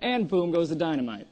And 0.00 0.28
boom 0.28 0.52
goes 0.52 0.68
the 0.68 0.76
dynamite. 0.76 1.26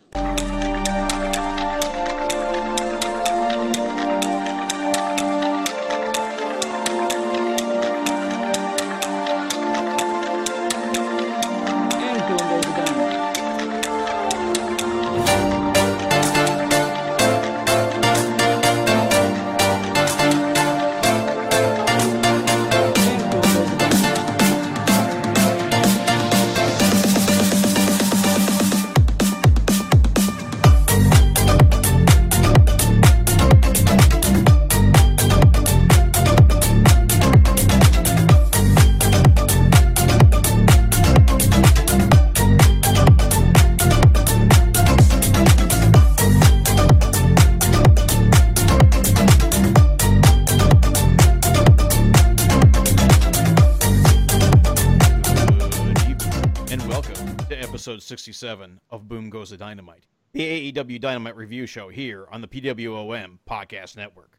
37 58.37 58.81
of 58.91 59.09
Boom 59.09 59.31
Goes 59.31 59.49
the 59.49 59.57
Dynamite, 59.57 60.05
the 60.33 60.71
AEW 60.71 61.01
Dynamite 61.01 61.37
Review 61.37 61.65
Show 61.65 61.89
here 61.89 62.27
on 62.31 62.43
the 62.43 62.47
PWOM 62.47 63.39
Podcast 63.49 63.97
Network. 63.97 64.39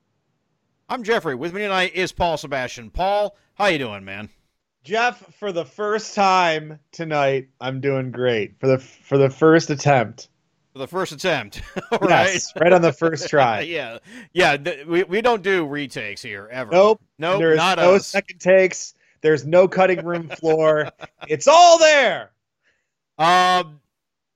I'm 0.88 1.02
Jeffrey. 1.02 1.34
With 1.34 1.52
me 1.52 1.62
tonight 1.62 1.96
is 1.96 2.12
Paul 2.12 2.38
Sebastian. 2.38 2.92
Paul, 2.92 3.36
how 3.56 3.66
you 3.66 3.80
doing, 3.80 4.06
man? 4.06 4.30
Jeff, 4.84 5.34
for 5.40 5.52
the 5.52 5.66
first 5.66 6.14
time 6.14 6.80
tonight, 6.92 7.48
I'm 7.60 7.82
doing 7.82 8.12
great. 8.12 8.60
For 8.60 8.68
the 8.68 8.78
for 8.78 9.18
the 9.18 9.32
first 9.32 9.72
attempt. 9.72 10.30
For 10.74 10.80
the 10.80 10.88
first 10.88 11.12
attempt. 11.12 11.64
right? 11.92 12.34
Yes, 12.34 12.54
right 12.56 12.74
on 12.74 12.84
the 12.84 12.94
first 12.94 13.28
try. 13.32 13.62
yeah. 13.62 13.98
Yeah, 14.32 14.58
th- 14.58 14.86
we, 14.86 15.06
we 15.06 15.22
don't 15.24 15.42
do 15.42 15.66
retakes 15.66 16.22
here 16.22 16.48
ever. 16.52 16.72
Nope. 16.72 17.02
Nope, 17.18 17.40
There's 17.40 17.58
not 17.58 17.80
no 17.80 17.96
us. 17.96 18.06
second 18.06 18.38
takes. 18.38 18.94
There's 19.22 19.44
no 19.44 19.68
cutting 19.68 20.06
room 20.06 20.30
floor. 20.30 20.92
it's 21.28 21.48
all 21.48 21.80
there. 21.80 22.30
Um, 23.18 23.80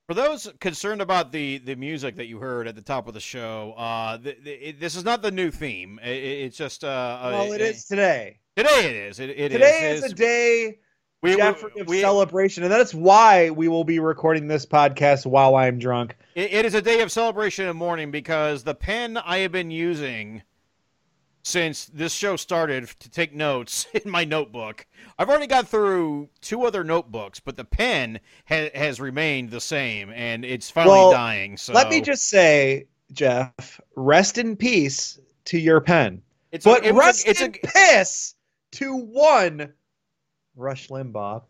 for 0.06 0.14
those 0.14 0.50
concerned 0.60 1.00
about 1.00 1.32
the 1.32 1.58
the 1.58 1.74
music 1.76 2.16
that 2.16 2.26
you 2.26 2.38
heard 2.38 2.66
at 2.66 2.74
the 2.74 2.82
top 2.82 3.08
of 3.08 3.14
the 3.14 3.20
show, 3.20 3.74
uh, 3.76 4.18
th- 4.18 4.42
th- 4.44 4.60
it, 4.62 4.80
this 4.80 4.94
is 4.96 5.04
not 5.04 5.22
the 5.22 5.30
new 5.30 5.50
theme. 5.50 5.98
I- 6.02 6.08
I- 6.08 6.10
it's 6.10 6.56
just 6.56 6.84
uh, 6.84 7.18
Well, 7.22 7.50
uh, 7.52 7.54
it 7.54 7.60
is 7.60 7.84
today. 7.84 8.38
today. 8.56 8.86
It 8.90 8.96
is. 8.96 9.20
It, 9.20 9.30
it 9.30 9.48
Today 9.50 9.90
is. 9.92 10.04
is 10.04 10.12
a 10.12 10.14
day, 10.14 10.78
we, 11.22 11.36
Jeffrey, 11.36 11.70
we, 11.74 11.80
of 11.82 11.88
we- 11.88 12.00
celebration, 12.00 12.64
and 12.64 12.72
that's 12.72 12.92
why 12.92 13.50
we 13.50 13.68
will 13.68 13.84
be 13.84 13.98
recording 14.00 14.48
this 14.48 14.66
podcast 14.66 15.24
while 15.24 15.54
I'm 15.54 15.78
drunk. 15.78 16.16
it- 16.34 16.52
it 16.52 16.64
is 16.66 16.74
a 16.74 16.82
day 16.82 17.00
of 17.00 17.12
celebration 17.12 17.68
and 17.68 17.78
mourning 17.78 18.10
because 18.10 18.64
the 18.64 18.74
pen 18.74 19.16
I 19.16 19.38
have 19.38 19.52
been 19.52 19.70
using 19.70 20.42
since 21.42 21.86
this 21.86 22.12
show 22.12 22.36
started 22.36 22.88
to 23.00 23.10
take 23.10 23.34
notes 23.34 23.86
in 24.04 24.10
my 24.10 24.24
notebook. 24.24 24.86
I've 25.18 25.28
already 25.28 25.46
got 25.46 25.68
through 25.68 26.28
two 26.40 26.62
other 26.64 26.84
notebooks, 26.84 27.40
but 27.40 27.56
the 27.56 27.64
pen 27.64 28.20
ha- 28.48 28.70
has 28.74 29.00
remained 29.00 29.50
the 29.50 29.60
same, 29.60 30.10
and 30.10 30.44
it's 30.44 30.70
finally 30.70 30.98
Well, 30.98 31.12
dying. 31.12 31.56
So 31.56 31.72
Let 31.72 31.88
me 31.90 32.00
just 32.00 32.28
say, 32.28 32.86
Jeff, 33.12 33.80
rest 33.96 34.38
in 34.38 34.56
peace 34.56 35.18
to 35.46 35.58
your 35.58 35.80
pen. 35.80 36.22
It's 36.52 36.64
But 36.64 36.86
a, 36.86 36.92
was 36.92 37.02
a- 37.02 37.06
rest 37.06 37.26
it's 37.26 37.40
a, 37.40 37.48
piss 37.50 38.34
to 38.72 38.96
one 38.96 39.72
Rush 40.54 40.88
Limbaugh. 40.88 41.42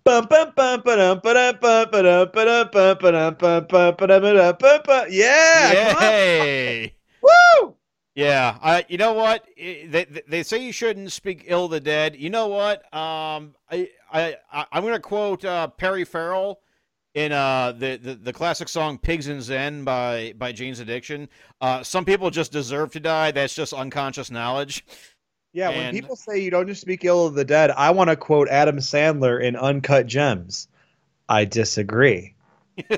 Yeah. 5.11 6.01
Yay! 6.01 6.95
Woo! 7.21 7.75
Yeah, 8.15 8.59
I. 8.63 8.85
You 8.89 8.99
know 8.99 9.15
what? 9.15 9.47
They 9.57 10.07
they 10.29 10.43
say 10.43 10.63
you 10.63 10.73
shouldn't 10.73 11.13
speak 11.13 11.45
ill 11.47 11.65
of 11.65 11.71
the 11.71 11.81
dead. 11.81 12.15
You 12.17 12.29
know 12.29 12.49
what? 12.49 12.83
Um, 12.95 13.55
I 13.71 13.89
I 14.13 14.37
I'm 14.53 14.85
gonna 14.85 15.01
quote 15.01 15.45
uh, 15.45 15.69
Perry 15.69 16.05
Farrell 16.05 16.61
in 17.15 17.33
uh 17.33 17.73
the, 17.73 17.97
the 17.97 18.15
the 18.15 18.33
classic 18.33 18.69
song 18.69 18.99
"Pigs 18.99 19.29
in 19.29 19.41
Zen" 19.41 19.85
by 19.85 20.35
by 20.37 20.53
Jane's 20.53 20.81
Addiction. 20.81 21.29
Uh, 21.63 21.83
some 21.83 22.05
people 22.05 22.29
just 22.31 22.53
deserve 22.53 22.93
to 22.93 23.01
die. 23.01 23.31
That's 23.31 23.55
just 23.55 23.73
unconscious 23.73 24.31
knowledge. 24.31 24.85
Yeah, 25.55 25.71
when 25.71 25.95
people 25.95 26.17
say 26.17 26.39
you 26.39 26.51
don't 26.51 26.67
just 26.67 26.81
speak 26.83 27.05
ill 27.05 27.27
of 27.27 27.35
the 27.35 27.45
dead, 27.45 27.71
I 27.71 27.91
want 27.91 28.11
to 28.11 28.17
quote 28.17 28.49
Adam 28.49 28.79
Sandler 28.79 29.43
in 29.43 29.57
Uncut 29.57 30.07
Gems. 30.07 30.69
I 31.29 31.45
disagree. 31.47 32.35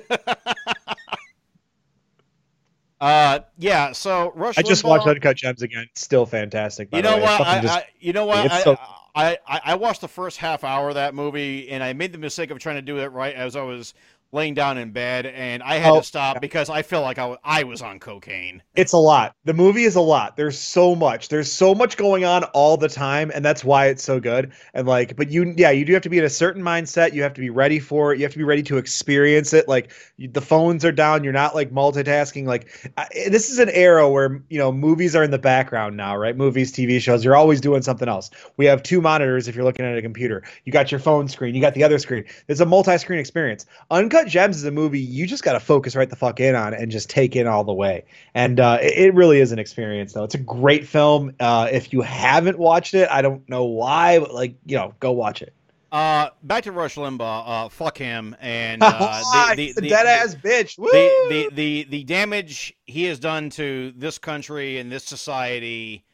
Uh, 3.05 3.41
yeah. 3.59 3.93
So 3.93 4.33
Rush. 4.35 4.57
I 4.57 4.63
just 4.63 4.83
Limbaugh- 4.83 4.89
watched 4.89 5.07
Uncut 5.07 5.37
Gems 5.37 5.63
again. 5.63 5.87
Still 5.95 6.25
fantastic. 6.25 6.91
By 6.91 6.99
You 6.99 7.03
the 7.03 7.11
know 7.11 7.17
way. 7.17 7.23
what? 7.23 7.41
I, 7.43 7.61
just- 7.61 7.75
I, 7.75 7.87
you 8.01 8.13
know 8.15 8.25
what? 8.27 8.51
I, 8.51 8.61
so- 8.63 8.79
I, 9.15 9.39
I, 9.47 9.61
I 9.67 9.75
watched 9.77 10.01
the 10.01 10.09
first 10.09 10.39
half 10.39 10.65
hour 10.65 10.89
of 10.89 10.95
that 10.97 11.15
movie, 11.15 11.69
and 11.71 11.85
I 11.85 11.93
made 11.93 12.13
the 12.13 12.19
mistake 12.19 12.51
of 12.51 12.59
trying 12.59 12.77
to 12.77 12.83
do 12.83 12.99
it 12.99 13.13
right 13.13 13.35
as 13.35 13.55
I 13.57 13.63
was 13.63 13.95
laying 14.35 14.53
down 14.53 14.77
in 14.77 14.91
bed, 14.91 15.27
and 15.27 15.63
I 15.63 15.77
had 15.77 15.93
Oh, 15.93 16.01
to 16.01 16.07
stop 16.07 16.41
because 16.41 16.69
I 16.69 16.83
felt 16.83 17.05
like 17.05 17.19
I, 17.19 17.65
was 17.65 17.81
on 17.81 18.01
cocaine. 18.01 18.63
It's 18.75 18.93
a 18.93 18.99
lot. 18.99 19.35
The 19.45 19.55
movie 19.55 19.85
is 19.85 19.95
a 19.95 20.01
lot. 20.01 20.37
There's 20.37 20.59
so 20.59 20.95
much. 20.95 21.29
There's 21.29 21.51
so 21.51 21.75
much 21.75 21.97
going 21.97 22.25
on 22.25 22.45
all 22.53 22.77
the 22.77 22.89
time, 22.89 23.31
and 23.33 23.45
that's 23.45 23.65
why 23.65 23.87
it's 23.87 24.03
so 24.03 24.21
good. 24.21 24.53
And 24.75 24.87
like, 24.87 25.17
but 25.17 25.31
you, 25.31 25.55
yeah, 25.57 25.71
you 25.71 25.85
do 25.85 25.95
have 25.95 26.03
to 26.03 26.09
be 26.11 26.19
in 26.19 26.25
a 26.25 26.29
certain 26.31 26.63
mindset. 26.63 27.15
You 27.15 27.23
have 27.23 27.33
to 27.35 27.41
be 27.41 27.49
ready 27.49 27.79
for 27.79 28.13
it. 28.13 28.19
You 28.19 28.25
have 28.25 28.33
to 28.33 28.39
be 28.39 28.45
ready 28.45 28.63
to 28.65 28.77
experience 28.77 29.53
it. 29.55 29.69
Like, 29.69 29.93
you, 30.17 30.29
the 30.29 30.41
phones 30.43 30.85
are 30.85 30.93
down. 30.93 31.25
You're 31.25 31.33
not 31.33 31.55
like 31.55 31.71
multitasking. 31.71 32.45
Like, 32.47 32.93
I, 32.99 33.07
eh, 33.15 33.29
this 33.31 33.49
is 33.51 33.59
an 33.59 33.71
era 33.71 34.11
where 34.11 34.43
you 34.51 34.59
know 34.59 34.73
movies 34.73 35.15
are 35.17 35.23
in 35.23 35.31
the 35.31 35.39
background 35.39 35.97
now, 35.97 36.17
right? 36.17 36.37
Movies, 36.37 36.73
TV 36.73 37.01
shows. 37.01 37.25
You're 37.25 37.37
always 37.37 37.61
doing 37.61 37.83
something 37.83 38.09
else. 38.09 38.31
We 38.57 38.67
have 38.67 38.83
two 38.83 39.01
monitors 39.01 39.49
if 39.49 39.55
you're 39.55 39.65
looking 39.65 39.87
at 39.87 39.97
a 39.97 40.03
computer. 40.03 40.43
You 40.65 40.73
got 40.73 40.91
your 40.91 41.01
phone 41.01 41.29
screen. 41.29 41.55
You 41.55 41.61
got 41.61 41.75
the 41.75 41.85
other 41.85 41.99
screen. 41.99 42.25
It's 42.49 42.61
a 42.61 42.67
multi-screen 42.67 43.21
experience. 43.21 43.65
Uncut 43.91 44.24
Gems 44.27 44.57
is 44.57 44.65
a 44.65 44.71
movie 44.71 45.01
you 45.01 45.27
just 45.27 45.43
got 45.43 45.53
to 45.55 45.61
focus 45.61 45.95
right 45.97 46.09
the 46.09 46.17
fuck 46.17 46.41
in 46.41 46.55
on 46.55 46.75
and 46.75 46.91
just 46.91 47.09
take 47.11 47.37
in 47.37 47.47
all 47.47 47.65
the 47.65 47.73
way. 47.73 48.05
And 48.35 48.59
uh, 48.61 48.79
it, 48.81 48.97
it 48.97 49.15
really 49.15 49.41
is 49.41 49.53
an 49.53 49.59
experience, 49.59 50.13
though. 50.13 50.25
It's 50.25 50.35
a 50.35 50.39
great 50.39 50.87
film. 50.87 51.35
Uh, 51.41 51.69
if 51.71 51.93
you 51.93 52.01
haven't 52.03 52.59
watched 52.59 52.95
it, 52.95 53.09
I 53.11 53.23
don't 53.23 53.49
know 53.49 53.65
why, 53.65 54.19
but 54.19 54.35
like 54.35 54.57
you 54.67 54.77
know, 54.77 54.95
go 55.01 55.13
watch 55.13 55.43
it. 55.43 55.53
Uh, 55.93 56.31
back 56.43 56.65
to 56.65 56.73
Rush 56.73 56.97
Limbaugh. 56.97 57.45
Uh, 57.47 57.69
fuck 57.69 57.97
him. 57.97 58.35
And 58.41 58.83
uh, 58.83 59.23
the, 59.51 59.55
the, 59.55 59.63
He's 59.63 59.75
the- 59.77 59.89
dead 59.89 60.07
ass 60.07 60.35
bitch. 60.35 60.75
The, 60.75 61.29
the, 61.29 61.55
the, 61.55 61.87
the 61.89 62.05
damage 62.05 62.75
he 62.85 63.05
has 63.05 63.21
done 63.21 63.49
to 63.51 63.93
this 63.97 64.19
country 64.19 64.79
and 64.79 64.91
this 64.91 65.05
society 65.05 66.05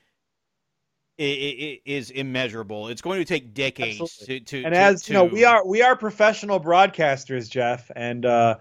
is 1.21 2.11
immeasurable. 2.11 2.89
It's 2.89 3.03
going 3.03 3.21
to 3.21 3.25
take 3.25 3.53
decades 3.53 3.99
to, 3.99 4.03
Absolutely. 4.05 4.41
to 4.41 4.65
and 4.65 4.75
to- 4.75 4.81
as 4.81 5.09
you 5.09 5.15
know, 5.15 5.25
we 5.25 5.45
are 5.45 5.67
we 5.67 5.83
are 5.83 5.97
professional 5.97 6.61
broadcasters, 6.61 7.51
Jeff, 7.51 7.91
and 7.95 8.25
uh, 8.25 8.57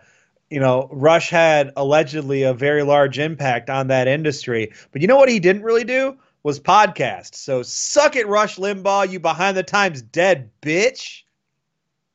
you 0.50 0.60
know, 0.60 0.90
Rush 0.92 1.30
had 1.30 1.72
allegedly 1.78 2.44
a 2.44 2.54
very 2.54 2.84
large 2.84 3.20
impact 3.20 3.70
on 3.70 3.88
that 3.88 4.08
industry. 4.08 4.74
But 4.92 5.02
you 5.02 5.08
know 5.08 5.18
what 5.18 5.30
he 5.30 5.40
didn't 5.40 5.64
really 5.64 5.84
do 5.84 6.18
was 6.44 6.60
podcast. 6.60 7.36
So 7.36 7.64
suck 7.64 8.16
it, 8.16 8.28
Rush 8.28 8.58
Limbaugh, 8.58 9.10
you 9.10 9.20
behind 9.20 9.56
the 9.56 9.64
times 9.64 10.02
dead 10.02 10.50
bitch. 10.62 11.24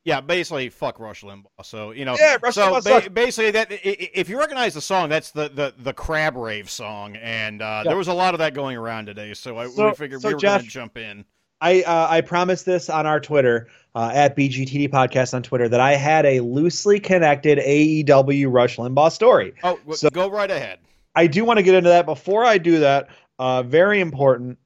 Yeah, 0.05 0.21
basically, 0.21 0.69
fuck 0.69 1.01
Rush 1.01 1.23
Limbaugh. 1.23 1.47
So 1.63 1.93
you 1.93 2.05
know, 2.05 2.15
Yeah, 2.19 2.37
Rush 2.43 2.55
so 2.55 2.81
ba- 2.83 3.09
basically, 3.11 3.53
that 3.53 3.69
if 3.71 4.29
you 4.29 4.39
recognize 4.39 4.75
the 4.75 4.81
song, 4.83 5.09
that's 5.09 5.31
the 5.31 5.49
the 5.49 5.75
the 5.79 5.93
Crab 5.95 6.37
Rave 6.37 6.69
song, 6.71 7.17
and 7.17 7.63
uh, 7.63 7.83
Yeah. 7.85 7.91
there 7.91 7.97
was 7.97 8.09
a 8.09 8.13
lot 8.15 8.35
of 8.35 8.39
that 8.39 8.53
going 8.55 8.77
around 8.77 9.07
today. 9.07 9.33
So, 9.35 9.57
I, 9.59 9.67
So- 9.69 9.89
we 9.89 9.95
figured 9.95 10.21
so 10.21 10.29
we 10.29 10.35
were 10.35 10.41
going 10.41 10.61
to 10.61 10.67
jump 10.67 10.99
in. 10.99 11.25
I 11.61 11.83
uh, 11.83 12.07
I 12.11 12.21
promised 12.21 12.67
this 12.67 12.91
on 12.91 13.07
our 13.07 13.19
Twitter 13.19 13.69
uh, 13.95 14.11
at 14.13 14.37
BGTD 14.37 14.91
Podcast 14.91 15.33
on 15.33 15.43
Twitter 15.43 15.69
that 15.71 15.81
I 15.81 15.95
had 15.95 16.27
a 16.27 16.41
loosely 16.41 17.01
connected 17.01 17.59
AEW 17.59 18.53
Rush 18.53 18.77
Limbaugh 18.77 19.11
story. 19.11 19.55
Oh, 19.63 19.77
w- 19.77 19.97
So- 19.97 20.11
go 20.11 20.29
right 20.29 20.51
ahead. 20.51 20.81
I 21.15 21.27
do 21.29 21.45
want 21.47 21.59
to 21.59 21.63
get 21.63 21.75
into 21.77 21.89
that. 21.91 22.05
Before 22.05 22.45
I 22.45 22.59
do 22.59 22.81
that, 22.81 23.09
uh, 23.39 23.63
very 23.63 24.01
important. 24.01 24.59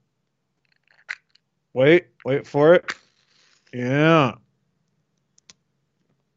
Wait, 1.74 2.06
wait 2.24 2.46
for 2.46 2.74
it. 2.74 2.92
Yeah. 3.72 4.32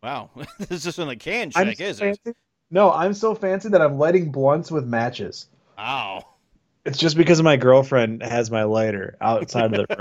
Wow, 0.04 0.30
this 0.60 0.86
isn't 0.86 1.10
a 1.10 1.16
can 1.16 1.52
check, 1.52 1.78
so 1.78 1.84
is 1.84 2.20
it? 2.26 2.36
No, 2.72 2.92
I'm 2.92 3.14
so 3.14 3.36
fancy 3.36 3.70
that 3.70 3.82
I'm 3.82 3.98
lighting 3.98 4.32
blunts 4.32 4.72
with 4.72 4.86
matches. 4.86 5.48
Wow. 5.78 6.26
It's 6.86 6.98
just 6.98 7.16
because 7.16 7.42
my 7.44 7.58
girlfriend 7.58 8.24
has 8.24 8.50
my 8.50 8.64
lighter 8.64 9.16
outside 9.22 9.74
of 9.74 9.88
the 9.88 9.96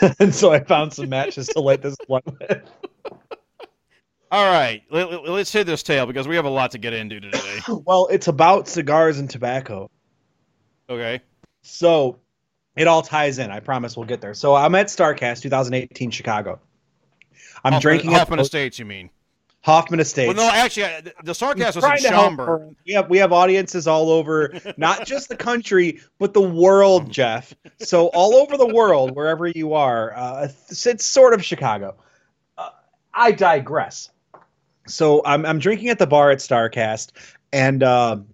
room. 0.00 0.14
and 0.20 0.34
so 0.34 0.52
I 0.52 0.60
found 0.60 0.94
some 0.94 1.10
matches 1.10 1.48
to 1.48 1.60
light 1.60 1.82
this 1.82 1.96
blunt 2.06 2.24
with. 2.26 2.62
All 4.30 4.50
right, 4.50 4.82
let, 4.90 5.10
let- 5.10 5.28
let's 5.28 5.52
hit 5.52 5.66
this 5.66 5.82
tail 5.82 6.06
because 6.06 6.28
we 6.28 6.36
have 6.36 6.44
a 6.44 6.50
lot 6.50 6.70
to 6.70 6.78
get 6.78 6.92
into 6.92 7.20
today. 7.20 7.58
Well, 7.68 8.06
it's 8.10 8.28
about 8.28 8.68
cigars 8.68 9.18
and 9.18 9.28
tobacco. 9.28 9.90
Okay. 10.88 11.20
So 11.62 12.18
it 12.76 12.86
all 12.86 13.02
ties 13.02 13.38
in. 13.38 13.50
I 13.50 13.60
promise 13.60 13.96
we'll 13.96 14.06
get 14.06 14.22
there. 14.22 14.32
So 14.32 14.54
I'm 14.54 14.74
at 14.74 14.86
StarCast 14.86 15.42
2018 15.42 16.10
Chicago. 16.10 16.60
I'm 17.64 17.72
Hoffman, 17.74 17.80
drinking 17.80 18.10
Hoffman 18.12 18.40
Estates. 18.40 18.78
You 18.78 18.84
mean? 18.84 19.10
Hoffman 19.62 20.00
Estates. 20.00 20.34
Well, 20.34 20.46
no, 20.46 20.52
actually, 20.52 21.12
the- 21.24 21.34
sarcasm 21.34 21.82
was 21.82 22.04
in 22.04 22.10
Schaumburg. 22.10 22.74
We 22.86 22.92
have 22.94 23.10
we 23.10 23.18
have 23.18 23.32
audiences 23.32 23.86
all 23.86 24.10
over, 24.10 24.54
not 24.76 25.06
just 25.06 25.28
the 25.28 25.36
country, 25.36 26.00
but 26.18 26.32
the 26.32 26.40
world, 26.40 27.10
Jeff. 27.10 27.54
So 27.80 28.06
all 28.08 28.34
over 28.36 28.56
the 28.56 28.66
world, 28.66 29.14
wherever 29.14 29.46
you 29.48 29.74
are, 29.74 30.16
uh, 30.16 30.48
it's, 30.70 30.86
it's 30.86 31.04
sort 31.04 31.34
of 31.34 31.44
Chicago. 31.44 31.96
Uh, 32.56 32.70
I 33.12 33.32
digress. 33.32 34.10
So 34.86 35.22
I'm 35.24 35.44
I'm 35.44 35.58
drinking 35.58 35.88
at 35.88 35.98
the 35.98 36.06
bar 36.06 36.30
at 36.30 36.38
Starcast, 36.38 37.12
and 37.52 37.82
um 37.82 38.28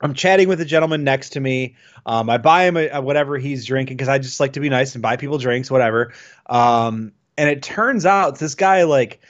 I'm 0.00 0.14
chatting 0.14 0.48
with 0.48 0.58
the 0.58 0.64
gentleman 0.64 1.04
next 1.04 1.30
to 1.30 1.40
me. 1.40 1.76
Um, 2.06 2.28
I 2.28 2.36
buy 2.38 2.64
him 2.64 2.76
a, 2.76 2.88
a 2.88 3.00
whatever 3.00 3.38
he's 3.38 3.64
drinking 3.64 3.96
because 3.96 4.08
I 4.08 4.18
just 4.18 4.40
like 4.40 4.54
to 4.54 4.60
be 4.60 4.68
nice 4.68 4.96
and 4.96 5.02
buy 5.02 5.16
people 5.16 5.38
drinks, 5.38 5.70
whatever. 5.70 6.12
Um, 6.46 7.12
and 7.36 7.48
it 7.48 7.62
turns 7.62 8.06
out 8.06 8.38
this 8.38 8.54
guy 8.54 8.84
like 8.84 9.20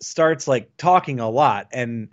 starts 0.00 0.46
like 0.46 0.70
talking 0.76 1.20
a 1.20 1.28
lot 1.28 1.68
and 1.72 2.08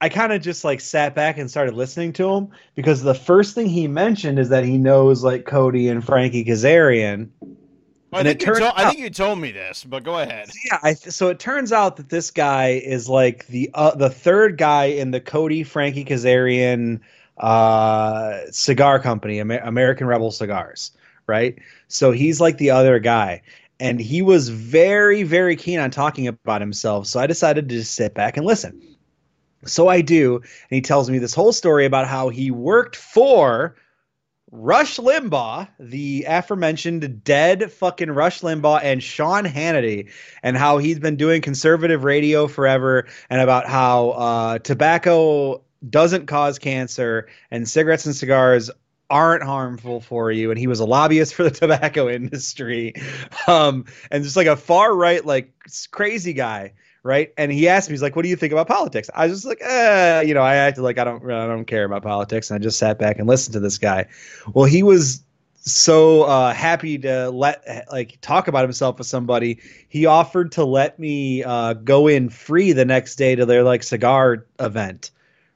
I 0.00 0.08
kind 0.08 0.32
of 0.32 0.40
just 0.40 0.64
like 0.64 0.80
sat 0.80 1.14
back 1.14 1.36
and 1.36 1.50
started 1.50 1.74
listening 1.74 2.14
to 2.14 2.28
him 2.30 2.48
because 2.74 3.02
the 3.02 3.14
first 3.14 3.54
thing 3.54 3.66
he 3.66 3.86
mentioned 3.86 4.38
is 4.38 4.48
that 4.48 4.64
he 4.64 4.78
knows 4.78 5.22
like 5.22 5.44
Cody 5.44 5.88
and 5.88 6.02
Frankie 6.02 6.44
Kazarian. 6.44 7.28
I 8.12 8.18
And 8.20 8.26
think, 8.26 8.40
it 8.40 8.40
you 8.40 8.46
turns 8.46 8.58
told, 8.60 8.72
I 8.76 8.86
think 8.86 8.98
you 9.00 9.10
told 9.10 9.38
me 9.38 9.52
this, 9.52 9.84
but 9.84 10.02
go 10.04 10.18
ahead. 10.18 10.50
Yeah, 10.70 10.78
I 10.82 10.94
th- 10.94 11.14
so 11.14 11.28
it 11.28 11.38
turns 11.38 11.70
out 11.70 11.96
that 11.96 12.08
this 12.08 12.30
guy 12.30 12.70
is 12.84 13.08
like 13.08 13.46
the 13.48 13.70
uh, 13.74 13.94
the 13.94 14.10
third 14.10 14.56
guy 14.58 14.86
in 14.86 15.10
the 15.10 15.20
Cody 15.20 15.62
Frankie 15.62 16.04
Kazarian 16.04 17.00
uh, 17.38 18.40
cigar 18.50 18.98
company, 19.00 19.38
Amer- 19.38 19.60
American 19.60 20.06
Rebel 20.06 20.30
Cigars, 20.30 20.92
right? 21.26 21.58
So 21.88 22.10
he's 22.10 22.40
like 22.40 22.58
the 22.58 22.70
other 22.70 22.98
guy, 22.98 23.42
and 23.80 24.00
he 24.00 24.22
was 24.22 24.48
very 24.48 25.22
very 25.22 25.56
keen 25.56 25.80
on 25.80 25.90
talking 25.90 26.28
about 26.28 26.60
himself. 26.60 27.06
So 27.06 27.18
I 27.18 27.26
decided 27.26 27.68
to 27.68 27.74
just 27.76 27.94
sit 27.94 28.14
back 28.14 28.36
and 28.36 28.46
listen. 28.46 28.80
So 29.66 29.88
I 29.88 30.00
do, 30.00 30.36
and 30.36 30.44
he 30.70 30.80
tells 30.80 31.10
me 31.10 31.18
this 31.18 31.34
whole 31.34 31.52
story 31.52 31.84
about 31.84 32.06
how 32.06 32.30
he 32.30 32.50
worked 32.50 32.96
for 32.96 33.76
Rush 34.52 34.96
Limbaugh, 34.96 35.68
the 35.78 36.24
aforementioned 36.26 37.22
dead 37.22 37.70
fucking 37.70 38.10
Rush 38.10 38.40
Limbaugh, 38.40 38.80
and 38.82 39.02
Sean 39.02 39.44
Hannity, 39.44 40.10
and 40.42 40.56
how 40.56 40.78
he's 40.78 40.98
been 40.98 41.16
doing 41.16 41.40
conservative 41.40 42.04
radio 42.04 42.48
forever, 42.48 43.06
and 43.28 43.40
about 43.40 43.68
how 43.68 44.10
uh, 44.10 44.58
tobacco 44.58 45.62
doesn't 45.88 46.26
cause 46.26 46.58
cancer 46.58 47.28
and 47.50 47.68
cigarettes 47.68 48.06
and 48.06 48.14
cigars 48.14 48.70
aren't 49.10 49.42
harmful 49.42 50.00
for 50.00 50.30
you. 50.30 50.50
And 50.50 50.58
he 50.58 50.66
was 50.66 50.80
a 50.80 50.84
lobbyist 50.84 51.34
for 51.34 51.42
the 51.42 51.50
tobacco 51.50 52.08
industry. 52.08 52.94
Um 53.46 53.84
and 54.10 54.24
just 54.24 54.36
like 54.36 54.46
a 54.46 54.56
far 54.56 54.94
right 54.94 55.24
like 55.24 55.52
crazy 55.90 56.32
guy 56.32 56.72
right? 57.02 57.32
And 57.38 57.50
he 57.50 57.66
asked 57.66 57.88
me 57.88 57.94
he's 57.94 58.02
like 58.02 58.14
what 58.14 58.22
do 58.22 58.28
you 58.28 58.36
think 58.36 58.52
about 58.52 58.68
politics? 58.68 59.08
I 59.14 59.26
was 59.26 59.42
just 59.42 59.46
like 59.46 59.62
uh 59.62 60.22
you 60.24 60.34
know 60.34 60.42
i 60.42 60.56
acted 60.56 60.82
like 60.82 60.98
i 60.98 61.04
don't 61.04 61.24
i 61.30 61.46
don't 61.46 61.64
care 61.64 61.84
about 61.84 62.02
politics. 62.02 62.50
And 62.50 62.60
i 62.60 62.62
just 62.62 62.78
sat 62.78 62.98
back 62.98 63.18
and 63.18 63.26
listened 63.26 63.54
to 63.54 63.60
this 63.60 63.78
guy. 63.78 64.06
Well 64.52 64.66
he 64.66 64.82
was 64.82 65.22
so 65.62 66.22
uh, 66.22 66.52
happy 66.54 66.98
to 66.98 67.30
let 67.30 67.86
like 67.92 68.18
talk 68.20 68.48
about 68.48 68.62
himself 68.62 68.98
with 68.98 69.06
somebody. 69.06 69.58
He 69.88 70.06
offered 70.06 70.52
to 70.52 70.64
let 70.64 70.98
me 70.98 71.44
uh, 71.44 71.74
go 71.74 72.06
in 72.08 72.28
free 72.30 72.72
the 72.72 72.84
next 72.84 73.16
day 73.16 73.34
to 73.34 73.46
their 73.46 73.62
like 73.62 73.82
cigar 73.82 74.46
event 74.58 75.10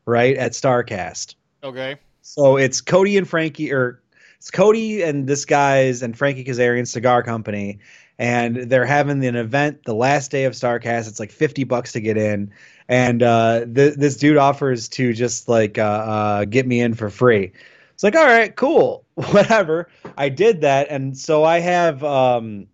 right 0.05 0.37
at 0.37 0.53
starcast. 0.53 1.35
Okay. 1.63 1.97
So 2.25 2.57
it's 2.57 2.81
Cody 2.81 3.19
and 3.19 3.29
Frankie, 3.29 3.71
or 3.71 4.01
it's 4.39 4.51
Cody 4.51 5.03
and 5.03 5.27
this 5.27 5.45
guy's 5.45 6.03
and 6.03 6.17
Frankie 6.17 6.43
Kazarian 6.43 6.89
Cigar 6.89 7.23
Company, 7.23 7.81
and 8.19 8.57
they're 8.57 8.87
having 8.87 9.23
an 9.27 9.37
event 9.37 9.85
the 9.85 9.95
last 9.95 10.31
day 10.31 10.45
of 10.45 10.55
Starcast. 10.55 11.07
It's 11.07 11.21
like 11.21 11.31
fifty 11.31 11.65
bucks 11.65 11.93
to 11.93 12.01
get 12.01 12.17
in, 12.17 12.51
and 12.89 13.23
uh, 13.23 13.67
th- 13.67 13.97
this 13.97 14.17
dude 14.17 14.39
offers 14.39 14.89
to 14.89 15.13
just 15.13 15.51
like 15.51 15.77
uh, 15.77 15.83
uh, 15.83 16.45
get 16.47 16.67
me 16.67 16.81
in 16.81 16.95
for 16.95 17.11
free. 17.11 17.53
It's 17.93 18.03
like, 18.03 18.17
all 18.17 18.25
right, 18.25 18.57
cool, 18.57 19.05
whatever. 19.15 19.89
I 20.17 20.31
did 20.31 20.63
that, 20.63 20.87
and 20.89 21.17
so 21.19 21.45
I 21.45 21.61
have 21.61 22.03
um, 22.03 22.69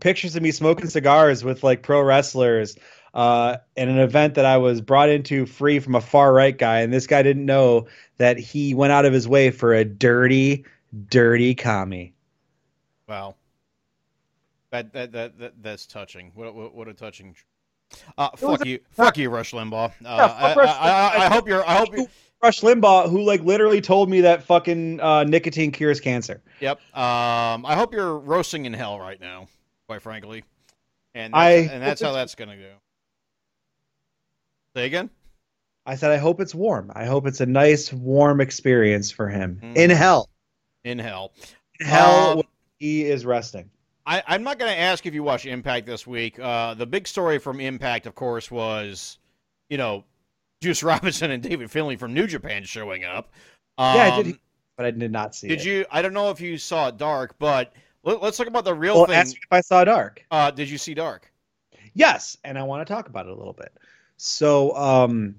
pictures 0.00 0.34
of 0.34 0.42
me 0.42 0.50
smoking 0.50 0.88
cigars 0.88 1.44
with 1.44 1.62
like 1.62 1.84
pro 1.84 2.02
wrestlers 2.02 2.76
uh, 3.14 3.58
in 3.76 3.88
an 3.88 3.98
event 3.98 4.34
that 4.34 4.44
I 4.44 4.58
was 4.58 4.80
brought 4.80 5.08
into 5.08 5.46
free 5.46 5.78
from 5.78 5.94
a 5.94 6.00
far 6.00 6.32
right 6.32 6.56
guy, 6.56 6.80
and 6.80 6.92
this 6.92 7.06
guy 7.06 7.22
didn't 7.22 7.46
know 7.46 7.86
that 8.18 8.38
he 8.38 8.74
went 8.74 8.92
out 8.92 9.04
of 9.04 9.12
his 9.12 9.26
way 9.28 9.50
for 9.50 9.72
a 9.72 9.84
dirty, 9.84 10.64
dirty 11.08 11.54
commie. 11.54 12.12
Wow. 13.08 13.36
That 14.70 14.92
that 14.92 15.12
that, 15.12 15.38
that 15.38 15.62
that's 15.62 15.86
touching. 15.86 16.32
What 16.34 16.54
what, 16.54 16.74
what 16.74 16.88
a 16.88 16.94
touching. 16.94 17.36
Uh, 18.18 18.30
fuck 18.36 18.66
you, 18.66 18.80
fuck 18.90 19.16
you, 19.16 19.30
Rush 19.30 19.52
Limbaugh. 19.52 19.92
Uh, 20.04 20.28
fuck 20.28 20.56
I, 20.56 20.60
Rush 20.60 20.68
I, 20.68 20.90
I, 20.90 21.26
I 21.26 21.32
hope 21.32 21.46
you're. 21.46 21.64
I 21.64 21.76
hope 21.76 21.96
you. 21.96 22.08
Rush 22.42 22.60
Limbaugh, 22.60 23.08
who 23.08 23.22
like 23.22 23.42
literally 23.42 23.80
told 23.80 24.10
me 24.10 24.22
that 24.22 24.42
fucking 24.42 25.00
uh, 25.00 25.22
nicotine 25.24 25.70
cures 25.70 26.00
cancer. 26.00 26.42
Yep. 26.60 26.78
Um, 26.94 27.64
I 27.64 27.74
hope 27.76 27.94
you're 27.94 28.18
roasting 28.18 28.64
in 28.66 28.72
hell 28.72 28.98
right 28.98 29.20
now. 29.20 29.46
Quite 29.86 30.02
frankly, 30.02 30.42
and 31.14 31.32
that's, 31.32 31.40
I 31.40 31.50
and 31.50 31.82
that's 31.82 32.02
how 32.02 32.12
that's 32.12 32.34
gonna 32.34 32.56
go. 32.56 32.72
Say 34.74 34.86
again. 34.86 35.10
I 35.86 35.94
said, 35.96 36.10
I 36.10 36.16
hope 36.16 36.40
it's 36.40 36.54
warm. 36.54 36.90
I 36.94 37.04
hope 37.04 37.26
it's 37.26 37.40
a 37.40 37.46
nice, 37.46 37.92
warm 37.92 38.40
experience 38.40 39.10
for 39.10 39.28
him 39.28 39.60
Mm. 39.62 39.76
in 39.76 39.90
hell. 39.90 40.30
In 40.84 40.98
hell. 40.98 41.32
In 41.80 41.86
hell, 41.86 42.30
Um, 42.30 42.36
when 42.38 42.46
he 42.78 43.04
is 43.04 43.24
resting. 43.26 43.70
I, 44.06 44.22
I'm 44.26 44.42
not 44.42 44.58
going 44.58 44.72
to 44.72 44.78
ask 44.78 45.06
if 45.06 45.14
you 45.14 45.22
watched 45.22 45.46
Impact 45.46 45.86
this 45.86 46.06
week. 46.06 46.38
Uh, 46.38 46.74
the 46.74 46.86
big 46.86 47.06
story 47.06 47.38
from 47.38 47.60
Impact, 47.60 48.06
of 48.06 48.14
course, 48.14 48.50
was, 48.50 49.18
you 49.70 49.76
know, 49.78 50.04
Juice 50.62 50.82
Robinson 50.82 51.30
and 51.30 51.42
David 51.42 51.70
Finlay 51.70 51.96
from 51.96 52.12
New 52.14 52.26
Japan 52.26 52.64
showing 52.64 53.04
up. 53.04 53.32
Um, 53.78 53.96
Yeah, 53.96 54.14
I 54.14 54.22
did, 54.22 54.38
but 54.76 54.86
I 54.86 54.90
did 54.90 55.12
not 55.12 55.34
see 55.34 55.48
Did 55.48 55.60
it. 55.60 55.66
you? 55.66 55.86
I 55.90 56.02
don't 56.02 56.12
know 56.14 56.30
if 56.30 56.40
you 56.40 56.58
saw 56.58 56.90
Dark, 56.90 57.38
but 57.38 57.72
let, 58.02 58.22
us 58.22 58.36
talk 58.36 58.46
about 58.46 58.64
the 58.64 58.74
real 58.74 58.96
Well, 58.96 59.06
thing. 59.06 59.14
ask 59.16 59.36
if 59.36 59.42
I 59.50 59.60
saw 59.60 59.84
Dark. 59.84 60.24
Uh, 60.30 60.50
did 60.50 60.68
you 60.70 60.78
see 60.78 60.94
Dark? 60.94 61.30
Yes, 61.94 62.36
and 62.44 62.58
I 62.58 62.62
want 62.62 62.86
to 62.86 62.92
talk 62.92 63.08
about 63.08 63.26
it 63.26 63.32
a 63.32 63.34
little 63.34 63.52
bit. 63.52 63.72
So, 64.16 64.74
um, 64.76 65.34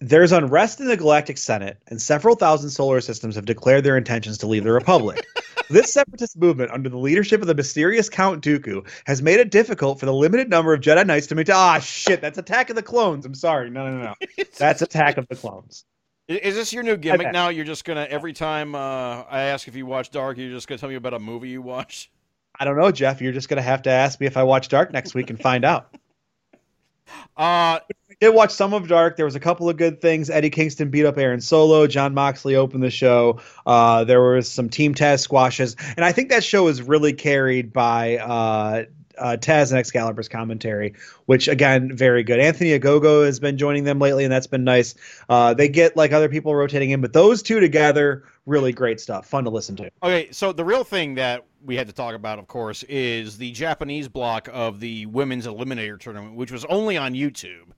there's 0.00 0.32
unrest 0.32 0.80
in 0.80 0.86
the 0.86 0.96
Galactic 0.96 1.38
Senate, 1.38 1.78
and 1.88 2.00
several 2.00 2.36
thousand 2.36 2.70
solar 2.70 3.00
systems 3.00 3.34
have 3.34 3.46
declared 3.46 3.84
their 3.84 3.96
intentions 3.96 4.38
to 4.38 4.46
leave 4.46 4.64
the 4.64 4.72
Republic. 4.72 5.26
this 5.70 5.92
separatist 5.92 6.38
movement, 6.38 6.70
under 6.70 6.88
the 6.88 6.98
leadership 6.98 7.40
of 7.40 7.46
the 7.48 7.54
mysterious 7.54 8.08
Count 8.08 8.44
Dooku, 8.44 8.88
has 9.06 9.22
made 9.22 9.40
it 9.40 9.50
difficult 9.50 9.98
for 9.98 10.06
the 10.06 10.14
limited 10.14 10.48
number 10.48 10.72
of 10.72 10.80
Jedi 10.80 11.04
Knights 11.04 11.26
to 11.28 11.34
make. 11.34 11.50
Ah, 11.50 11.78
shit! 11.80 12.20
That's 12.20 12.38
Attack 12.38 12.70
of 12.70 12.76
the 12.76 12.82
Clones. 12.82 13.26
I'm 13.26 13.34
sorry. 13.34 13.70
No, 13.70 13.86
no, 13.90 13.98
no. 13.98 14.14
no. 14.20 14.44
That's 14.58 14.82
Attack 14.82 15.16
of 15.18 15.26
the 15.28 15.36
Clones. 15.36 15.84
Is 16.28 16.54
this 16.54 16.72
your 16.74 16.82
new 16.82 16.96
gimmick 16.96 17.28
Okay. 17.28 17.32
now? 17.32 17.48
You're 17.48 17.64
just 17.64 17.84
gonna 17.84 18.06
every 18.08 18.34
time 18.34 18.74
uh, 18.74 19.24
I 19.30 19.42
ask 19.44 19.66
if 19.66 19.74
you 19.74 19.86
watch 19.86 20.10
Dark, 20.10 20.36
you're 20.36 20.50
just 20.50 20.68
gonna 20.68 20.78
tell 20.78 20.90
me 20.90 20.94
about 20.94 21.14
a 21.14 21.18
movie 21.18 21.48
you 21.48 21.62
watched. 21.62 22.10
I 22.60 22.64
don't 22.64 22.76
know, 22.76 22.90
Jeff. 22.92 23.20
You're 23.20 23.32
just 23.32 23.48
gonna 23.48 23.62
have 23.62 23.82
to 23.82 23.90
ask 23.90 24.20
me 24.20 24.26
if 24.26 24.36
I 24.36 24.42
watch 24.42 24.68
Dark 24.68 24.92
next 24.92 25.14
week 25.14 25.30
and 25.30 25.40
find 25.40 25.64
out. 25.64 25.96
Uh, 27.38 27.80
I 27.80 28.07
did 28.20 28.34
watch 28.34 28.50
some 28.50 28.74
of 28.74 28.88
Dark. 28.88 29.16
There 29.16 29.24
was 29.24 29.36
a 29.36 29.40
couple 29.40 29.68
of 29.68 29.76
good 29.76 30.00
things. 30.00 30.28
Eddie 30.28 30.50
Kingston 30.50 30.90
beat 30.90 31.06
up 31.06 31.18
Aaron 31.18 31.40
Solo. 31.40 31.86
Jon 31.86 32.14
Moxley 32.14 32.56
opened 32.56 32.82
the 32.82 32.90
show. 32.90 33.40
Uh, 33.66 34.04
there 34.04 34.20
was 34.20 34.50
some 34.50 34.68
Team 34.68 34.94
Taz 34.94 35.20
squashes, 35.20 35.76
and 35.96 36.04
I 36.04 36.12
think 36.12 36.28
that 36.30 36.42
show 36.42 36.68
is 36.68 36.82
really 36.82 37.12
carried 37.12 37.72
by 37.72 38.18
uh, 38.18 38.84
uh, 39.18 39.36
Taz 39.36 39.70
and 39.70 39.78
Excalibur's 39.78 40.28
commentary, 40.28 40.94
which 41.26 41.48
again 41.48 41.94
very 41.96 42.22
good. 42.24 42.40
Anthony 42.40 42.78
Ogogo 42.78 43.24
has 43.24 43.38
been 43.38 43.56
joining 43.56 43.84
them 43.84 43.98
lately, 43.98 44.24
and 44.24 44.32
that's 44.32 44.46
been 44.46 44.64
nice. 44.64 44.94
Uh, 45.28 45.54
they 45.54 45.68
get 45.68 45.96
like 45.96 46.12
other 46.12 46.28
people 46.28 46.54
rotating 46.54 46.90
in, 46.90 47.00
but 47.00 47.12
those 47.12 47.42
two 47.42 47.60
together, 47.60 48.24
really 48.46 48.72
great 48.72 49.00
stuff. 49.00 49.26
Fun 49.26 49.44
to 49.44 49.50
listen 49.50 49.76
to. 49.76 49.90
Okay, 50.02 50.28
so 50.32 50.52
the 50.52 50.64
real 50.64 50.84
thing 50.84 51.14
that 51.14 51.44
we 51.64 51.76
had 51.76 51.86
to 51.86 51.92
talk 51.92 52.14
about, 52.14 52.38
of 52.38 52.48
course, 52.48 52.82
is 52.84 53.38
the 53.38 53.52
Japanese 53.52 54.08
block 54.08 54.48
of 54.52 54.80
the 54.80 55.06
women's 55.06 55.46
eliminator 55.46 55.98
tournament, 55.98 56.34
which 56.34 56.50
was 56.50 56.64
only 56.66 56.96
on 56.96 57.14
YouTube. 57.14 57.68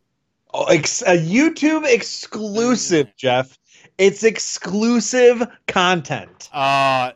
Oh, 0.53 0.65
ex- 0.65 1.03
a 1.03 1.17
YouTube 1.17 1.87
exclusive, 1.87 3.15
Jeff. 3.17 3.57
It's 3.99 4.25
exclusive 4.25 5.47
content. 5.69 6.49
Uh, 6.53 7.13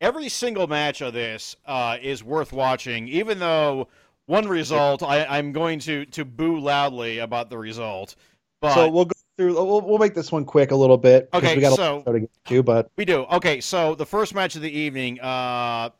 every 0.00 0.28
single 0.28 0.66
match 0.66 1.00
of 1.00 1.14
this 1.14 1.56
uh, 1.66 1.96
is 2.00 2.22
worth 2.22 2.52
watching, 2.52 3.08
even 3.08 3.38
though 3.38 3.88
one 4.26 4.46
result 4.46 5.02
I, 5.02 5.24
I'm 5.24 5.52
going 5.52 5.78
to 5.80 6.04
to 6.06 6.24
boo 6.24 6.58
loudly 6.58 7.18
about 7.18 7.50
the 7.50 7.58
result. 7.58 8.16
But 8.60 8.74
so 8.74 8.88
we'll 8.90 9.06
go 9.06 9.14
through. 9.36 9.54
We'll, 9.54 9.80
we'll 9.80 9.98
make 9.98 10.14
this 10.14 10.30
one 10.30 10.44
quick 10.44 10.70
a 10.70 10.76
little 10.76 10.98
bit. 10.98 11.28
Okay, 11.34 11.56
we 11.56 11.60
got 11.60 11.76
so- 11.76 12.02
to 12.02 12.20
get 12.20 12.30
to, 12.46 12.62
but 12.62 12.90
We 12.96 13.04
do. 13.04 13.24
Okay, 13.32 13.60
so 13.60 13.94
the 13.94 14.06
first 14.06 14.34
match 14.34 14.56
of 14.56 14.62
the 14.62 14.70
evening, 14.70 15.20
uh, 15.20 15.90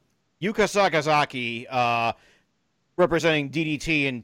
Yuka 0.40 0.68
Sakazaki, 0.68 1.66
uh, 1.68 2.12
representing 2.96 3.50
DDT 3.50 4.08
and 4.08 4.23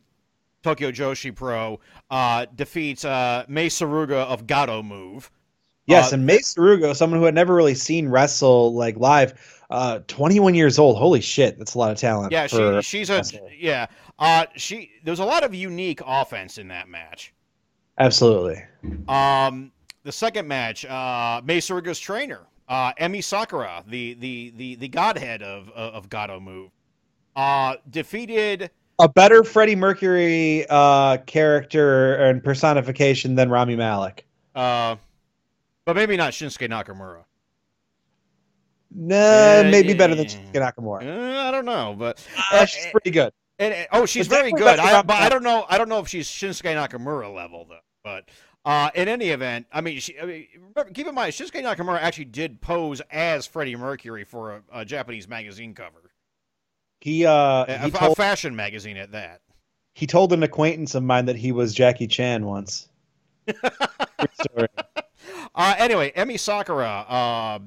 Tokyo 0.62 0.90
Joshi 0.90 1.34
Pro, 1.34 1.80
uh, 2.10 2.46
defeats 2.54 3.04
uh, 3.04 3.44
Mei 3.48 3.68
Suruga 3.68 4.26
of 4.26 4.46
Gatoh 4.46 4.84
Move. 4.84 5.30
Yes, 5.86 6.12
Uh, 6.12 6.16
and 6.16 6.26
Mei 6.26 6.38
Suruga, 6.38 6.94
someone 6.94 7.18
who 7.18 7.24
had 7.26 7.34
never 7.34 7.54
really 7.54 7.74
seen 7.74 8.08
wrestle 8.08 8.74
like 8.74 8.96
live, 8.96 9.34
uh, 9.70 10.00
21 10.06 10.54
years 10.54 10.78
old. 10.78 10.96
Holy 10.96 11.20
shit, 11.20 11.58
that's 11.58 11.74
a 11.74 11.78
lot 11.78 11.90
of 11.90 11.98
talent. 11.98 12.30
Yeah, 12.32 12.46
she, 12.46 12.80
she's 12.82 13.10
a 13.10 13.22
yeah. 13.58 13.86
Uh, 14.18 14.46
she 14.56 14.90
there's 15.04 15.18
a 15.20 15.24
lot 15.24 15.42
of 15.44 15.54
unique 15.54 16.00
offense 16.06 16.58
in 16.58 16.68
that 16.68 16.88
match. 16.88 17.32
absolutely. 17.98 18.62
Um, 19.08 19.72
the 20.04 20.12
second 20.12 20.46
match, 20.48 20.84
uh, 20.84 21.40
Mei 21.44 21.58
Suruga's 21.58 21.98
trainer, 21.98 22.40
uh, 22.68 22.92
Emi 22.94 23.22
Sakura, 23.24 23.82
the 23.86 24.14
the 24.14 24.52
the 24.56 24.74
the 24.76 24.88
godhead 24.88 25.42
of 25.42 25.68
of, 25.70 25.94
of 25.94 26.08
Gatoh 26.10 26.40
Move, 26.42 26.70
uh, 27.36 27.76
defeated. 27.88 28.70
A 29.00 29.08
better 29.08 29.42
Freddie 29.44 29.76
Mercury 29.76 30.66
uh, 30.68 31.16
character 31.26 32.16
and 32.16 32.44
personification 32.44 33.34
than 33.34 33.48
Rami 33.48 33.74
Malek. 33.76 34.26
Uh, 34.54 34.96
but 35.86 35.96
maybe 35.96 36.16
not 36.16 36.32
Shinsuke 36.32 36.68
Nakamura. 36.68 37.24
Nah, 38.94 39.14
Yeah, 39.16 39.70
maybe 39.70 39.94
better 39.94 40.14
than. 40.14 40.26
Shinsuke 40.26 40.52
Nakamura. 40.54 41.02
Uh, 41.06 41.48
I 41.48 41.50
don't 41.50 41.64
know, 41.64 41.94
but 41.98 42.24
Uh, 42.52 42.66
she's 42.66 42.86
pretty 42.90 43.10
good. 43.10 43.32
And, 43.58 43.72
and- 43.72 43.88
oh, 43.92 44.04
she's 44.06 44.26
very 44.26 44.52
good. 44.52 44.78
I, 44.78 45.00
but 45.02 45.16
I 45.16 45.28
don't 45.28 45.42
know. 45.42 45.64
I 45.68 45.78
don't 45.78 45.88
know 45.88 46.00
if 46.00 46.08
she's 46.08 46.28
Shinsuke 46.28 46.74
Nakamura 46.74 47.34
level 47.34 47.66
though. 47.68 47.78
But 48.04 48.28
uh, 48.64 48.90
in 48.94 49.08
any 49.08 49.28
event, 49.30 49.66
I 49.72 49.80
mean, 49.80 50.00
she, 50.00 50.18
I 50.18 50.24
mean, 50.26 50.46
remember, 50.54 50.92
keep 50.92 51.06
in 51.06 51.14
mind, 51.14 51.32
Shinsuke 51.32 51.62
Nakamura 51.62 52.00
actually 52.00 52.26
did 52.26 52.60
pose 52.60 53.00
as 53.10 53.46
Freddie 53.46 53.76
Mercury 53.76 54.24
for 54.24 54.56
a, 54.56 54.80
a 54.80 54.84
Japanese 54.84 55.28
magazine 55.28 55.72
cover, 55.74 56.09
He 57.00 57.24
uh 57.26 57.32
a, 57.66 57.78
he 57.78 57.88
a 57.88 57.90
told, 57.90 58.16
fashion 58.16 58.54
magazine 58.54 58.96
at 58.96 59.12
that. 59.12 59.40
he 59.94 60.06
told 60.06 60.32
an 60.32 60.42
acquaintance 60.42 60.94
of 60.94 61.02
mine 61.02 61.26
that 61.26 61.36
he 61.36 61.52
was 61.52 61.74
Jackie 61.74 62.06
Chan 62.06 62.44
once. 62.44 62.88
Story. 64.42 64.68
Uh, 65.54 65.74
anyway, 65.78 66.12
Emi 66.12 66.38
Sakura 66.38 67.04
uh, 67.08 67.58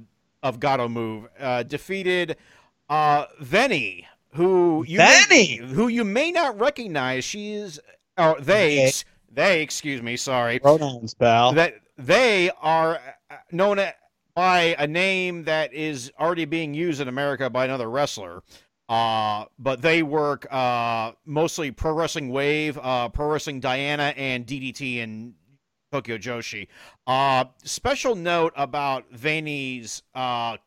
of 0.41 0.59
Gatoh 0.59 0.89
Move 0.91 1.27
uh, 1.39 1.63
defeated 1.63 2.37
uh, 2.89 3.25
Veny, 3.41 4.05
who 4.33 4.83
you 4.87 4.99
Veny! 4.99 5.29
may, 5.29 5.55
who 5.57 5.87
you 5.87 6.03
may 6.03 6.31
not 6.31 6.59
recognize. 6.59 7.23
She 7.23 7.53
is, 7.53 7.79
or 8.17 8.37
they, 8.39 8.79
Okay. 8.79 8.91
they, 9.31 9.61
excuse 9.61 10.01
me, 10.01 10.15
sorry. 10.17 10.59
Pronouns, 10.59 11.13
pal. 11.13 11.53
that 11.53 11.75
they 11.97 12.49
are 12.61 12.99
uh, 13.29 13.35
known 13.51 13.79
by 14.35 14.75
a 14.79 14.87
name 14.87 15.43
that 15.43 15.73
is 15.73 16.11
already 16.19 16.45
being 16.45 16.73
used 16.73 17.01
in 17.01 17.07
America 17.07 17.49
by 17.49 17.65
another 17.65 17.89
wrestler. 17.89 18.41
Uh, 18.89 19.45
but 19.57 19.81
they 19.81 20.03
work 20.03 20.45
uh, 20.51 21.13
mostly 21.25 21.71
Pro 21.71 21.93
Wrestling 21.93 22.29
Wave, 22.29 22.77
uh, 22.77 23.09
Pro 23.09 23.27
Wrestling 23.27 23.59
Diana, 23.59 24.13
and 24.17 24.45
DDT 24.45 25.03
and 25.03 25.33
Tokyo 25.91 26.17
Joshi. 26.17 26.67
Uh, 27.07 27.45
special 27.63 28.15
note 28.15 28.53
about 28.55 29.09
Veny's 29.11 30.03
uh, 30.15 30.57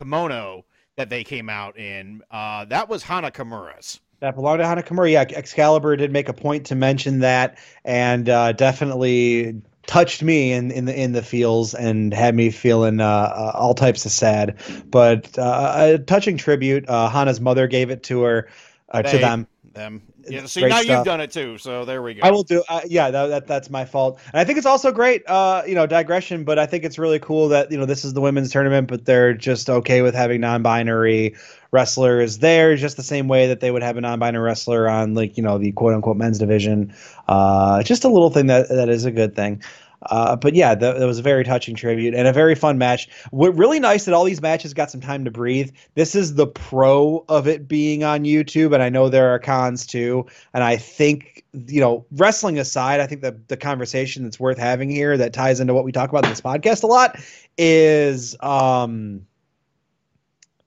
kimono 0.00 0.64
that 0.96 1.10
they 1.10 1.22
came 1.24 1.48
out 1.48 1.78
in. 1.78 2.22
Uh, 2.30 2.64
that 2.64 2.88
was 2.88 3.02
Hana 3.02 3.30
Kimura's. 3.30 4.00
That 4.20 4.34
belonged 4.34 4.60
to 4.60 4.66
Hana 4.66 4.82
Kimura. 4.82 5.12
Yeah, 5.12 5.24
Excalibur 5.28 5.94
did 5.96 6.10
make 6.10 6.28
a 6.30 6.32
point 6.32 6.64
to 6.66 6.74
mention 6.74 7.18
that, 7.18 7.58
and 7.84 8.28
uh, 8.30 8.52
definitely 8.52 9.60
touched 9.86 10.22
me 10.22 10.52
in, 10.52 10.70
in 10.70 10.84
the 10.84 11.00
in 11.00 11.12
the 11.12 11.22
feels 11.22 11.74
and 11.74 12.12
had 12.12 12.34
me 12.34 12.50
feeling 12.50 13.00
uh, 13.00 13.06
uh, 13.06 13.52
all 13.54 13.74
types 13.74 14.04
of 14.04 14.12
sad. 14.12 14.58
But 14.90 15.38
uh, 15.38 15.74
a 15.76 15.98
touching 15.98 16.36
tribute. 16.36 16.88
Uh, 16.88 17.08
Hana's 17.08 17.40
mother 17.40 17.66
gave 17.66 17.90
it 17.90 18.02
to 18.04 18.22
her, 18.22 18.48
uh, 18.90 19.02
to 19.02 19.18
them. 19.18 19.46
Them. 19.72 20.02
Yeah, 20.28 20.46
see, 20.46 20.60
Great 20.60 20.70
now 20.70 20.80
stuff. 20.80 20.96
you've 20.96 21.04
done 21.04 21.20
it 21.20 21.30
too, 21.30 21.58
so 21.58 21.84
there 21.84 22.02
we 22.02 22.14
go. 22.14 22.22
I 22.24 22.30
will 22.30 22.42
do. 22.42 22.64
Uh, 22.68 22.80
yeah, 22.86 23.10
that, 23.10 23.26
that 23.26 23.46
that's 23.46 23.70
my 23.70 23.84
fault. 23.84 24.18
And 24.32 24.40
I 24.40 24.44
think 24.44 24.58
it's 24.58 24.66
also 24.66 24.90
great. 24.90 25.22
Uh, 25.28 25.62
you 25.66 25.74
know, 25.74 25.86
digression, 25.86 26.44
but 26.44 26.58
I 26.58 26.66
think 26.66 26.82
it's 26.82 26.98
really 26.98 27.20
cool 27.20 27.48
that 27.48 27.70
you 27.70 27.78
know 27.78 27.86
this 27.86 28.04
is 28.04 28.14
the 28.14 28.20
women's 28.20 28.50
tournament, 28.50 28.88
but 28.88 29.04
they're 29.04 29.34
just 29.34 29.70
okay 29.70 30.02
with 30.02 30.14
having 30.14 30.40
non-binary 30.40 31.36
wrestlers 31.76 32.38
there, 32.38 32.74
just 32.76 32.96
the 32.96 33.02
same 33.02 33.28
way 33.28 33.46
that 33.46 33.60
they 33.60 33.70
would 33.70 33.82
have 33.82 33.98
a 33.98 34.00
non-binary 34.00 34.42
wrestler 34.42 34.88
on 34.88 35.14
like 35.14 35.36
you 35.36 35.42
know 35.42 35.58
the 35.58 35.72
quote 35.72 35.94
unquote 35.94 36.16
men's 36.16 36.38
division. 36.38 36.94
Uh, 37.28 37.82
just 37.82 38.04
a 38.04 38.08
little 38.08 38.30
thing 38.30 38.46
that 38.46 38.68
that 38.68 38.88
is 38.88 39.04
a 39.04 39.10
good 39.10 39.36
thing. 39.36 39.62
Uh, 40.02 40.36
but 40.36 40.54
yeah, 40.54 40.74
that, 40.74 40.98
that 40.98 41.06
was 41.06 41.18
a 41.18 41.22
very 41.22 41.44
touching 41.44 41.74
tribute 41.74 42.14
and 42.14 42.28
a 42.28 42.32
very 42.32 42.54
fun 42.54 42.78
match. 42.78 43.08
What 43.30 43.56
really 43.56 43.80
nice 43.80 44.04
that 44.04 44.14
all 44.14 44.24
these 44.24 44.42
matches 44.42 44.74
got 44.74 44.90
some 44.90 45.00
time 45.00 45.24
to 45.24 45.30
breathe. 45.30 45.70
This 45.94 46.14
is 46.14 46.34
the 46.34 46.46
pro 46.46 47.24
of 47.28 47.48
it 47.48 47.66
being 47.66 48.04
on 48.04 48.24
YouTube, 48.24 48.72
and 48.72 48.82
I 48.82 48.88
know 48.88 49.08
there 49.08 49.34
are 49.34 49.38
cons 49.38 49.86
too. 49.86 50.26
And 50.54 50.62
I 50.62 50.76
think 50.76 51.44
you 51.68 51.80
know, 51.80 52.04
wrestling 52.12 52.58
aside, 52.58 53.00
I 53.00 53.06
think 53.06 53.22
the 53.22 53.38
the 53.48 53.56
conversation 53.56 54.24
that's 54.24 54.40
worth 54.40 54.58
having 54.58 54.90
here 54.90 55.16
that 55.16 55.32
ties 55.32 55.60
into 55.60 55.74
what 55.74 55.84
we 55.84 55.92
talk 55.92 56.10
about 56.10 56.24
in 56.24 56.30
this 56.30 56.40
podcast 56.40 56.82
a 56.82 56.86
lot 56.86 57.18
is 57.58 58.36
um 58.42 59.26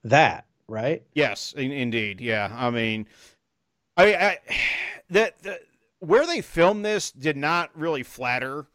that 0.04 0.44
right. 0.70 1.02
Yes, 1.14 1.52
in, 1.56 1.72
indeed. 1.72 2.20
Yeah, 2.20 2.50
I 2.54 2.70
mean, 2.70 3.06
I, 3.96 4.14
I 4.14 4.38
that 5.10 5.42
the, 5.42 5.60
where 5.98 6.26
they 6.26 6.40
filmed 6.40 6.84
this 6.84 7.10
did 7.10 7.36
not 7.36 7.70
really 7.78 8.02
flatter 8.02 8.66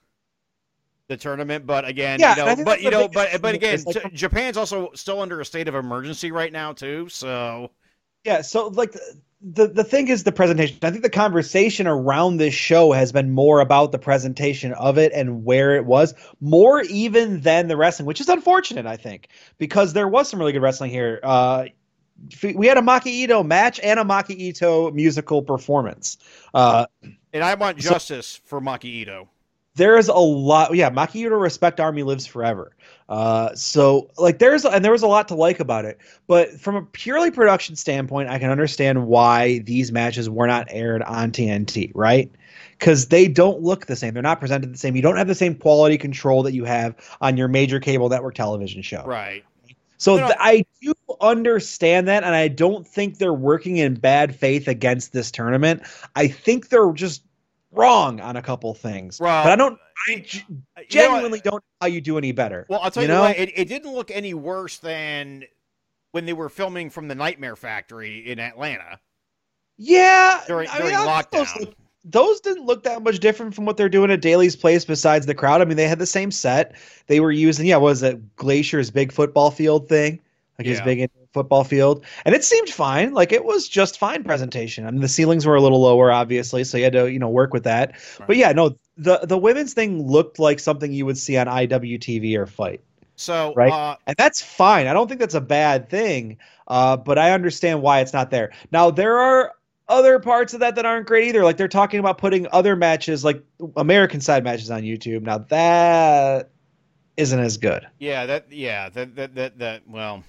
the 1.08 1.18
tournament, 1.18 1.66
but 1.66 1.88
again, 1.88 2.20
Yeah, 2.20 2.36
you 2.36 2.56
know, 2.56 2.64
but 2.64 2.82
you 2.82 2.90
know, 2.90 3.08
but 3.08 3.42
but 3.42 3.56
again, 3.56 3.84
like, 3.86 4.14
Japan's 4.14 4.58
also 4.58 4.92
still 4.96 5.22
under 5.22 5.40
a 5.40 5.46
state 5.46 5.68
of 5.68 5.76
emergency 5.76 6.32
right 6.32 6.52
now 6.52 6.74
too. 6.74 7.08
So 7.10 7.72
Yeah, 8.24 8.42
so 8.42 8.68
like 8.68 8.96
the 9.42 9.68
the 9.68 9.84
thing 9.84 10.08
is 10.08 10.24
the 10.24 10.32
presentation. 10.32 10.78
I 10.82 10.90
think 10.90 11.04
the 11.04 11.10
conversation 11.10 11.86
around 11.86 12.38
this 12.38 12.54
show 12.54 12.92
has 12.92 13.12
been 13.12 13.32
more 13.32 13.60
about 13.60 13.92
the 13.92 14.00
presentation 14.00 14.74
of 14.74 14.98
it 14.98 15.12
and 15.14 15.46
where 15.46 15.76
it 15.76 15.86
was, 15.86 16.16
more 16.42 16.82
even 16.82 17.42
than 17.42 17.68
the 17.68 17.78
wrestling, 17.78 18.08
which 18.08 18.22
is 18.22 18.30
unfortunate, 18.30 18.88
I 18.88 18.98
think, 18.98 19.30
because 19.60 19.94
there 19.94 20.08
was 20.08 20.28
some 20.30 20.40
really 20.40 20.54
good 20.54 20.64
wrestling 20.64 20.90
here. 20.90 21.20
Uh 21.22 21.66
we 22.56 22.68
had 22.68 22.78
a 22.78 22.82
Maki 22.82 23.08
Ito 23.08 23.44
match 23.44 23.80
and 23.84 24.00
a 24.00 24.04
Maki 24.04 24.32
Ito 24.38 24.92
musical 24.92 25.42
performance. 25.42 26.18
Uh 26.54 26.86
and 27.34 27.44
I 27.44 27.56
want 27.56 27.82
So- 27.82 27.90
justice 27.92 28.40
for 28.46 28.62
Maki 28.62 28.86
Ito. 28.86 29.28
there's 29.76 30.08
a 30.08 30.14
lot 30.16 30.74
yeah 30.74 30.90
maki 30.90 31.16
Ito 31.26 31.36
respect 31.36 31.80
army 31.82 32.04
lives 32.04 32.26
forever 32.26 32.72
uh 33.10 33.54
so 33.56 34.10
like 34.18 34.40
there's 34.40 34.64
and 34.64 34.86
there 34.86 34.94
was 34.94 35.04
a 35.04 35.08
lot 35.08 35.28
to 35.28 35.36
like 35.36 35.60
about 35.60 35.84
it 35.84 36.00
but 36.28 36.50
from 36.62 36.76
a 36.78 36.82
purely 36.82 37.30
production 37.30 37.76
standpoint 37.76 38.30
i 38.30 38.40
can 38.40 38.50
understand 38.50 39.06
why 39.08 39.60
these 39.60 39.92
matches 39.92 40.30
were 40.30 40.48
not 40.48 40.66
aired 40.70 41.04
on 41.04 41.30
tnt 41.32 41.92
right 41.94 42.32
because 42.80 43.08
they 43.08 43.28
don't 43.28 43.62
look 43.62 43.86
the 43.88 43.96
same 43.98 44.14
they're 44.14 44.24
not 44.24 44.40
presented 44.40 44.74
the 44.74 44.78
same 44.78 44.96
you 44.96 45.02
don't 45.02 45.18
have 45.18 45.28
the 45.28 45.36
same 45.36 45.54
quality 45.54 45.98
control 45.98 46.42
that 46.42 46.54
you 46.54 46.64
have 46.64 46.96
on 47.20 47.36
your 47.36 47.50
major 47.50 47.80
cable 47.82 48.08
network 48.08 48.34
television 48.34 48.82
show 48.82 49.04
Right. 49.06 49.44
So 49.98 50.18
th- 50.18 50.32
I 50.40 50.66
do 50.82 50.94
understand 51.22 52.08
that, 52.08 52.24
and 52.24 52.36
I 52.36 52.48
don't 52.48 52.88
think 52.88 53.18
they're 53.18 53.34
working 53.34 53.78
in 53.78 53.96
bad 53.96 54.36
faith 54.36 54.68
against 54.68 55.14
this 55.14 55.32
tournament. 55.32 55.84
I 56.16 56.28
think 56.28 56.70
they're 56.70 56.92
just 56.94 57.24
wrong 57.72 58.20
on 58.20 58.36
a 58.36 58.42
couple 58.42 58.74
things. 58.74 59.20
But 59.20 59.48
I 59.48 59.56
don't 59.56 59.80
I, 60.08 60.20
g- 60.20 60.44
you 60.50 60.56
know 60.78 60.84
genuinely 60.90 61.40
don't 61.40 61.56
know 61.56 61.62
how 61.82 61.88
you 61.88 62.02
do 62.02 62.18
any 62.18 62.32
better. 62.32 62.66
Well, 62.70 62.80
I'll 62.82 62.92
tell 62.92 63.04
you 63.04 63.10
you, 63.10 63.16
know? 63.16 63.22
what, 63.22 63.38
it, 63.38 63.52
it 63.56 63.68
didn't 63.68 63.94
look 63.94 64.12
any 64.12 64.34
worse 64.34 64.78
than 64.78 65.44
when 66.12 66.26
they 66.26 66.34
were 66.34 66.50
filming 66.50 66.90
from 66.90 67.08
the 67.08 67.16
Nightmare 67.16 67.56
Factory 67.56 68.30
in 68.32 68.40
Atlanta 68.40 69.00
yeah, 69.78 70.42
during, 70.48 70.70
I 70.70 70.78
during 70.78 70.96
mean, 70.96 71.06
lockdown. 71.06 71.74
Those, 72.06 72.40
didn't 72.40 72.66
look 72.66 72.84
that 72.84 73.02
much 73.04 73.20
different 73.20 73.56
from 73.56 73.66
what 73.66 73.78
they're 73.78 73.90
doing 73.90 74.12
at 74.12 74.22
Daly's 74.22 74.56
Place. 74.56 74.86
Besides 74.86 75.26
the 75.26 75.34
crowd, 75.36 75.62
I 75.62 75.66
mean, 75.66 75.78
they 75.78 75.88
had 75.88 76.00
the 76.00 76.06
same 76.06 76.32
set. 76.32 76.76
They 77.08 77.20
were 77.20 77.32
using 77.32 77.66
yeah, 77.66 77.78
what 77.78 77.90
was 77.90 78.04
it 78.04 78.36
Glacier's 78.38 78.92
big 78.92 79.12
football 79.12 79.52
field 79.52 79.90
thing, 79.90 80.20
like 80.60 80.68
his 80.68 80.82
big 80.82 81.10
football 81.34 81.64
field, 81.64 82.06
and 82.24 82.34
it 82.36 82.44
seemed 82.44 82.70
fine. 82.70 83.14
Like 83.14 83.32
it 83.32 83.44
was 83.44 83.68
just 83.68 83.98
fine 84.00 84.24
presentation. 84.24 84.86
I 84.86 84.92
mean, 84.92 85.02
the 85.02 85.08
ceilings 85.08 85.46
were 85.46 85.56
a 85.56 85.62
little 85.62 85.82
lower, 85.82 86.12
obviously, 86.12 86.64
so 86.64 86.78
you 86.78 86.84
had 86.86 86.94
to 86.94 87.12
you 87.12 87.20
know 87.20 87.30
work 87.30 87.54
with 87.54 87.64
that. 87.64 87.96
But 88.28 88.38
yeah, 88.38 88.52
no, 88.52 88.78
the 88.98 89.20
the 89.24 89.38
women's 89.38 89.74
thing 89.74 90.08
looked 90.08 90.40
like 90.40 90.60
something 90.60 90.94
you 90.94 91.06
would 91.06 91.18
see 91.18 91.38
on 91.38 91.48
IWTV 91.48 92.38
or 92.38 92.46
Fight. 92.46 92.82
So, 93.18 93.54
Right. 93.56 93.72
uh, 93.72 93.96
And 94.08 94.16
that's 94.18 94.42
fine. 94.42 94.88
I 94.88 94.94
don't 94.94 95.08
think 95.08 95.20
that's 95.20 95.36
a 95.36 95.42
bad 95.42 95.90
thing. 95.90 96.38
Uh, 96.68 96.98
but 96.98 97.18
I 97.18 97.32
understand 97.32 97.82
why 97.82 98.00
it's 98.00 98.14
not 98.14 98.32
there. 98.32 98.52
Now 98.72 98.92
there 98.92 99.18
are 99.18 99.54
other 99.88 100.20
parts 100.20 100.54
of 100.54 100.60
that 100.62 100.76
that 100.76 100.86
aren't 100.86 101.08
great 101.08 101.28
either. 101.28 101.44
Like 101.44 101.58
they're 101.58 101.68
talking 101.68 102.00
about 102.00 102.18
putting 102.18 102.48
other 102.52 102.76
matches, 102.76 103.24
like 103.24 103.44
American 103.76 104.22
side 104.22 104.44
matches, 104.44 104.72
on 104.72 104.82
YouTube. 104.82 105.22
Now 105.22 105.40
that 105.40 106.52
isn't 107.18 107.40
as 107.40 107.58
good. 107.58 107.88
Yeah, 108.00 108.26
that 108.26 108.52
yeah, 108.52 108.90
that 108.90 109.16
that 109.16 109.36
that, 109.36 109.60
that 109.60 109.88
well. 109.88 110.24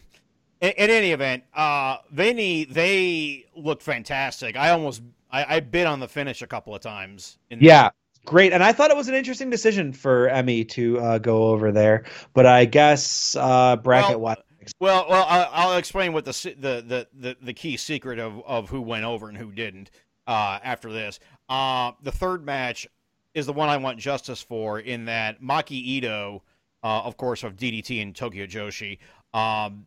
In, 0.60 0.70
in 0.70 0.90
any 0.90 1.12
event, 1.12 1.44
uh 1.54 1.98
Vinny 2.10 2.64
they 2.64 3.46
looked 3.54 3.82
fantastic. 3.82 4.56
I 4.56 4.70
almost 4.70 5.02
I, 5.30 5.56
I 5.56 5.60
bid 5.60 5.86
on 5.86 6.00
the 6.00 6.08
finish 6.08 6.42
a 6.42 6.46
couple 6.46 6.74
of 6.74 6.80
times. 6.80 7.38
In 7.50 7.58
Yeah, 7.60 7.90
great. 8.24 8.52
And 8.52 8.62
I 8.62 8.72
thought 8.72 8.90
it 8.90 8.96
was 8.96 9.08
an 9.08 9.14
interesting 9.14 9.50
decision 9.50 9.92
for 9.92 10.28
Emi 10.28 10.68
to 10.70 10.98
uh, 10.98 11.18
go 11.18 11.48
over 11.48 11.72
there. 11.72 12.04
But 12.32 12.46
I 12.46 12.64
guess 12.64 13.36
uh, 13.38 13.76
bracket 13.76 14.20
wise, 14.20 14.36
Well, 14.80 15.06
well, 15.08 15.26
I'll 15.28 15.76
explain 15.76 16.12
what 16.12 16.24
the 16.24 16.54
the, 16.58 16.84
the, 16.86 17.08
the, 17.14 17.36
the 17.42 17.52
key 17.54 17.76
secret 17.76 18.18
of, 18.18 18.42
of 18.46 18.68
who 18.70 18.80
went 18.80 19.04
over 19.04 19.28
and 19.28 19.36
who 19.38 19.50
didn't. 19.52 19.90
uh, 20.26 20.58
after 20.62 20.92
this. 20.92 21.20
Uh, 21.48 21.92
the 22.02 22.12
third 22.12 22.44
match 22.44 22.86
is 23.34 23.46
the 23.46 23.52
one 23.52 23.68
I 23.68 23.76
want 23.76 23.98
justice 23.98 24.42
for 24.42 24.80
in 24.80 25.04
that 25.06 25.40
Maki 25.42 25.72
Ito, 25.72 26.42
uh, 26.82 27.02
of 27.02 27.16
course, 27.16 27.44
of 27.44 27.56
DDT 27.56 28.02
and 28.02 28.14
Tokyo 28.14 28.46
Joshi, 28.46 28.98
um, 29.34 29.86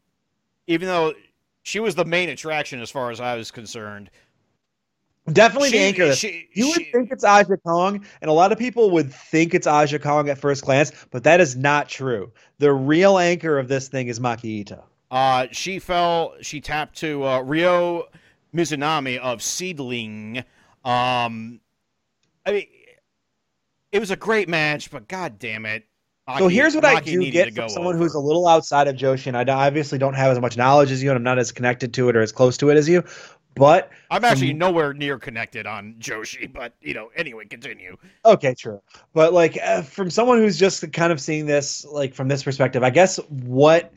even 0.68 0.88
though 0.88 1.14
she 1.64 1.80
was 1.80 1.96
the 1.96 2.06
main 2.06 2.30
attraction 2.30 2.82
as 2.82 2.90
far 2.92 3.12
as 3.12 3.20
I 3.20 3.36
was 3.36 3.52
concerned. 3.52 4.10
Definitely 5.34 5.70
She- 5.70 5.78
the 5.78 5.84
anchor. 5.84 6.16
she- 6.16 6.48
you 6.54 6.68
would 6.68 6.76
she- 6.78 6.92
think 6.92 7.12
it's 7.12 7.24
Aja 7.24 7.58
Kong, 7.58 8.06
and 8.22 8.30
a 8.30 8.34
lot 8.34 8.52
of 8.52 8.58
people 8.60 8.90
would 8.92 9.14
think 9.14 9.54
it's 9.54 9.68
Aja 9.68 10.00
Kong 10.00 10.30
at 10.30 10.38
first 10.38 10.64
glance, 10.64 10.92
but 11.12 11.24
that 11.24 11.40
is 11.40 11.56
not 11.56 11.90
true. 11.90 12.32
The 12.60 12.72
real 12.74 13.18
anchor 13.18 13.58
of 13.58 13.68
this 13.68 13.88
thing 13.88 14.08
is 14.08 14.20
Maki 14.20 14.46
Ito. 14.46 14.84
Uh, 15.12 15.48
she 15.52 15.80
fell. 15.80 16.34
She 16.42 16.62
tapped 16.62 16.98
to 17.00 17.24
uh, 17.26 17.40
Ryo 17.42 18.08
Mizunami 18.56 19.18
of 19.18 19.42
Seedling. 19.42 20.44
Um, 20.86 21.60
I 22.46 22.52
mean, 22.52 22.68
it 23.92 24.00
was 24.00 24.12
a 24.12 24.16
great 24.16 24.48
match, 24.48 24.92
but 24.92 25.08
god 25.08 25.40
damn 25.40 25.66
it. 25.66 25.86
So 26.38 26.48
here's 26.48 26.76
what 26.76 26.86
I 26.86 27.00
do 27.00 27.32
get 27.32 27.56
from 27.56 27.70
someone 27.70 27.96
over. 27.96 28.04
who's 28.04 28.14
a 28.14 28.20
little 28.20 28.48
outside 28.48 28.88
of 28.88 28.96
Joshi, 28.96 29.28
and 29.34 29.36
I 29.50 29.66
obviously 29.66 29.98
don't 29.98 30.14
have 30.14 30.32
as 30.32 30.40
much 30.40 30.58
knowledge 30.58 30.92
as 30.92 31.02
you, 31.02 31.10
and 31.10 31.18
I'm 31.18 31.24
not 31.24 31.40
as 31.40 31.52
connected 31.52 31.92
to 31.96 32.08
it 32.10 32.16
or 32.16 32.22
as 32.22 32.32
close 32.32 32.56
to 32.58 32.70
it 32.70 32.78
as 32.78 32.88
you. 32.88 33.04
But 33.56 33.92
I'm 34.10 34.24
actually 34.24 34.54
nowhere 34.54 34.94
near 34.94 35.20
connected 35.20 35.68
on 35.68 35.96
Joshi, 36.00 36.52
but 36.52 36.74
you 36.82 36.94
know, 36.94 37.12
anyway, 37.16 37.46
continue. 37.46 37.98
Okay, 38.26 38.54
true. 38.54 38.82
But 39.14 39.34
like 39.34 39.58
uh, 39.62 39.82
from 39.82 40.10
someone 40.10 40.38
who's 40.38 40.58
just 40.58 40.92
kind 40.94 41.12
of 41.12 41.20
seeing 41.20 41.46
this 41.46 41.86
like 41.86 42.14
from 42.14 42.28
this 42.28 42.44
perspective, 42.44 42.84
I 42.84 42.90
guess 42.90 43.18
what 43.28 43.92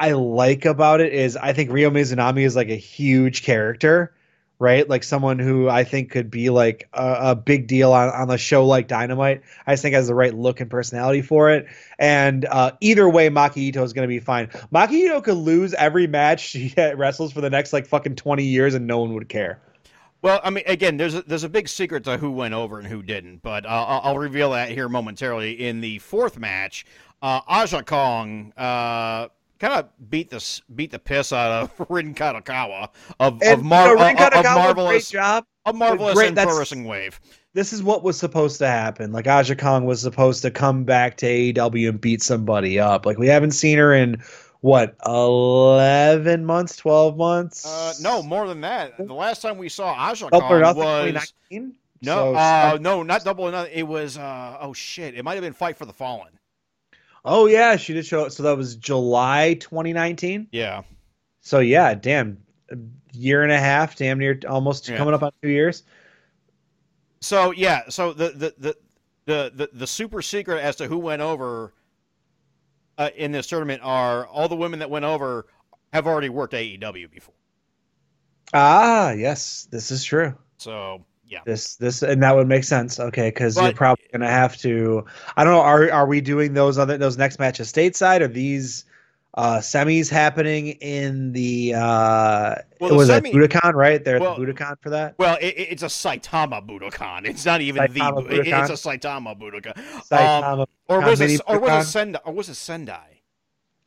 I 0.00 0.12
like 0.12 0.64
about 0.64 1.00
it 1.00 1.12
is 1.12 1.36
I 1.36 1.52
think 1.52 1.70
Ryo 1.70 1.90
Mizunami 1.90 2.44
is 2.44 2.56
like 2.56 2.68
a 2.68 2.76
huge 2.76 3.42
character, 3.42 4.14
right? 4.58 4.88
Like 4.88 5.04
someone 5.04 5.38
who 5.38 5.68
I 5.68 5.84
think 5.84 6.10
could 6.10 6.30
be 6.30 6.50
like 6.50 6.88
a, 6.92 7.16
a 7.20 7.34
big 7.34 7.66
deal 7.66 7.92
on, 7.92 8.08
on 8.08 8.30
a 8.30 8.38
show 8.38 8.64
like 8.66 8.88
Dynamite. 8.88 9.42
I 9.66 9.72
just 9.72 9.82
think 9.82 9.94
has 9.94 10.08
the 10.08 10.14
right 10.14 10.34
look 10.34 10.60
and 10.60 10.70
personality 10.70 11.22
for 11.22 11.50
it. 11.50 11.66
And 11.98 12.44
uh, 12.46 12.72
either 12.80 13.08
way, 13.08 13.28
Maki 13.28 13.58
Ito 13.58 13.82
is 13.82 13.92
going 13.92 14.08
to 14.08 14.12
be 14.12 14.20
fine. 14.20 14.48
Maki 14.72 14.92
Ito 14.92 15.20
could 15.20 15.36
lose 15.36 15.74
every 15.74 16.06
match 16.06 16.40
she 16.48 16.72
wrestles 16.76 17.32
for 17.32 17.40
the 17.40 17.50
next 17.50 17.72
like 17.72 17.86
fucking 17.86 18.16
20 18.16 18.44
years 18.44 18.74
and 18.74 18.86
no 18.86 18.98
one 18.98 19.14
would 19.14 19.28
care. 19.28 19.60
Well, 20.22 20.40
I 20.42 20.50
mean, 20.50 20.64
again, 20.66 20.96
there's 20.96 21.14
a, 21.14 21.22
there's 21.22 21.44
a 21.44 21.48
big 21.48 21.68
secret 21.68 22.04
to 22.04 22.16
who 22.16 22.30
went 22.30 22.54
over 22.54 22.78
and 22.78 22.88
who 22.88 23.02
didn't, 23.02 23.42
but 23.42 23.66
uh, 23.66 23.68
I'll, 23.68 24.00
I'll 24.02 24.18
reveal 24.18 24.50
that 24.52 24.70
here 24.70 24.88
momentarily. 24.88 25.52
In 25.52 25.80
the 25.80 25.98
fourth 25.98 26.38
match, 26.38 26.86
uh, 27.22 27.42
Aja 27.46 27.82
Kong 27.82 28.52
uh, 28.56 29.28
kind 29.58 29.74
of 29.74 29.88
beat 30.10 30.30
the 30.30 30.60
beat 30.74 30.90
the 30.90 30.98
piss 30.98 31.32
out 31.32 31.50
of 31.78 31.86
Rin 31.90 32.14
Kadokura 32.14 32.88
of 33.20 33.42
And 33.42 33.60
of, 33.60 33.62
mar- 33.64 33.88
you 33.88 33.96
know, 33.96 34.04
Rin 34.04 34.16
of- 34.16 34.22
of 34.22 34.32
Kadokura, 34.32 34.42
great 34.42 34.54
marvelous 34.54 35.10
job. 35.10 35.44
a 35.64 35.72
marvelous 35.72 36.14
Great, 36.14 36.38
and 36.72 36.86
wave. 36.86 37.18
this 37.54 37.72
is 37.72 37.82
what 37.82 38.02
was 38.04 38.18
supposed 38.18 38.58
to 38.58 38.66
happen. 38.68 39.12
Like 39.12 39.26
Aja 39.26 39.54
Kong 39.54 39.84
was 39.84 40.00
supposed 40.00 40.42
to 40.42 40.50
come 40.50 40.84
back 40.84 41.16
to 41.18 41.26
AEW 41.26 41.88
and 41.88 42.00
beat 42.00 42.22
somebody 42.22 42.78
up. 42.78 43.04
Like 43.06 43.18
we 43.18 43.26
haven't 43.28 43.52
seen 43.52 43.78
her 43.78 43.92
in 43.94 44.22
what 44.60 44.96
eleven 45.06 46.44
months, 46.44 46.76
twelve 46.76 47.16
months? 47.16 47.64
Uh, 47.66 47.92
no, 48.00 48.22
more 48.22 48.46
than 48.48 48.60
that. 48.62 48.96
The 48.96 49.12
last 49.14 49.42
time 49.42 49.58
we 49.58 49.68
saw 49.68 49.92
Aja 49.94 50.28
Kong 50.28 50.40
nothing, 50.60 50.76
was 51.14 51.30
2019? 51.50 51.74
no, 52.02 52.14
So, 52.14 52.34
uh, 52.34 52.78
no, 52.80 53.02
not 53.02 53.24
double 53.24 53.44
or 53.44 53.52
nothing. 53.52 53.72
It 53.74 53.86
was 53.86 54.18
uh, 54.18 54.56
oh 54.60 54.72
shit, 54.72 55.14
it 55.14 55.24
might 55.24 55.34
have 55.34 55.42
been 55.42 55.52
Fight 55.52 55.76
for 55.76 55.84
the 55.86 55.92
Fallen. 55.92 56.32
Oh 57.26 57.46
yeah, 57.46 57.76
she 57.76 57.92
did 57.92 58.06
show 58.06 58.24
up. 58.24 58.32
So 58.32 58.42
that 58.44 58.56
was 58.56 58.76
July 58.76 59.54
2019. 59.54 60.48
Yeah. 60.52 60.82
So 61.40 61.58
yeah, 61.58 61.94
damn, 61.94 62.38
a 62.70 62.76
year 63.12 63.42
and 63.42 63.52
a 63.52 63.58
half, 63.58 63.96
damn 63.96 64.18
near 64.18 64.38
almost 64.48 64.88
Yeah. 64.88 64.96
coming 64.96 65.12
up 65.14 65.22
on 65.22 65.32
two 65.42 65.48
years. 65.50 65.82
So 67.20 67.50
yeah, 67.50 67.82
so 67.88 68.12
the 68.12 68.30
the 68.30 68.54
the 68.58 68.76
the 69.26 69.52
the, 69.54 69.70
the 69.72 69.86
super 69.86 70.22
secret 70.22 70.60
as 70.60 70.76
to 70.76 70.86
who 70.86 70.98
went 70.98 71.20
over 71.22 71.72
uh, 72.98 73.10
in 73.16 73.32
this 73.32 73.46
tournament 73.46 73.82
are 73.84 74.26
all 74.26 74.48
the 74.48 74.56
women 74.56 74.78
that 74.78 74.88
went 74.90 75.04
over 75.04 75.46
have 75.92 76.06
already 76.06 76.28
worked 76.28 76.54
AEW 76.54 77.10
before. 77.10 77.34
Ah, 78.54 79.10
yes, 79.10 79.66
this 79.70 79.90
is 79.90 80.04
true. 80.04 80.34
So 80.58 81.04
yeah, 81.28 81.40
This 81.44 81.76
this 81.76 82.02
and 82.02 82.22
that 82.22 82.34
would 82.36 82.46
make 82.48 82.64
sense. 82.64 82.98
Okay, 83.00 83.28
because 83.28 83.56
you're 83.56 83.72
probably 83.72 84.04
gonna 84.12 84.28
have 84.30 84.56
to. 84.58 85.04
I 85.36 85.44
don't 85.44 85.52
know. 85.52 85.60
Are 85.60 85.90
are 85.90 86.06
we 86.06 86.20
doing 86.20 86.54
those 86.54 86.78
other 86.78 86.96
those 86.98 87.16
next 87.18 87.38
matches 87.38 87.72
stateside? 87.72 88.20
Are 88.20 88.28
these 88.28 88.84
uh 89.34 89.58
semis 89.58 90.08
happening 90.08 90.68
in 90.80 91.32
the 91.32 91.74
uh 91.74 92.54
Well, 92.80 92.90
it 92.92 92.94
was 92.96 93.10
at 93.10 93.24
semi- 93.26 93.32
Budokan, 93.34 93.74
right? 93.74 94.02
They're 94.02 94.18
Well- 94.20 94.32
at 94.32 94.38
the 94.40 94.46
Budokan 94.46 94.76
for 94.80 94.90
that. 94.90 95.14
well, 95.18 95.36
it, 95.40 95.48
it- 95.48 95.68
it's 95.72 95.82
a 95.82 95.86
Saitama 95.86 96.66
Budokan. 96.66 97.26
It's 97.26 97.44
not 97.44 97.60
even 97.60 97.82
Saitama 97.82 98.28
the. 98.28 98.40
it- 98.40 98.46
It's 98.48 98.70
a 98.86 98.88
Saitama 98.88 99.38
Budokan. 99.38 99.74
Saitama 100.08 100.66
or 100.88 101.00
Budokan, 101.02 101.06
was 101.10 101.20
it? 101.20 101.40
Or 101.46 101.58
was 101.58 101.86
it 101.86 101.98
Sendai? 101.98 102.20
Or 102.24 102.32
was 102.32 102.48
it 102.48 102.54
Sendai? 102.54 103.15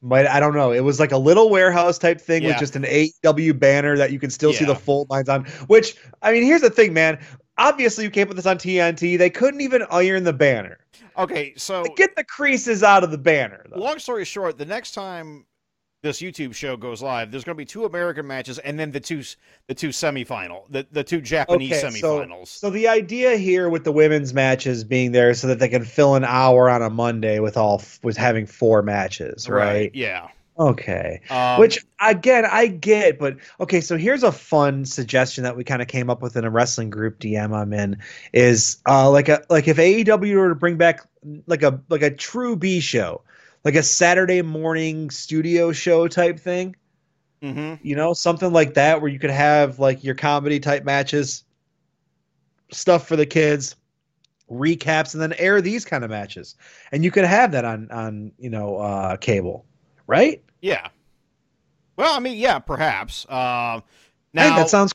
But 0.02 0.28
I 0.28 0.40
don't 0.40 0.54
know. 0.54 0.72
It 0.72 0.80
was 0.82 1.00
like 1.00 1.12
a 1.12 1.18
little 1.18 1.50
warehouse 1.50 1.98
type 1.98 2.22
thing 2.22 2.44
with 2.44 2.58
just 2.58 2.76
an 2.76 2.84
AEW 2.84 3.60
banner 3.60 3.98
that 3.98 4.12
you 4.12 4.20
can 4.20 4.30
still 4.30 4.54
see 4.54 4.66
the 4.66 4.76
full 4.76 5.06
lines 5.10 5.28
on. 5.28 5.46
Which 5.68 5.96
I 6.22 6.32
mean, 6.32 6.44
here's 6.44 6.62
the 6.62 6.70
thing, 6.70 6.94
man. 6.94 7.20
Obviously, 7.58 8.06
you 8.06 8.10
can't 8.10 8.30
put 8.30 8.38
this 8.38 8.46
on 8.46 8.58
TNT. 8.58 9.18
They 9.18 9.30
couldn't 9.30 9.60
even 9.60 9.84
iron 9.92 10.24
the 10.24 10.32
banner. 10.32 10.78
Okay, 11.18 11.54
so 11.58 11.84
Get 11.98 12.16
the 12.16 12.24
creases 12.24 12.82
out 12.82 13.04
of 13.04 13.12
the 13.12 13.18
banner. 13.18 13.66
Though. 13.70 13.80
long 13.82 14.00
story 14.00 14.24
short, 14.24 14.58
the 14.58 14.66
next 14.66 14.94
time 14.94 15.46
this 16.02 16.22
YouTube 16.22 16.56
show 16.56 16.78
goes 16.78 17.02
live, 17.02 17.32
there's 17.32 17.44
going 17.44 17.56
to 17.56 17.58
be 17.58 17.66
two 17.66 17.86
American 17.86 18.26
matches 18.26 18.58
and 18.60 18.80
then 18.80 18.92
the 18.92 19.00
two 19.00 19.22
the 19.68 19.74
two 19.74 19.90
semifinal, 19.90 20.64
the 20.70 20.88
the 20.92 21.04
two 21.04 21.22
Japanese 21.22 21.72
Okay, 21.84 22.00
so- 22.00 22.20
semifinals. 22.20 22.48
So 22.48 22.70
the 22.70 22.88
idea 22.88 23.36
here 23.38 23.70
with 23.70 23.84
the 23.84 23.92
women's 23.92 24.34
matches 24.34 24.84
being 24.84 25.12
there 25.12 25.34
so 25.34 25.48
that 25.48 25.60
they 25.60 25.70
can 25.70 25.84
fill 25.84 26.16
an 26.16 26.24
hour 26.24 26.70
on 26.70 26.82
a 26.82 26.90
Monday 26.90 27.40
with 27.40 27.58
all 27.58 27.82
with 28.02 28.18
having 28.18 28.46
four 28.46 28.82
matches, 28.82 29.50
right? 29.50 29.92
Yeah. 29.94 30.30
Okay. 30.58 31.22
Um, 31.30 31.60
Which 31.62 31.86
again 32.02 32.46
I 32.46 32.68
get, 32.68 33.18
but 33.18 33.38
okay, 33.62 33.80
so 33.80 33.98
here's 33.98 34.24
a 34.24 34.32
fun 34.32 34.84
suggestion 34.84 35.46
that 35.46 35.56
we 35.56 35.64
kind 35.64 35.82
of 35.82 35.88
came 35.88 36.10
up 36.10 36.22
with 36.22 36.36
in 36.36 36.44
a 36.44 36.50
wrestling 36.50 36.90
group 36.90 37.20
DM 37.20 37.56
I'm 37.56 37.72
in 37.72 37.98
is 38.34 38.78
uh 38.86 39.10
like 39.10 39.30
a 39.30 39.42
like 39.50 39.68
if 39.70 39.78
AEW 39.78 40.36
were 40.36 40.50
to 40.50 40.56
bring 40.56 40.76
back 40.76 41.08
like 41.48 41.64
a 41.64 41.80
like 41.90 42.02
a 42.02 42.12
true 42.12 42.58
B 42.58 42.82
show, 42.82 43.22
like 43.63 43.76
a 43.76 43.84
Saturday 43.84 44.41
morning 44.41 45.10
studio 45.10 45.72
show 45.72 46.08
type 46.08 46.39
thing, 46.39 46.76
mhm. 47.41 47.80
you 47.82 47.95
know, 47.95 48.13
something 48.13 48.54
like 48.54 48.74
that 48.76 49.02
where 49.02 49.12
you 49.12 49.19
could 49.19 49.30
have 49.30 49.80
like 49.80 50.04
your 50.04 50.15
comedy 50.15 50.60
type 50.60 50.84
matches, 50.84 51.43
stuff 52.72 53.08
for 53.08 53.15
the 53.15 53.26
kids, 53.26 53.76
recaps, 54.50 55.13
and 55.13 55.22
then 55.22 55.34
air 55.34 55.62
these 55.62 55.86
kind 55.86 56.04
of 56.04 56.10
matches, 56.10 56.56
and 56.91 57.04
you 57.04 57.12
could 57.12 57.26
have 57.26 57.52
that 57.52 57.65
on 57.65 57.89
on 57.91 58.32
you 58.38 58.50
know 58.50 58.78
uh, 58.78 59.17
cable, 59.17 59.65
right? 60.08 60.43
Yeah. 60.62 60.88
Well, 61.95 62.15
I 62.15 62.19
mean, 62.19 62.38
yeah, 62.38 62.60
perhaps. 62.60 63.26
Uh, 63.26 63.82
now 64.34 64.56
that 64.56 64.69
sounds 64.69 64.93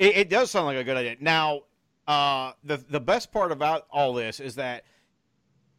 it, 0.00 0.16
it 0.16 0.30
does 0.30 0.50
sound 0.50 0.66
like 0.66 0.78
a 0.78 0.82
good 0.82 0.96
idea. 0.96 1.16
Now, 1.20 1.60
uh, 2.08 2.52
the 2.64 2.78
the 2.88 2.98
best 2.98 3.30
part 3.30 3.52
about 3.52 3.86
all 3.90 4.12
this 4.12 4.40
is 4.40 4.56
that 4.56 4.84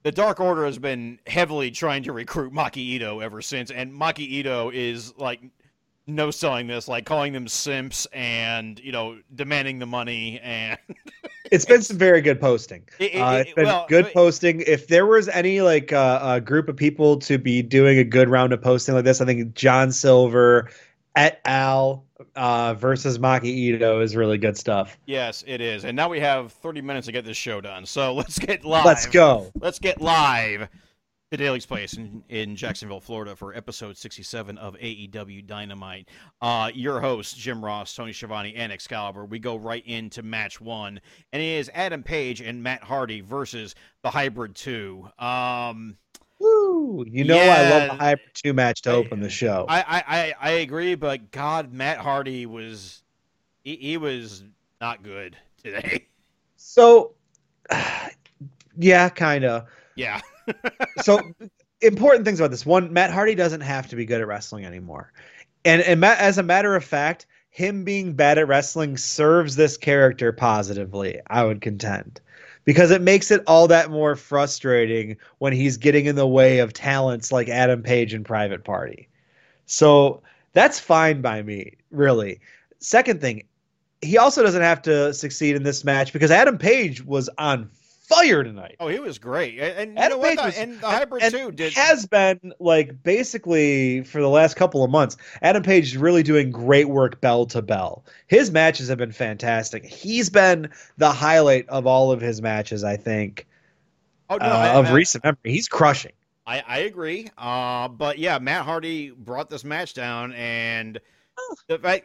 the 0.03 0.11
Dark 0.11 0.39
Order 0.39 0.65
has 0.65 0.77
been 0.77 1.19
heavily 1.27 1.71
trying 1.71 2.03
to 2.03 2.11
recruit 2.13 2.53
Maki 2.53 2.77
Ito 2.77 3.19
ever 3.19 3.41
since, 3.41 3.71
and 3.71 3.91
Maki 3.91 4.19
Ito 4.27 4.71
is 4.73 5.13
like 5.17 5.41
no 6.07 6.31
selling 6.31 6.67
this, 6.67 6.87
like 6.87 7.05
calling 7.05 7.31
them 7.33 7.47
simps 7.47 8.07
and 8.11 8.79
you 8.79 8.91
know 8.91 9.17
demanding 9.35 9.79
the 9.79 9.85
money 9.85 10.39
and 10.41 10.77
it's 11.51 11.65
been 11.65 11.81
some 11.81 11.97
very 11.97 12.21
good 12.21 12.39
posting. 12.41 12.83
It- 12.99 13.13
it- 13.13 13.19
Uh, 13.21 13.31
it- 13.33 13.39
it's 13.41 13.53
been 13.53 13.65
well, 13.65 13.85
good 13.87 14.11
posting. 14.13 14.61
If 14.61 14.87
there 14.87 15.05
was 15.05 15.27
any 15.29 15.61
like 15.61 15.93
uh, 15.93 16.19
a 16.23 16.41
group 16.41 16.67
of 16.69 16.75
people 16.75 17.17
to 17.19 17.37
be 17.37 17.61
doing 17.61 17.97
a 17.99 18.03
good 18.03 18.29
round 18.29 18.51
of 18.53 18.61
posting 18.61 18.95
like 18.95 19.03
this, 19.05 19.21
I 19.21 19.25
think 19.25 19.53
John 19.53 19.91
Silver 19.91 20.69
et 21.15 21.41
al. 21.45 22.05
Uh, 22.35 22.75
versus 22.75 23.17
Maki 23.17 23.45
Ito 23.45 23.99
is 24.01 24.15
really 24.15 24.37
good 24.37 24.55
stuff. 24.55 24.97
yes, 25.07 25.43
it 25.47 25.59
is. 25.59 25.85
And 25.85 25.95
now 25.95 26.07
we 26.07 26.19
have 26.19 26.51
30 26.53 26.81
minutes 26.81 27.07
to 27.07 27.11
get 27.11 27.25
this 27.25 27.35
show 27.35 27.61
done, 27.61 27.85
so 27.85 28.13
let's 28.15 28.37
get 28.37 28.63
live. 28.63 28.85
Let's 28.85 29.07
go. 29.07 29.51
Let's 29.59 29.79
get 29.79 29.99
live 29.99 30.69
to 31.31 31.37
Daly's 31.37 31.65
Place 31.65 31.93
in, 31.93 32.23
in 32.29 32.55
Jacksonville, 32.57 32.99
Florida 32.99 33.35
for 33.35 33.55
episode 33.55 33.97
67 33.97 34.57
of 34.57 34.75
AEW 34.75 35.47
Dynamite. 35.47 36.09
Uh, 36.41 36.69
your 36.73 36.99
hosts, 36.99 37.33
Jim 37.33 37.63
Ross, 37.63 37.95
Tony 37.95 38.11
Schiavone, 38.11 38.53
and 38.53 38.71
Excalibur. 38.71 39.25
We 39.25 39.39
go 39.39 39.55
right 39.55 39.85
into 39.87 40.23
match 40.23 40.59
one, 40.59 40.99
and 41.31 41.41
it 41.41 41.45
is 41.45 41.71
Adam 41.73 42.03
Page 42.03 42.41
and 42.41 42.61
Matt 42.61 42.83
Hardy 42.83 43.21
versus 43.21 43.75
the 44.03 44.09
Hybrid 44.09 44.55
2. 44.55 45.07
Um, 45.17 45.97
Woo! 46.71 47.05
You 47.07 47.23
know 47.23 47.37
I 47.37 47.69
love 47.69 47.89
the 47.89 47.95
Hyper 47.95 48.21
Two 48.33 48.53
match 48.53 48.81
to 48.83 48.91
open 48.91 49.21
the 49.21 49.29
show. 49.29 49.65
I, 49.67 49.79
I, 49.79 50.03
I, 50.07 50.33
I 50.39 50.49
agree, 50.51 50.95
but 50.95 51.31
God, 51.31 51.71
Matt 51.71 51.97
Hardy 51.97 52.45
was 52.45 53.01
he, 53.63 53.75
he 53.75 53.97
was 53.97 54.43
not 54.79 55.03
good 55.03 55.37
today. 55.63 56.07
so, 56.55 57.13
yeah, 58.77 59.09
kind 59.09 59.45
of. 59.45 59.67
Yeah. 59.95 60.21
So, 61.03 61.21
important 61.81 62.25
things 62.25 62.39
about 62.39 62.51
this. 62.51 62.65
One, 62.65 62.91
Matt 62.91 63.11
Hardy 63.11 63.35
doesn't 63.35 63.61
have 63.61 63.87
to 63.89 63.95
be 63.95 64.05
good 64.05 64.19
at 64.19 64.27
wrestling 64.27 64.65
anymore, 64.65 65.13
and 65.63 65.81
and 65.81 65.99
Matt, 65.99 66.19
as 66.19 66.37
a 66.37 66.43
matter 66.43 66.75
of 66.75 66.83
fact, 66.83 67.25
him 67.49 67.85
being 67.85 68.13
bad 68.13 68.37
at 68.37 68.47
wrestling 68.47 68.97
serves 68.97 69.55
this 69.55 69.77
character 69.77 70.31
positively, 70.33 71.21
I 71.27 71.45
would 71.45 71.61
contend. 71.61 72.19
Because 72.63 72.91
it 72.91 73.01
makes 73.01 73.31
it 73.31 73.41
all 73.47 73.67
that 73.67 73.89
more 73.89 74.15
frustrating 74.15 75.17
when 75.39 75.53
he's 75.53 75.77
getting 75.77 76.05
in 76.05 76.15
the 76.15 76.27
way 76.27 76.59
of 76.59 76.73
talents 76.73 77.31
like 77.31 77.49
Adam 77.49 77.81
Page 77.81 78.13
and 78.13 78.23
Private 78.23 78.63
Party. 78.63 79.09
So 79.65 80.21
that's 80.53 80.79
fine 80.79 81.21
by 81.21 81.41
me, 81.41 81.77
really. 81.89 82.39
Second 82.79 83.21
thing, 83.21 83.43
he 84.01 84.17
also 84.17 84.43
doesn't 84.43 84.61
have 84.61 84.81
to 84.83 85.13
succeed 85.13 85.55
in 85.55 85.63
this 85.63 85.83
match 85.83 86.13
because 86.13 86.31
Adam 86.31 86.57
Page 86.57 87.03
was 87.03 87.29
on 87.37 87.69
fire 88.11 88.43
tonight. 88.43 88.75
Oh, 88.79 88.87
he 88.87 88.99
was 88.99 89.17
great, 89.19 89.57
and, 89.59 89.77
and 89.77 89.91
you 89.93 89.97
Adam 90.03 90.17
know 90.17 90.27
what? 90.27 90.37
The- 90.37 90.43
was- 90.43 90.57
and 90.57 90.79
the 90.79 90.87
hybrid 90.87 91.23
and 91.23 91.33
too 91.33 91.51
did. 91.51 91.73
has 91.73 92.05
been 92.05 92.53
like 92.59 93.01
basically 93.03 94.03
for 94.03 94.21
the 94.21 94.29
last 94.29 94.55
couple 94.55 94.83
of 94.83 94.91
months. 94.91 95.17
Adam 95.41 95.63
Page 95.63 95.85
is 95.85 95.97
really 95.97 96.23
doing 96.23 96.51
great 96.51 96.89
work 96.89 97.21
bell 97.21 97.45
to 97.47 97.61
bell. 97.61 98.03
His 98.27 98.51
matches 98.51 98.89
have 98.89 98.97
been 98.97 99.11
fantastic. 99.11 99.85
He's 99.85 100.29
been 100.29 100.69
the 100.97 101.11
highlight 101.11 101.67
of 101.69 101.87
all 101.87 102.11
of 102.11 102.21
his 102.21 102.41
matches, 102.41 102.83
I 102.83 102.97
think, 102.97 103.47
oh 104.29 104.37
no, 104.37 104.45
uh, 104.45 104.49
I, 104.49 104.69
of 104.75 104.87
I- 104.87 104.93
recent 104.93 105.23
memory. 105.23 105.37
He's 105.45 105.67
crushing. 105.67 106.11
I, 106.47 106.63
I 106.67 106.77
agree. 106.79 107.29
Uh, 107.37 107.87
but 107.87 108.17
yeah, 108.17 108.39
Matt 108.39 108.65
Hardy 108.65 109.11
brought 109.11 109.49
this 109.49 109.63
match 109.63 109.93
down, 109.93 110.33
and 110.33 110.99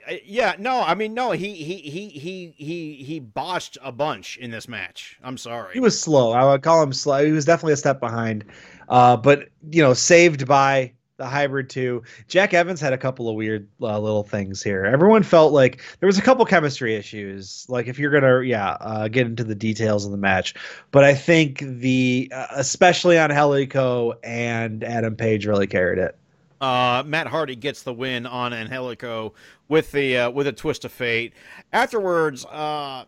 uh, 0.09 0.15
yeah, 0.25 0.55
no, 0.59 0.81
I 0.81 0.95
mean, 0.95 1.15
no, 1.15 1.33
he 1.33 1.55
he 1.55 1.77
he 1.77 2.09
he 2.09 2.55
he 2.57 3.05
he 3.05 3.21
botched 3.21 3.79
a 3.83 3.93
bunch 3.93 4.37
in 4.37 4.51
this 4.51 4.69
match. 4.69 5.19
I'm 5.23 5.39
sorry. 5.39 5.75
He 5.75 5.81
was 5.81 5.99
slow. 5.99 6.33
I 6.33 6.45
would 6.45 6.63
call 6.63 6.83
him 6.83 6.93
slow. 6.93 7.25
He 7.25 7.33
was 7.33 7.45
definitely 7.45 7.75
a 7.75 7.79
step 7.79 8.01
behind, 8.01 8.45
uh, 8.89 9.17
but 9.17 9.49
you 9.71 9.83
know, 9.83 9.95
saved 9.95 10.47
by 10.47 10.93
the 11.17 11.27
hybrid 11.27 11.71
two. 11.71 12.03
Jack 12.29 12.55
Evans 12.55 12.81
had 12.81 12.93
a 12.93 12.99
couple 12.99 13.29
of 13.29 13.37
weird 13.37 13.69
uh, 13.81 13.99
little 13.99 14.23
things 14.23 14.63
here. 14.63 14.85
Everyone 14.85 15.23
felt 15.23 15.53
like 15.53 15.81
there 16.01 16.07
was 16.07 16.19
a 16.19 16.23
couple 16.23 16.45
chemistry 16.45 16.95
issues. 16.95 17.67
Like 17.69 17.87
if 17.87 17.99
you're 17.99 18.11
gonna, 18.11 18.43
yeah, 18.43 18.77
uh, 18.81 19.09
get 19.09 19.27
into 19.27 19.45
the 19.45 19.55
details 19.55 20.05
of 20.05 20.11
the 20.11 20.19
match, 20.19 20.55
but 20.91 21.05
I 21.05 21.15
think 21.15 21.61
the 21.61 22.31
uh, 22.35 22.47
especially 22.53 23.19
on 23.19 23.31
Helico 23.31 24.15
and 24.23 24.85
Adam 24.85 25.17
Page 25.17 25.47
really 25.47 25.67
carried 25.67 25.99
it. 25.99 26.19
Uh, 26.61 27.03
Matt 27.07 27.27
Hardy 27.27 27.57
gets 27.57 27.83
the 27.83 27.93
win 27.93 28.27
on 28.27 28.53
Angelico 28.53 29.35
with 29.69 29.93
the 29.93 30.19
uh, 30.19 30.31
with 30.31 30.47
a 30.47 30.53
twist 30.53 30.85
of 30.85 30.93
fate. 30.93 31.35
Afterwards, 31.73 32.45
uh, 32.47 33.05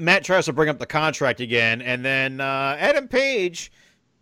Matt 0.00 0.24
tries 0.24 0.44
to 0.46 0.52
bring 0.52 0.68
up 0.68 0.78
the 0.78 0.86
contract 0.86 1.40
again, 1.40 1.80
and 1.80 2.04
then 2.04 2.40
uh, 2.40 2.76
Adam 2.78 3.08
Page 3.08 3.72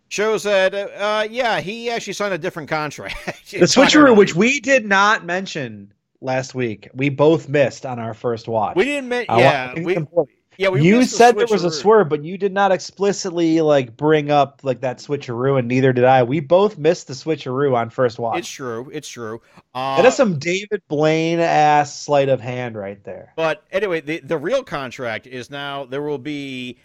shows 0.07 0.43
that 0.43 0.73
uh, 0.73 1.27
yeah, 1.29 1.59
he 1.59 1.89
actually 1.89 2.13
signed 2.13 2.33
a 2.33 2.37
different 2.37 2.69
contract. 2.69 3.15
The 3.53 3.65
switcheroo, 3.65 4.17
which 4.17 4.33
we 4.33 4.59
did 4.59 4.83
not 4.83 5.25
mention 5.25 5.93
last 6.21 6.55
week, 6.55 6.89
we 6.95 7.09
both 7.09 7.47
missed 7.49 7.85
on 7.85 7.99
our 7.99 8.15
first 8.15 8.47
watch. 8.47 8.75
we 8.75 8.83
didn't. 8.83 9.11
yeah, 9.29 9.79
we 9.79 9.95
important. 9.95 10.35
Yeah 10.57 10.69
we 10.69 10.81
you 10.81 11.03
said 11.03 11.37
there 11.37 11.47
was 11.49 11.63
a 11.63 11.71
swerve, 11.71 12.09
but 12.09 12.23
you 12.23 12.37
did 12.37 12.53
not 12.53 12.71
explicitly 12.71 13.61
like 13.61 13.95
bring 13.97 14.31
up 14.31 14.61
like 14.63 14.81
that 14.81 14.97
switcheroo, 14.97 15.57
and 15.57 15.67
neither 15.67 15.93
did 15.93 16.03
I. 16.03 16.23
We 16.23 16.39
both 16.39 16.77
missed 16.77 17.07
the 17.07 17.13
switcheroo 17.13 17.75
on 17.75 17.89
first 17.89 18.19
watch. 18.19 18.39
It's 18.39 18.49
true. 18.49 18.89
It's 18.93 19.07
true. 19.07 19.41
Uh, 19.73 19.97
that 19.97 20.05
is 20.05 20.15
some 20.15 20.39
David 20.39 20.81
Blaine 20.87 21.39
ass 21.39 22.01
sleight 22.01 22.29
of 22.29 22.39
hand 22.41 22.75
right 22.75 23.03
there. 23.03 23.33
But 23.35 23.63
anyway, 23.71 24.01
the 24.01 24.19
the 24.19 24.37
real 24.37 24.63
contract 24.63 25.27
is 25.27 25.49
now 25.49 25.85
there 25.85 26.01
will 26.01 26.17
be 26.17 26.77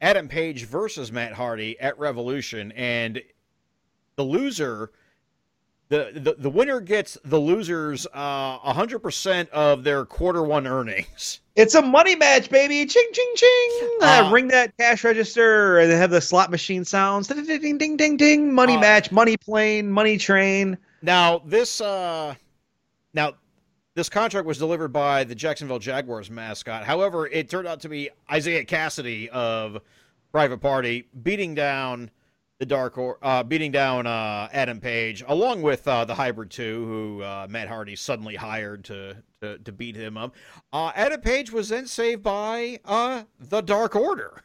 Adam 0.00 0.28
Page 0.28 0.64
versus 0.64 1.12
Matt 1.12 1.32
Hardy 1.32 1.78
at 1.80 1.98
Revolution, 1.98 2.72
and 2.72 3.22
the 4.16 4.24
loser, 4.24 4.92
the 5.92 6.18
the, 6.18 6.34
the 6.38 6.48
winner 6.50 6.80
gets 6.80 7.18
the 7.22 7.38
losers 7.38 8.06
uh 8.14 8.56
hundred 8.72 9.00
percent 9.00 9.50
of 9.50 9.84
their 9.84 10.06
quarter 10.06 10.42
one 10.42 10.66
earnings. 10.66 11.40
It's 11.54 11.74
a 11.74 11.82
money 11.82 12.16
match, 12.16 12.48
baby! 12.48 12.86
Ching, 12.86 13.08
ching, 13.12 13.32
ching! 13.36 13.98
Uh, 14.00 14.24
Uh, 14.24 14.30
ring 14.32 14.48
that 14.48 14.74
cash 14.78 15.04
register, 15.04 15.78
and 15.78 15.92
they 15.92 15.96
have 15.98 16.10
the 16.10 16.22
slot 16.22 16.50
machine 16.50 16.82
sounds. 16.82 17.28
Ding, 17.28 17.44
ding, 17.44 17.60
ding, 17.60 17.76
ding, 17.76 17.96
ding, 17.98 18.16
ding. 18.16 18.54
Money 18.54 18.76
Uh, 18.76 18.80
match, 18.80 19.12
money 19.12 19.36
plane, 19.36 19.90
money 19.90 20.16
train. 20.16 20.78
Now 21.02 21.42
this 21.44 21.82
uh 21.82 22.34
now 23.12 23.34
this 23.94 24.08
contract 24.08 24.46
was 24.46 24.56
delivered 24.56 24.94
by 24.94 25.24
the 25.24 25.34
Jacksonville 25.34 25.78
Jaguars 25.78 26.30
mascot. 26.30 26.84
However, 26.84 27.26
it 27.26 27.50
turned 27.50 27.68
out 27.68 27.80
to 27.80 27.90
be 27.90 28.08
Isiah 28.34 28.64
Kassidy 28.64 29.28
of 29.28 29.82
Private 30.32 30.62
Party 30.62 31.06
beating 31.22 31.54
down 31.54 32.10
the 32.62 32.66
Dark 32.66 32.96
or 32.96 33.18
uh, 33.22 33.42
beating 33.42 33.72
down 33.72 34.06
uh, 34.06 34.48
Adam 34.52 34.78
Page, 34.78 35.24
along 35.26 35.62
with 35.62 35.88
uh, 35.88 36.04
the 36.04 36.14
Hybrid 36.14 36.48
Two, 36.52 36.86
who 36.86 37.22
uh, 37.24 37.48
Matt 37.50 37.66
Hardy 37.66 37.96
suddenly 37.96 38.36
hired 38.36 38.84
to 38.84 39.16
to, 39.40 39.58
to 39.58 39.72
beat 39.72 39.96
him 39.96 40.16
up. 40.16 40.36
Uh, 40.72 40.92
Adam 40.94 41.20
Page 41.20 41.50
was 41.50 41.70
then 41.70 41.88
saved 41.88 42.22
by 42.22 42.78
uh, 42.84 43.24
the 43.40 43.62
Dark 43.62 43.96
Order. 43.96 44.44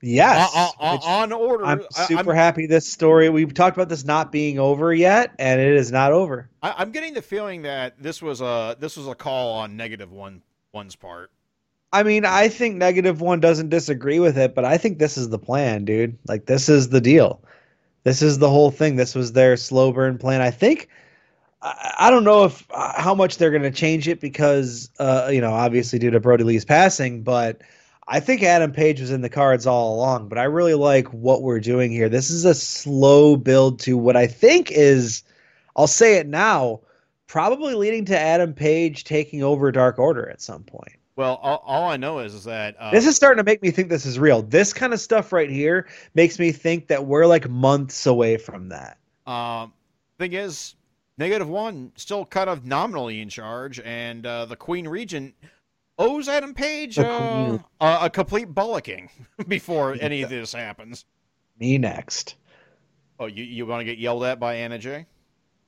Yes, 0.00 0.52
Uh, 0.54 0.68
uh, 0.78 0.94
uh, 0.94 0.98
on 1.04 1.32
order. 1.32 1.64
I'm 1.66 1.82
super 1.90 2.32
happy 2.32 2.66
this 2.66 2.88
story. 2.88 3.28
We've 3.28 3.52
talked 3.52 3.76
about 3.76 3.88
this 3.88 4.04
not 4.04 4.30
being 4.30 4.60
over 4.60 4.94
yet, 4.94 5.34
and 5.40 5.60
it 5.60 5.74
is 5.74 5.90
not 5.90 6.12
over. 6.12 6.48
I, 6.62 6.74
I'm 6.78 6.92
getting 6.92 7.12
the 7.12 7.22
feeling 7.22 7.62
that 7.62 8.00
this 8.00 8.22
was 8.22 8.40
a 8.40 8.76
this 8.78 8.96
was 8.96 9.08
a 9.08 9.16
call 9.16 9.58
on 9.58 9.76
negative 9.76 10.12
one 10.12 10.42
one's 10.72 10.94
part. 10.94 11.32
I 11.92 12.04
mean, 12.04 12.24
I 12.24 12.48
think 12.48 12.76
negative 12.76 13.20
one 13.20 13.40
doesn't 13.40 13.70
disagree 13.70 14.20
with 14.20 14.38
it, 14.38 14.54
but 14.54 14.64
I 14.64 14.78
think 14.78 14.98
this 14.98 15.18
is 15.18 15.28
the 15.28 15.38
plan, 15.38 15.84
dude. 15.84 16.18
Like 16.28 16.46
this 16.46 16.68
is 16.68 16.88
the 16.88 17.00
deal. 17.00 17.42
This 18.04 18.22
is 18.22 18.38
the 18.38 18.48
whole 18.48 18.70
thing. 18.70 18.96
This 18.96 19.14
was 19.14 19.32
their 19.32 19.56
slow 19.56 19.92
burn 19.92 20.18
plan. 20.18 20.40
I 20.40 20.50
think. 20.50 20.88
I, 21.60 21.94
I 21.98 22.10
don't 22.10 22.24
know 22.24 22.44
if 22.44 22.66
uh, 22.70 23.00
how 23.00 23.14
much 23.14 23.36
they're 23.36 23.50
going 23.50 23.62
to 23.62 23.70
change 23.70 24.08
it 24.08 24.20
because, 24.20 24.90
uh, 24.98 25.30
you 25.32 25.40
know, 25.40 25.52
obviously 25.52 25.98
due 25.98 26.10
to 26.10 26.20
Brody 26.20 26.44
Lee's 26.44 26.64
passing, 26.64 27.22
but 27.22 27.60
I 28.06 28.20
think 28.20 28.42
Adam 28.42 28.72
Page 28.72 29.00
was 29.00 29.10
in 29.10 29.20
the 29.20 29.28
cards 29.28 29.66
all 29.66 29.94
along. 29.96 30.28
But 30.28 30.38
I 30.38 30.44
really 30.44 30.74
like 30.74 31.08
what 31.08 31.42
we're 31.42 31.60
doing 31.60 31.90
here. 31.90 32.08
This 32.08 32.30
is 32.30 32.44
a 32.44 32.54
slow 32.54 33.36
build 33.36 33.80
to 33.80 33.98
what 33.98 34.16
I 34.16 34.26
think 34.28 34.70
is, 34.70 35.22
I'll 35.76 35.86
say 35.86 36.16
it 36.16 36.26
now, 36.26 36.80
probably 37.26 37.74
leading 37.74 38.06
to 38.06 38.18
Adam 38.18 38.54
Page 38.54 39.04
taking 39.04 39.42
over 39.42 39.70
Dark 39.72 39.98
Order 39.98 40.28
at 40.28 40.40
some 40.40 40.62
point. 40.62 40.99
Well, 41.20 41.38
all, 41.42 41.62
all 41.66 41.90
I 41.90 41.98
know 41.98 42.20
is, 42.20 42.32
is 42.32 42.44
that 42.44 42.76
uh, 42.80 42.92
This 42.92 43.06
is 43.06 43.14
starting 43.14 43.36
to 43.36 43.44
make 43.44 43.60
me 43.60 43.70
think 43.70 43.90
this 43.90 44.06
is 44.06 44.18
real. 44.18 44.40
This 44.40 44.72
kind 44.72 44.94
of 44.94 45.00
stuff 45.00 45.34
right 45.34 45.50
here 45.50 45.86
makes 46.14 46.38
me 46.38 46.50
think 46.50 46.86
that 46.86 47.04
we're 47.04 47.26
like 47.26 47.46
months 47.46 48.06
away 48.06 48.38
from 48.38 48.70
that. 48.70 48.96
um, 49.26 49.74
thing 50.18 50.32
is 50.32 50.76
negative 51.18 51.46
one 51.46 51.92
still 51.96 52.24
kind 52.24 52.48
of 52.48 52.64
nominally 52.64 53.20
in 53.20 53.28
charge, 53.28 53.80
and 53.80 54.24
uh, 54.24 54.46
the 54.46 54.56
Queen 54.56 54.88
Regent 54.88 55.34
owes 55.98 56.26
Adam 56.26 56.54
Page 56.54 56.98
uh, 56.98 57.58
a, 57.82 57.98
a 58.04 58.08
complete 58.08 58.48
bullocking 58.54 59.10
before 59.46 59.98
any 60.00 60.22
of 60.22 60.30
this 60.30 60.54
happens. 60.54 61.04
Me 61.58 61.76
next. 61.76 62.36
Oh, 63.18 63.26
you 63.26 63.44
you 63.44 63.66
want 63.66 63.80
to 63.80 63.84
get 63.84 63.98
yelled 63.98 64.24
at 64.24 64.40
by 64.40 64.54
Anna 64.54 64.78
Jay? 64.78 65.04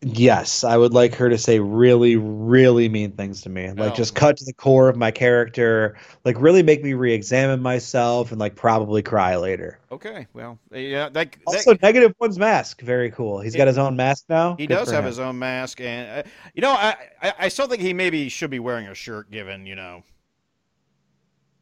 Yes, 0.04 0.64
I 0.64 0.76
would 0.76 0.92
like 0.92 1.14
her 1.14 1.28
to 1.30 1.38
say 1.38 1.60
really, 1.60 2.16
really 2.16 2.88
mean 2.88 3.12
things 3.12 3.40
to 3.42 3.48
me. 3.48 3.68
Like 3.70 3.92
Oh. 3.92 3.94
just 3.94 4.16
cut 4.16 4.36
to 4.38 4.44
the 4.44 4.52
core 4.52 4.88
of 4.88 4.96
my 4.96 5.12
character. 5.12 5.96
Like 6.24 6.40
really 6.40 6.62
make 6.64 6.82
me 6.82 6.92
re-examine 6.94 7.60
myself 7.62 8.32
and 8.32 8.40
like 8.40 8.56
probably 8.56 9.00
cry 9.00 9.36
later. 9.36 9.78
Okay, 9.92 10.26
well, 10.34 10.58
yeah, 10.72 11.04
that, 11.10 11.14
that 11.14 11.36
Also, 11.46 11.76
negative 11.82 12.14
one's 12.18 12.36
mask, 12.36 12.80
very 12.80 13.12
cool. 13.12 13.40
He's 13.40 13.54
got 13.54 13.68
his 13.68 13.78
own 13.78 13.94
mask 13.94 14.24
now. 14.28 14.56
He 14.56 14.66
Good 14.66 14.74
does 14.74 14.90
have 14.90 15.04
him. 15.04 15.06
his 15.06 15.20
own 15.20 15.38
mask, 15.38 15.80
and 15.80 16.26
uh, 16.26 16.30
you 16.52 16.62
know, 16.62 16.72
I, 16.72 16.96
I 17.22 17.34
I 17.40 17.48
still 17.48 17.68
think 17.68 17.80
he 17.80 17.92
maybe 17.92 18.28
should 18.28 18.50
be 18.50 18.58
wearing 18.58 18.88
a 18.88 18.94
shirt, 18.94 19.30
given 19.30 19.66
you 19.66 19.76
know. 19.76 20.02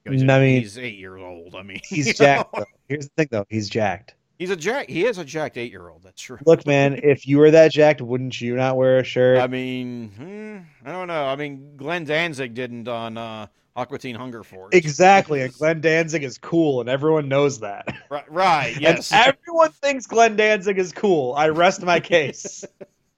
He's, 0.09 0.22
I 0.22 0.40
mean- 0.40 0.62
he's 0.62 0.79
eight 0.79 0.96
years 0.98 1.20
old. 1.20 1.55
I 1.55 1.62
mean, 1.62 1.81
He's 1.88 2.16
jacked. 2.16 2.55
Though. 2.57 2.64
Here's 2.88 3.05
the 3.05 3.12
thing, 3.18 3.29
though. 3.31 3.44
He's 3.50 3.68
jacked. 3.68 4.14
He's 4.40 4.48
a 4.48 4.57
jack. 4.57 4.88
He 4.88 5.05
is 5.05 5.18
a 5.18 5.24
jacked 5.24 5.59
eight 5.59 5.70
year 5.70 5.90
old. 5.90 6.03
That's 6.03 6.22
true. 6.22 6.38
Look, 6.46 6.66
man, 6.66 6.98
if 7.03 7.29
you 7.29 7.37
were 7.37 7.50
that 7.50 7.72
jacked, 7.72 8.00
wouldn't 8.00 8.40
you 8.40 8.57
not 8.57 8.79
wear 8.79 8.96
a 9.00 9.05
shirt? 9.05 9.38
I 9.38 9.46
mean, 9.46 10.09
hmm, 10.16 10.88
I 10.88 10.92
don't 10.92 11.09
know. 11.09 11.26
I 11.26 11.37
mean, 11.37 11.76
Glenn 11.76 12.05
Danzig 12.05 12.55
didn't 12.55 12.88
on 12.88 13.18
uh, 13.18 13.48
Aqua 13.76 13.98
Teen 13.98 14.14
Hunger 14.14 14.42
Force. 14.42 14.74
Exactly, 14.74 15.42
and 15.42 15.53
Glenn 15.59 15.83
Danzig 15.83 16.24
is 16.24 16.38
cool, 16.38 16.81
and 16.81 16.88
everyone 16.88 17.29
knows 17.29 17.61
that. 17.61 17.87
Right. 18.09 18.33
right 18.33 18.81
yes. 18.81 19.12
And 19.12 19.26
everyone 19.26 19.72
thinks 19.72 20.07
Glenn 20.07 20.37
Danzig 20.37 20.79
is 20.79 20.90
cool. 20.90 21.35
I 21.35 21.50
rest 21.50 21.83
my 21.83 22.00
case. 22.00 22.64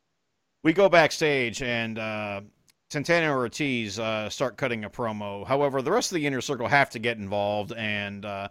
we 0.65 0.73
go 0.73 0.89
backstage 0.89 1.63
and 1.63 2.01
uh, 2.01 2.41
Santana 2.91 3.33
Ortiz 3.33 3.97
uh, 3.97 4.29
start 4.29 4.57
cutting 4.57 4.85
a 4.85 4.91
promo. 4.91 5.47
However, 5.47 5.83
the 5.83 5.93
rest 5.93 6.11
of 6.11 6.17
the 6.17 6.27
inner 6.27 6.41
circle 6.41 6.67
have 6.67 6.91
to 6.91 6.99
get 6.99 7.17
involved, 7.17 7.73
and 7.73 8.25
uh, 8.25 8.49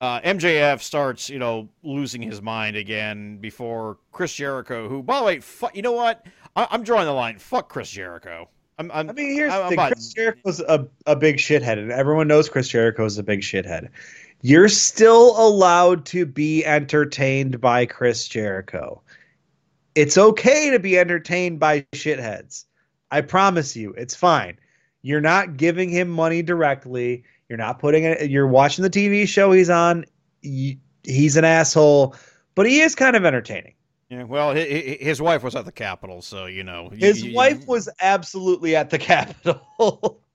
uh, 0.00 0.20
MJF 0.20 0.80
starts, 0.82 1.30
you 1.30 1.38
know, 1.38 1.68
losing 1.82 2.22
his 2.22 2.42
mind 2.42 2.76
again 2.76 3.38
before 3.38 3.98
Chris 4.12 4.34
Jericho, 4.34 4.88
who, 4.88 5.02
by 5.02 5.18
the 5.20 5.24
way, 5.24 5.40
fu- 5.40 5.68
you 5.74 5.82
know 5.82 5.92
what? 5.92 6.26
I- 6.54 6.68
I'm 6.70 6.82
drawing 6.82 7.06
the 7.06 7.12
line. 7.12 7.38
Fuck 7.38 7.68
Chris 7.68 7.90
Jericho. 7.90 8.48
I'm, 8.78 8.90
I'm, 8.92 9.08
I 9.08 9.12
mean, 9.14 9.32
here's 9.32 9.52
I'm 9.52 9.62
the 9.62 9.68
thing: 9.70 9.78
about- 9.78 9.92
Chris 9.92 10.12
Jericho's 10.12 10.60
a, 10.60 10.86
a 11.06 11.16
big 11.16 11.36
shithead, 11.36 11.78
and 11.78 11.90
everyone 11.90 12.28
knows 12.28 12.48
Chris 12.48 12.68
Jericho 12.68 13.04
is 13.06 13.16
a 13.16 13.22
big 13.22 13.40
shithead. 13.40 13.88
You're 14.42 14.68
still 14.68 15.34
allowed 15.38 16.04
to 16.06 16.26
be 16.26 16.64
entertained 16.64 17.58
by 17.60 17.86
Chris 17.86 18.28
Jericho. 18.28 19.00
It's 19.94 20.18
okay 20.18 20.70
to 20.70 20.78
be 20.78 20.98
entertained 20.98 21.58
by 21.58 21.86
shitheads. 21.94 22.66
I 23.10 23.22
promise 23.22 23.74
you, 23.74 23.94
it's 23.94 24.14
fine. 24.14 24.58
You're 25.00 25.22
not 25.22 25.56
giving 25.56 25.88
him 25.88 26.08
money 26.08 26.42
directly. 26.42 27.24
You're 27.48 27.58
not 27.58 27.78
putting 27.78 28.04
it. 28.04 28.30
You're 28.30 28.46
watching 28.46 28.82
the 28.82 28.90
TV 28.90 29.26
show 29.26 29.52
he's 29.52 29.70
on. 29.70 30.04
He's 30.42 31.36
an 31.36 31.44
asshole, 31.44 32.14
but 32.54 32.66
he 32.66 32.80
is 32.80 32.94
kind 32.94 33.16
of 33.16 33.24
entertaining. 33.24 33.74
Yeah, 34.08 34.24
well, 34.24 34.52
hi- 34.54 34.60
hi- 34.60 34.98
his 35.00 35.20
wife 35.20 35.42
was 35.42 35.54
at 35.56 35.64
the 35.64 35.72
Capitol, 35.72 36.22
so 36.22 36.46
you 36.46 36.62
know. 36.64 36.90
His 36.90 37.22
you- 37.22 37.34
wife 37.34 37.66
was 37.66 37.88
absolutely 38.00 38.76
at 38.76 38.90
the 38.90 38.98
Capitol. 38.98 40.20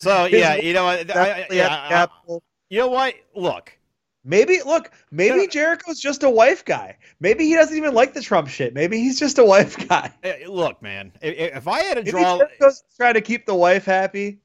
So 0.00 0.26
his 0.26 0.38
yeah, 0.38 0.54
you 0.54 0.74
know, 0.74 0.84
I, 0.84 0.98
I, 1.12 1.46
yeah, 1.50 1.86
at 1.90 2.10
I- 2.28 2.38
you 2.70 2.78
know 2.78 2.86
what? 2.86 3.14
Look, 3.34 3.76
Maybe 4.24 4.60
look, 4.62 4.90
maybe 5.10 5.46
Jericho's 5.46 5.98
just 5.98 6.22
a 6.22 6.28
wife 6.28 6.64
guy. 6.64 6.98
Maybe 7.18 7.46
he 7.46 7.54
doesn't 7.54 7.76
even 7.76 7.94
like 7.94 8.12
the 8.12 8.20
Trump 8.20 8.48
shit. 8.48 8.74
Maybe 8.74 8.98
he's 8.98 9.18
just 9.18 9.38
a 9.38 9.44
wife 9.44 9.88
guy. 9.88 10.12
look, 10.46 10.82
man. 10.82 11.12
If 11.22 11.66
I 11.66 11.80
had 11.82 11.94
to 11.94 12.00
Maybe 12.02 12.10
draw, 12.10 12.38
Jericho's 12.38 12.84
trying 12.96 13.14
to 13.14 13.20
keep 13.22 13.46
the 13.46 13.54
wife 13.54 13.84
happy. 13.86 14.38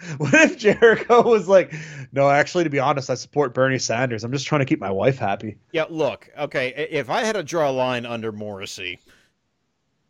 What 0.18 0.34
if 0.34 0.58
Jericho 0.58 1.22
was 1.22 1.48
like, 1.48 1.72
"No, 2.12 2.28
actually, 2.28 2.64
to 2.64 2.70
be 2.70 2.80
honest, 2.80 3.10
I 3.10 3.14
support 3.14 3.54
Bernie 3.54 3.78
Sanders. 3.78 4.24
I'm 4.24 4.32
just 4.32 4.46
trying 4.46 4.60
to 4.60 4.64
keep 4.64 4.80
my 4.80 4.90
wife 4.90 5.18
happy." 5.18 5.56
yeah, 5.72 5.84
look, 5.88 6.28
okay. 6.38 6.88
If 6.90 7.10
I 7.10 7.24
had 7.24 7.34
to 7.34 7.42
draw 7.44 7.70
a 7.70 7.72
line 7.72 8.04
under 8.04 8.32
Morrissey, 8.32 8.98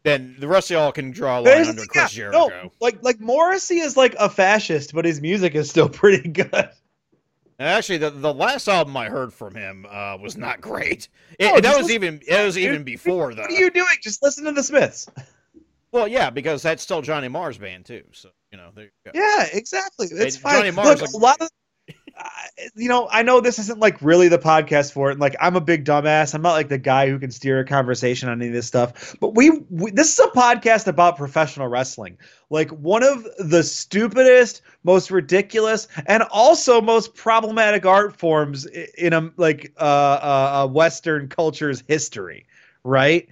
then 0.03 0.37
the 0.39 0.49
rest 0.49 0.71
of 0.71 0.75
y'all 0.75 0.93
can 0.93 1.11
draw 1.11 1.35
a 1.35 1.41
line 1.41 1.45
There's- 1.45 1.69
under 1.69 1.83
yeah, 1.83 1.87
Chris 1.89 2.13
Jericho. 2.13 2.49
No, 2.49 2.73
like 2.81 3.03
like 3.03 3.21
Morrissey 3.21 3.79
is 3.81 3.97
like 3.97 4.15
a 4.19 4.29
fascist, 4.29 4.95
but 4.95 5.05
his 5.05 5.21
music 5.21 5.55
is 5.55 5.69
still 5.71 5.89
pretty 6.03 6.29
good. 6.29 6.71
And 7.59 7.69
actually, 7.69 7.99
the, 7.99 8.11
the 8.11 8.35
last 8.35 8.67
album 8.67 8.97
I 8.97 9.09
heard 9.09 9.33
from 9.33 9.55
him 9.55 9.87
uh, 9.89 10.19
was 10.21 10.37
not 10.37 10.61
great. 10.61 11.09
It, 11.39 11.53
No, 11.53 11.61
that 11.61 11.77
was 11.77 11.91
even 11.91 12.21
it 12.27 12.45
was 12.45 12.55
Dude, 12.55 12.65
even 12.65 12.85
before 12.85 13.35
that. 13.35 13.43
What 13.43 13.51
are 13.51 13.55
you 13.55 13.71
doing? 13.71 13.87
Just 14.03 14.23
listen 14.23 14.45
to 14.45 14.53
the 14.53 14.63
Smiths. 14.63 15.09
Well, 15.91 16.07
yeah, 16.09 16.31
because 16.31 16.63
that's 16.63 16.83
still 16.83 17.03
Johnny 17.03 17.27
Marr's 17.29 17.59
band 17.59 17.87
too. 17.87 18.03
So 18.13 18.29
you 18.55 18.61
know, 18.63 18.71
there 18.73 18.85
you. 18.85 19.11
Yeah, 19.15 19.47
exactly. 19.53 20.07
It's 20.13 20.37
Hey, 20.37 20.43
fine. 20.43 20.55
Johnny 20.55 20.71
Marr's 20.71 21.01
Look, 21.01 21.13
like- 21.13 21.13
a 21.13 21.17
lot 21.17 21.41
of, 21.41 21.51
uh, 22.17 22.29
you 22.77 22.89
know, 22.89 23.09
I 23.11 23.25
know 23.25 23.41
this 23.41 23.59
isn't 23.59 23.81
like 23.81 24.01
really 24.01 24.29
the 24.29 24.39
podcast 24.39 24.93
for 24.93 25.09
it. 25.09 25.15
And 25.15 25.21
like, 25.21 25.35
I'm 25.41 25.57
a 25.57 25.61
big 25.61 25.85
dumbass. 25.85 26.37
I'm 26.37 26.43
not 26.43 26.53
like 26.53 26.69
the 26.69 26.79
guy 26.79 27.09
who 27.09 27.19
can 27.19 27.33
steer 27.33 27.59
a 27.59 27.65
conversation 27.65 28.29
on 28.29 28.41
any 28.41 28.47
of 28.47 28.55
this 28.55 28.69
stuff. 28.69 29.17
But 29.19 29.35
we, 29.35 29.51
we 29.71 29.91
this 29.91 30.13
is 30.13 30.21
a 30.21 30.29
podcast 30.29 30.87
about 30.87 31.17
professional 31.17 31.67
wrestling. 31.67 32.17
Like 32.49 32.71
one 32.71 33.03
of 33.03 33.27
the 33.41 33.65
stupidest, 33.65 34.63
most 34.85 35.11
ridiculous, 35.11 35.89
and 36.07 36.23
also 36.31 36.81
most 36.81 37.17
problematic 37.17 37.85
art 37.85 38.17
forms 38.17 38.67
in 38.67 39.13
a 39.15 39.33
like 39.37 39.73
uh, 39.81 39.83
uh, 39.83 40.63
uh, 40.63 40.69
Western 40.69 41.29
culture's 41.29 41.83
history. 41.89 42.47
Right? 42.85 43.29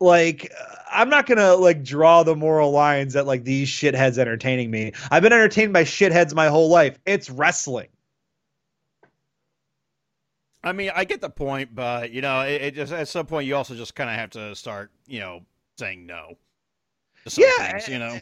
Like 0.00 0.52
I'm 0.90 1.08
not 1.08 1.26
gonna 1.26 1.54
like 1.54 1.82
draw 1.84 2.22
the 2.22 2.36
moral 2.36 2.70
lines 2.70 3.14
that 3.14 3.26
like 3.26 3.44
these 3.44 3.68
shitheads 3.68 4.18
entertaining 4.18 4.70
me. 4.70 4.92
I've 5.10 5.22
been 5.22 5.32
entertained 5.32 5.72
by 5.72 5.84
shitheads 5.84 6.34
my 6.34 6.48
whole 6.48 6.68
life. 6.68 6.98
It's 7.06 7.30
wrestling. 7.30 7.88
I 10.62 10.72
mean, 10.72 10.90
I 10.94 11.04
get 11.04 11.20
the 11.20 11.30
point, 11.30 11.74
but 11.74 12.10
you 12.10 12.20
know, 12.20 12.40
it, 12.40 12.62
it 12.62 12.74
just 12.74 12.92
at 12.92 13.08
some 13.08 13.26
point 13.26 13.46
you 13.46 13.54
also 13.56 13.74
just 13.74 13.94
kind 13.94 14.10
of 14.10 14.16
have 14.16 14.30
to 14.30 14.54
start, 14.56 14.90
you 15.06 15.20
know, 15.20 15.42
saying 15.78 16.06
no. 16.06 16.36
To 17.24 17.30
some 17.30 17.44
Yeah, 17.44 17.72
things, 17.72 17.88
you 17.88 17.98
know. 17.98 18.18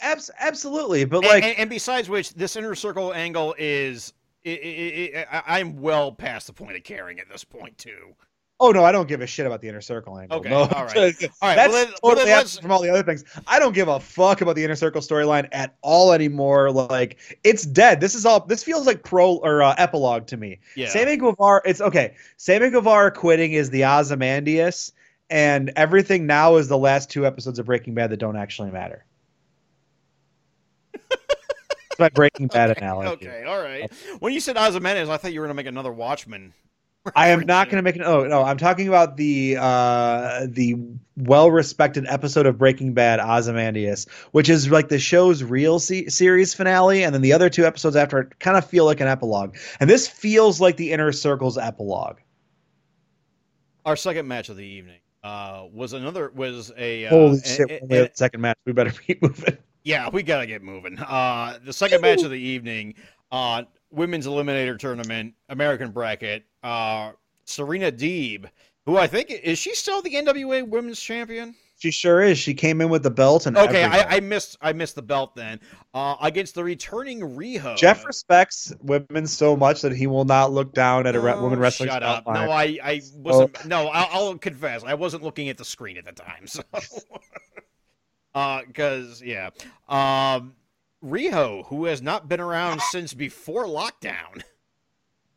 Abs- 0.00 0.30
absolutely, 0.38 1.04
but 1.04 1.22
like 1.22 1.42
and, 1.44 1.58
and 1.58 1.70
besides 1.70 2.08
which, 2.08 2.34
this 2.34 2.56
inner 2.56 2.74
circle 2.74 3.14
angle 3.14 3.54
is. 3.58 4.12
i 4.46 4.50
i 4.50 5.20
i 5.20 5.38
I, 5.38 5.58
I'm 5.60 5.80
well 5.80 6.12
past 6.12 6.46
the 6.48 6.52
point 6.52 6.76
of 6.76 6.84
caring 6.84 7.18
at 7.20 7.28
this 7.30 7.44
point 7.44 7.78
too. 7.78 8.14
Oh 8.60 8.70
no, 8.70 8.84
I 8.84 8.92
don't 8.92 9.08
give 9.08 9.20
a 9.20 9.26
shit 9.26 9.46
about 9.46 9.60
the 9.60 9.68
inner 9.68 9.80
circle 9.80 10.18
angle. 10.18 10.38
Okay, 10.38 10.48
no. 10.50 10.60
all 10.60 10.84
right. 10.84 10.96
All 10.96 11.02
right, 11.04 11.16
That's 11.18 11.32
well, 11.42 11.84
then- 11.84 11.94
well, 12.02 12.14
totally 12.14 12.30
then 12.30 12.46
from 12.46 12.70
all 12.70 12.82
the 12.82 12.90
other 12.90 13.02
things. 13.02 13.24
I 13.46 13.58
don't 13.58 13.74
give 13.74 13.88
a 13.88 14.00
fuck 14.00 14.40
about 14.40 14.56
the 14.56 14.64
inner 14.64 14.76
circle 14.76 15.00
storyline 15.00 15.48
at 15.52 15.76
all 15.82 16.12
anymore. 16.12 16.70
Like 16.70 17.18
it's 17.44 17.64
dead. 17.64 18.00
This 18.00 18.14
is 18.14 18.24
all. 18.26 18.46
This 18.46 18.62
feels 18.62 18.86
like 18.86 19.02
pro 19.02 19.36
or 19.36 19.62
uh, 19.62 19.74
epilogue 19.78 20.26
to 20.28 20.36
me. 20.36 20.60
Yeah. 20.76 20.88
Sammy 20.88 21.16
Guevara, 21.16 21.62
it's 21.64 21.80
okay. 21.80 22.14
Sammy 22.36 22.70
Guevara 22.70 23.10
quitting 23.10 23.52
is 23.52 23.70
the 23.70 23.84
Ozymandias, 23.84 24.92
and 25.30 25.72
everything 25.76 26.26
now 26.26 26.56
is 26.56 26.68
the 26.68 26.78
last 26.78 27.10
two 27.10 27.26
episodes 27.26 27.58
of 27.58 27.66
Breaking 27.66 27.94
Bad 27.94 28.10
that 28.10 28.18
don't 28.18 28.36
actually 28.36 28.70
matter. 28.70 29.04
That's 31.10 31.98
my 31.98 32.08
Breaking 32.08 32.46
Bad 32.48 32.76
analogy. 32.76 33.28
Okay, 33.28 33.44
all 33.44 33.60
right. 33.60 33.92
When 34.20 34.32
you 34.32 34.40
said 34.40 34.56
Ozymandias, 34.56 35.08
I 35.08 35.16
thought 35.16 35.32
you 35.32 35.40
were 35.40 35.46
going 35.46 35.56
to 35.56 35.62
make 35.62 35.66
another 35.66 35.92
Watchmen. 35.92 36.52
I 37.16 37.28
am 37.28 37.40
not 37.40 37.68
going 37.68 37.76
to 37.76 37.82
make 37.82 37.96
an. 37.96 38.02
Oh 38.02 38.24
no, 38.24 38.42
I'm 38.42 38.56
talking 38.56 38.88
about 38.88 39.16
the 39.16 39.56
uh, 39.60 40.46
the 40.48 40.76
well-respected 41.16 42.06
episode 42.08 42.46
of 42.46 42.56
Breaking 42.58 42.94
Bad, 42.94 43.20
Ozymandias, 43.20 44.06
which 44.32 44.48
is 44.48 44.70
like 44.70 44.88
the 44.88 44.98
show's 44.98 45.42
real 45.42 45.78
se- 45.78 46.08
series 46.08 46.54
finale, 46.54 47.04
and 47.04 47.14
then 47.14 47.20
the 47.22 47.32
other 47.32 47.50
two 47.50 47.66
episodes 47.66 47.94
after 47.94 48.20
it 48.20 48.38
kind 48.40 48.56
of 48.56 48.66
feel 48.66 48.86
like 48.86 49.00
an 49.00 49.06
epilogue. 49.06 49.56
And 49.80 49.90
this 49.90 50.08
feels 50.08 50.60
like 50.60 50.76
the 50.76 50.92
Inner 50.92 51.12
Circle's 51.12 51.58
epilogue. 51.58 52.16
Our 53.84 53.96
second 53.96 54.26
match 54.26 54.48
of 54.48 54.56
the 54.56 54.64
evening 54.64 55.00
uh, 55.22 55.66
was 55.72 55.92
another 55.92 56.30
was 56.34 56.72
a 56.78 57.06
uh, 57.06 57.10
Holy 57.10 57.40
shit! 57.40 57.60
a- 57.60 57.66
we're 57.66 57.78
only 57.82 57.98
at 57.98 58.12
the 58.12 58.16
second 58.16 58.40
match. 58.40 58.56
We 58.64 58.72
better 58.72 58.90
keep 59.06 59.22
moving. 59.22 59.58
Yeah, 59.82 60.08
we 60.08 60.22
gotta 60.22 60.46
get 60.46 60.62
moving. 60.62 60.98
Uh, 60.98 61.58
the 61.62 61.72
second 61.72 62.00
match 62.00 62.22
of 62.22 62.30
the 62.30 62.40
evening, 62.40 62.94
uh, 63.30 63.64
women's 63.90 64.26
eliminator 64.26 64.78
tournament, 64.78 65.34
American 65.50 65.90
bracket. 65.90 66.46
Uh, 66.64 67.12
Serena 67.44 67.92
Deeb, 67.92 68.46
who 68.86 68.96
I 68.96 69.06
think 69.06 69.30
is 69.30 69.58
she 69.58 69.74
still 69.74 70.00
the 70.02 70.14
NWA 70.14 70.66
Women's 70.66 70.98
Champion? 70.98 71.54
She 71.78 71.90
sure 71.90 72.22
is. 72.22 72.38
She 72.38 72.54
came 72.54 72.80
in 72.80 72.88
with 72.88 73.02
the 73.02 73.10
belt 73.10 73.46
and 73.46 73.58
Okay. 73.58 73.84
I, 73.84 74.16
I 74.16 74.20
missed 74.20 74.56
I 74.62 74.72
missed 74.72 74.94
the 74.94 75.02
belt 75.02 75.34
then. 75.34 75.60
Uh, 75.92 76.16
against 76.22 76.54
the 76.54 76.64
returning 76.64 77.20
Riho. 77.20 77.76
Jeff 77.76 78.06
respects 78.06 78.72
women 78.80 79.26
so 79.26 79.56
much 79.56 79.82
that 79.82 79.92
he 79.92 80.06
will 80.06 80.24
not 80.24 80.52
look 80.52 80.72
down 80.72 81.06
at 81.06 81.14
a 81.14 81.18
Oh, 81.18 81.42
woman 81.42 81.58
wrestling. 81.58 81.90
Shut 81.90 82.02
up! 82.02 82.24
outline. 82.26 82.46
No, 82.46 82.52
I 82.52 82.78
I 82.82 83.02
wasn't. 83.16 83.66
No, 83.66 83.88
I'll, 83.88 84.08
I'll 84.28 84.38
confess, 84.38 84.84
I 84.84 84.94
wasn't 84.94 85.22
looking 85.24 85.50
at 85.50 85.58
the 85.58 85.64
screen 85.66 85.98
at 85.98 86.04
the 86.06 86.12
time. 86.12 86.46
So, 86.46 86.62
uh, 88.34 88.62
because 88.66 89.20
yeah, 89.22 89.50
um, 89.88 90.54
Riho, 91.04 91.66
who 91.66 91.84
has 91.86 92.00
not 92.00 92.28
been 92.28 92.40
around 92.40 92.80
since 92.90 93.12
before 93.12 93.64
lockdown. 93.66 94.42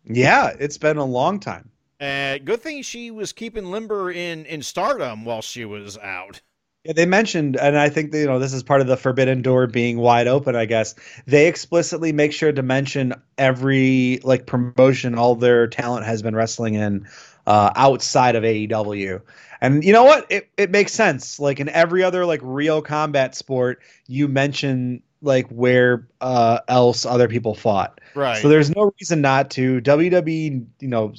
yeah, 0.08 0.56
it's 0.60 0.78
been 0.78 0.98
a 0.98 1.06
long 1.06 1.39
time. 1.39 1.70
Uh, 2.00 2.38
good 2.38 2.62
thing 2.62 2.82
she 2.84 3.10
was 3.10 3.34
keeping 3.34 3.72
limber 3.72 4.12
in 4.12 4.46
in 4.46 4.62
Stardom 4.62 5.26
while 5.26 5.41
she 5.41 5.65
was 5.65 5.98
out. 5.98 6.41
Yeah, 6.84 6.93
they 6.93 7.06
mentioned, 7.06 7.58
and 7.58 7.78
I 7.78 7.89
think 7.89 8.12
that, 8.12 8.20
you 8.20 8.28
know 8.28 8.39
this 8.39 8.54
is 8.54 8.63
part 8.63 8.82
of 8.82 8.88
the 8.88 8.96
forbidden 8.96 9.41
door 9.41 9.67
being 9.67 9.98
wide 9.98 10.28
open. 10.28 10.56
I 10.56 10.65
guess 10.65 10.96
they 11.26 11.48
explicitly 11.48 12.13
make 12.13 12.32
sure 12.32 12.52
to 12.52 12.62
mention 12.63 13.13
every 13.38 14.20
like 14.24 14.46
promotion 14.46 15.15
all 15.15 15.36
their 15.36 15.67
talent 15.67 16.06
has 16.06 16.22
been 16.22 16.36
wrestling 16.36 16.76
in 16.76 17.08
uh, 17.46 17.72
outside 17.76 18.36
of 18.36 18.43
AEW. 18.43 19.22
And 19.60 19.84
you 19.84 19.91
know 19.91 20.04
what? 20.04 20.28
It 20.30 20.50
it 20.56 20.70
makes 20.72 20.93
sense. 20.93 21.39
Like 21.39 21.60
in 21.60 21.67
every 21.70 22.04
other 22.04 22.26
like 22.26 22.39
real 22.43 22.82
combat 22.82 23.36
sport, 23.36 23.82
you 24.08 24.28
mention 24.28 25.02
like 25.21 25.47
where 25.49 26.08
uh, 26.21 26.60
else 26.67 27.06
other 27.06 27.27
people 27.27 27.56
fought. 27.56 27.99
Right. 28.15 28.41
So 28.41 28.49
there's 28.49 28.75
no 28.75 28.91
reason 28.99 29.21
not 29.21 29.49
to. 29.51 29.82
WWE, 29.82 30.65
you 30.80 30.88
know, 30.88 31.13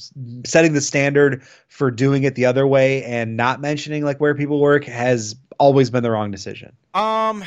setting 0.44 0.72
the 0.72 0.80
standard 0.80 1.42
for 1.68 1.90
doing 1.90 2.24
it 2.24 2.34
the 2.34 2.46
other 2.46 2.66
way 2.66 3.04
and 3.04 3.36
not 3.36 3.60
mentioning 3.60 4.04
like 4.04 4.20
where 4.20 4.34
people 4.34 4.60
work 4.60 4.84
has 4.84 5.36
always 5.58 5.90
been 5.90 6.02
the 6.02 6.10
wrong 6.10 6.30
decision. 6.30 6.72
um. 6.94 7.44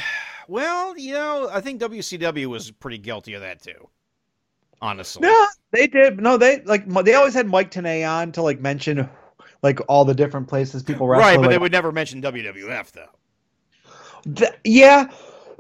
Well, 0.48 0.98
you 0.98 1.14
know, 1.14 1.50
I 1.50 1.62
think 1.62 1.80
WCW 1.80 2.48
was 2.48 2.72
pretty 2.72 2.98
guilty 2.98 3.36
of 3.36 3.42
that 3.42 3.62
too. 3.62 3.88
Honestly. 4.82 5.22
No, 5.22 5.48
they 5.72 5.88
did. 5.88 6.20
No, 6.20 6.36
they 6.36 6.62
like 6.64 6.86
they 7.06 7.14
always 7.14 7.34
had 7.34 7.48
Mike 7.48 7.72
Tenay 7.72 8.06
on 8.06 8.34
to 8.34 8.42
like 8.42 8.60
mention 8.60 9.10
like 9.64 9.80
all 9.88 10.04
the 10.04 10.14
different 10.14 10.50
places 10.50 10.84
people 10.84 11.08
wrestle. 11.08 11.24
Right, 11.24 11.36
but 11.36 11.44
like, 11.44 11.52
they 11.52 11.58
would 11.58 11.72
never 11.72 11.94
mention 11.94 12.22
WWF 12.22 12.92
though. 12.92 14.34
Th- 14.36 14.52
yeah. 14.66 15.10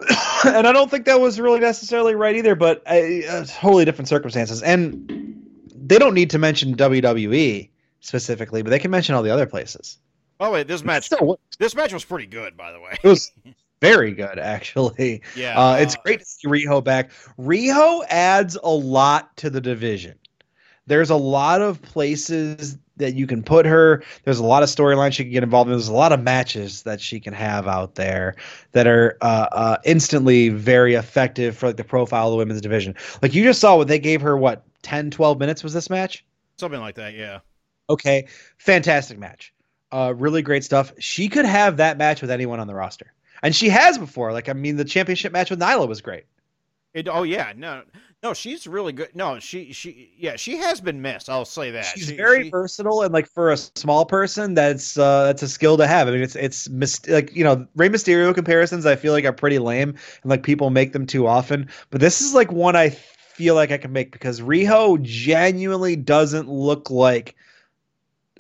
and 0.45 0.67
I 0.67 0.71
don't 0.71 0.89
think 0.89 1.05
that 1.05 1.19
was 1.19 1.39
really 1.39 1.59
necessarily 1.59 2.15
right 2.15 2.35
either, 2.35 2.55
but 2.55 2.81
I, 2.87 3.23
uh, 3.29 3.45
totally 3.45 3.85
different 3.85 4.07
circumstances. 4.09 4.61
And 4.63 5.41
they 5.75 5.97
don't 5.97 6.13
need 6.13 6.29
to 6.31 6.39
mention 6.39 6.75
WWE 6.75 7.69
specifically, 7.99 8.61
but 8.61 8.69
they 8.69 8.79
can 8.79 8.91
mention 8.91 9.15
all 9.15 9.23
the 9.23 9.31
other 9.31 9.45
places. 9.45 9.97
Oh 10.39 10.51
wait, 10.51 10.67
this 10.67 10.83
match 10.83 11.05
Still, 11.05 11.39
this 11.59 11.75
match 11.75 11.93
was 11.93 12.03
pretty 12.03 12.25
good, 12.25 12.57
by 12.57 12.71
the 12.71 12.79
way. 12.79 12.97
it 13.03 13.07
was 13.07 13.31
very 13.81 14.11
good, 14.13 14.39
actually. 14.39 15.21
Yeah, 15.35 15.59
Uh, 15.59 15.75
it's 15.75 15.95
uh, 15.95 15.99
great 16.03 16.19
to 16.19 16.25
see 16.25 16.47
Riho 16.47 16.83
back. 16.83 17.11
Riho 17.39 18.03
adds 18.09 18.57
a 18.63 18.69
lot 18.69 19.35
to 19.37 19.49
the 19.49 19.61
division. 19.61 20.15
There's 20.91 21.10
a 21.10 21.15
lot 21.15 21.62
of 21.62 21.82
places 21.82 22.77
that 22.97 23.15
you 23.15 23.25
can 23.25 23.43
put 23.43 23.65
her. 23.65 24.04
There's 24.25 24.39
a 24.39 24.43
lot 24.43 24.62
of 24.62 24.67
storylines 24.67 25.13
she 25.13 25.23
can 25.23 25.32
get 25.32 25.41
involved 25.41 25.69
in. 25.69 25.71
There's 25.71 25.88
a 25.88 25.93
lot 25.93 26.12
of 26.12 26.21
matches 26.21 26.84
that 26.84 26.99
she 26.99 27.17
can 27.17 27.34
have 27.34 27.65
out 27.65 27.95
there 27.95 28.36
that 28.73 28.88
are 28.88 29.17
uh, 29.21 29.47
uh, 29.54 29.77
instantly 29.86 30.49
very 30.49 30.95
effective 30.95 31.56
for 31.56 31.67
like 31.67 31.77
the 31.77 31.86
profile 31.86 32.27
of 32.27 32.32
the 32.32 32.38
women's 32.38 32.60
division. 32.60 32.93
Like 33.21 33.34
you 33.34 33.41
just 33.41 33.62
saw 33.62 33.77
what 33.77 33.88
they 33.88 33.99
gave 33.99 34.19
her. 34.19 34.36
What 34.36 34.65
10, 34.82 35.12
12 35.12 35.39
minutes 35.39 35.63
was 35.63 35.73
this 35.73 35.89
match? 35.89 36.25
Something 36.58 36.82
like 36.82 36.95
that, 36.95 37.13
yeah. 37.13 37.39
Okay, 37.89 38.27
fantastic 38.58 39.17
match. 39.17 39.54
Uh, 39.93 40.13
really 40.17 40.41
great 40.41 40.65
stuff. 40.65 40.91
She 40.99 41.30
could 41.30 41.45
have 41.45 41.77
that 41.77 41.97
match 41.97 42.19
with 42.19 42.32
anyone 42.32 42.60
on 42.60 42.67
the 42.67 42.75
roster. 42.75 43.13
and 43.41 43.56
she 43.56 43.69
has 43.69 43.97
before. 43.97 44.34
Like 44.34 44.49
I 44.49 44.54
mean, 44.54 44.75
the 44.75 44.84
championship 44.84 45.32
match 45.32 45.49
with 45.49 45.60
Nyla 45.62 45.88
was 45.88 46.01
great. 46.01 46.25
It, 46.93 47.08
oh 47.08 47.23
yeah, 47.23 47.54
no, 47.56 47.84
no, 48.23 48.34
she's 48.34 48.67
really 48.67 48.93
good. 48.93 49.15
No, 49.15 49.39
she, 49.39 49.73
she, 49.73 50.12
yeah, 50.17 50.36
she 50.36 50.57
has 50.57 50.79
been 50.79 51.01
missed. 51.01 51.29
I'll 51.29 51.45
say 51.45 51.71
that. 51.71 51.86
She's 51.86 52.07
She- 52.07 52.15
very 52.15 52.43
she- 52.43 52.49
versatile, 52.49 53.01
and 53.01 53.13
like 53.13 53.27
for 53.27 53.51
a 53.51 53.57
small 53.57 54.05
person, 54.05 54.53
that's 54.53 54.97
uh, 54.97 55.25
that's 55.25 55.41
a 55.41 55.47
skill 55.47 55.77
to 55.77 55.88
have. 55.88 56.07
I 56.07 56.12
mean, 56.12 56.21
it's 56.21 56.36
it's 56.36 56.69
mis- 56.69 57.07
like 57.07 57.36
you 57.36 57.43
know, 57.43 57.65
Rey 57.75 57.89
Mysterio 57.89 58.34
comparisons. 58.36 58.86
I 58.86 58.95
feel 58.95 59.13
like 59.13 59.25
are 59.25 59.34
pretty 59.34 59.60
lame, 59.60 59.89
and 60.21 60.29
like 60.29 60.43
people 60.43 60.69
make 60.69 60.93
them 60.93 61.05
too 61.07 61.25
often. 61.27 61.67
But 61.89 62.01
this 62.01 62.21
is 62.21 62.34
like 62.34 62.51
one 62.51 62.75
I 62.75 62.89
feel 62.91 63.55
like 63.55 63.71
I 63.71 63.77
can 63.77 63.91
make 63.91 64.12
because 64.12 64.39
Riho 64.41 65.01
genuinely 65.01 65.95
doesn't 65.95 66.47
look 66.47 66.91
like 66.91 67.36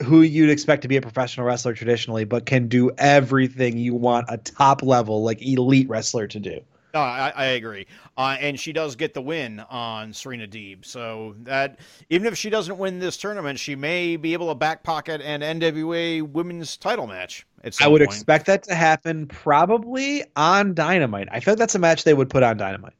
who 0.03 0.21
you'd 0.21 0.49
expect 0.49 0.81
to 0.83 0.87
be 0.87 0.97
a 0.97 1.01
professional 1.01 1.45
wrestler 1.45 1.73
traditionally, 1.73 2.23
but 2.23 2.45
can 2.45 2.67
do 2.67 2.91
everything 2.97 3.77
you 3.77 3.93
want 3.95 4.25
a 4.29 4.37
top 4.37 4.81
level 4.83 5.23
like 5.23 5.41
elite 5.41 5.89
wrestler 5.89 6.27
to 6.27 6.39
do. 6.39 6.59
No, 6.93 6.99
I, 6.99 7.31
I 7.35 7.45
agree. 7.45 7.87
Uh, 8.17 8.35
and 8.39 8.59
she 8.59 8.73
does 8.73 8.95
get 8.95 9.13
the 9.13 9.21
win 9.21 9.59
on 9.69 10.11
Serena 10.13 10.47
Deeb. 10.47 10.85
So 10.85 11.35
that 11.43 11.79
even 12.09 12.27
if 12.27 12.37
she 12.37 12.49
doesn't 12.49 12.77
win 12.77 12.99
this 12.99 13.17
tournament, 13.17 13.59
she 13.59 13.75
may 13.75 14.17
be 14.17 14.33
able 14.33 14.49
to 14.49 14.55
back 14.55 14.83
pocket 14.83 15.21
an 15.21 15.41
NWA 15.41 16.21
women's 16.21 16.75
title 16.77 17.07
match. 17.07 17.45
I 17.79 17.87
would 17.87 17.99
point. 17.99 18.11
expect 18.11 18.47
that 18.47 18.63
to 18.63 18.75
happen 18.75 19.27
probably 19.27 20.23
on 20.35 20.73
Dynamite. 20.73 21.29
I 21.31 21.39
feel 21.39 21.53
like 21.53 21.59
that's 21.59 21.75
a 21.75 21.79
match 21.79 22.03
they 22.03 22.13
would 22.13 22.29
put 22.29 22.43
on 22.43 22.57
Dynamite. 22.57 22.93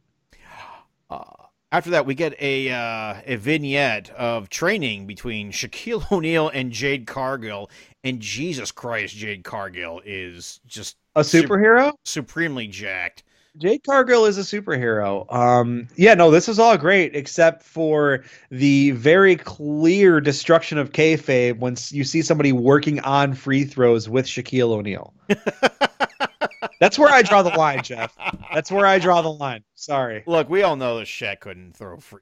Uh, 1.10 1.24
after 1.72 1.90
that, 1.92 2.06
we 2.06 2.16
get 2.16 2.36
a 2.40 2.70
uh, 2.72 3.16
a 3.26 3.36
vignette 3.38 4.10
of 4.12 4.50
training 4.50 5.08
between 5.08 5.52
Shaquille 5.52 6.10
O'Neal 6.12 6.50
and 6.50 6.72
Jade 6.72 7.08
Cargill. 7.08 7.70
And 8.04 8.20
Jesus 8.20 8.72
Christ, 8.72 9.16
Jade 9.16 9.44
Cargill 9.44 10.02
is 10.06 10.60
just 10.66 10.98
A 11.16 11.24
Sup- 11.24 11.46
superhero? 11.46 11.94
supremely 12.06 12.68
jacked. 12.68 13.24
Jade 13.58 13.84
Cargill 13.84 14.26
is 14.26 14.38
a 14.38 14.42
superhero. 14.42 15.32
Um, 15.34 15.88
yeah, 15.96 16.14
no, 16.14 16.32
this 16.32 16.48
is 16.48 16.58
all 16.58 16.78
great 16.78 17.16
except 17.16 17.64
for 17.64 18.24
the 18.50 18.92
very 18.92 19.36
clear 19.36 20.22
destruction 20.22 20.78
of 20.78 20.92
kayfabe 20.92 21.60
when 21.60 21.76
you 21.90 22.04
see 22.04 22.22
somebody 22.22 22.54
working 22.54 23.02
on 23.02 23.34
free 23.34 23.66
throws 23.66 24.08
with 24.08 24.26
Shaquille 24.26 24.72
O'Neal. 24.72 25.14
That's 26.80 26.98
where 26.98 27.14
I 27.14 27.22
draw 27.22 27.44
the 27.44 27.50
line, 27.50 27.84
Jeff. 27.84 28.16
That's 28.54 28.72
where 28.72 28.86
I 28.86 29.00
draw 29.00 29.22
the 29.22 29.32
line. 29.32 29.64
Sorry. 29.76 30.24
Look, 30.26 30.50
we 30.50 30.64
all 30.64 30.78
know 30.78 30.98
that 31.00 31.08
Shaq 31.08 31.42
couldn't 31.42 31.76
throw 31.76 31.98
free, 31.98 32.22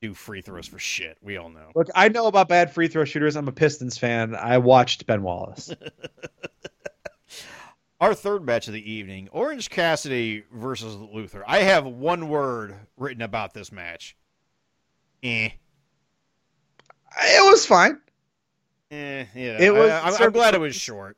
do 0.00 0.14
free 0.14 0.40
throws 0.40 0.68
for 0.68 0.78
shit. 0.78 1.18
We 1.20 1.36
all 1.36 1.50
know. 1.50 1.72
Look, 1.74 1.88
I 1.94 2.08
know 2.08 2.26
about 2.26 2.48
bad 2.48 2.72
free 2.72 2.88
throw 2.88 3.04
shooters. 3.04 3.36
I'm 3.36 3.48
a 3.48 3.52
Pistons 3.52 3.98
fan. 3.98 4.36
I 4.36 4.58
watched 4.58 5.06
Ben 5.06 5.22
Wallace. 5.22 5.74
Our 8.04 8.14
third 8.14 8.44
match 8.44 8.66
of 8.68 8.74
the 8.74 8.92
evening: 8.92 9.30
Orange 9.32 9.70
Cassidy 9.70 10.44
versus 10.52 10.94
Luther. 10.94 11.42
I 11.46 11.60
have 11.60 11.86
one 11.86 12.28
word 12.28 12.74
written 12.98 13.22
about 13.22 13.54
this 13.54 13.72
match. 13.72 14.14
Eh. 15.22 15.48
It 17.16 17.50
was 17.50 17.64
fine. 17.64 17.98
Eh, 18.90 19.24
yeah. 19.34 19.56
It 19.58 19.72
was 19.72 19.88
I, 19.90 20.08
am 20.08 20.22
I'm 20.22 20.32
glad 20.32 20.54
it 20.54 20.60
was 20.60 20.76
short. 20.76 21.16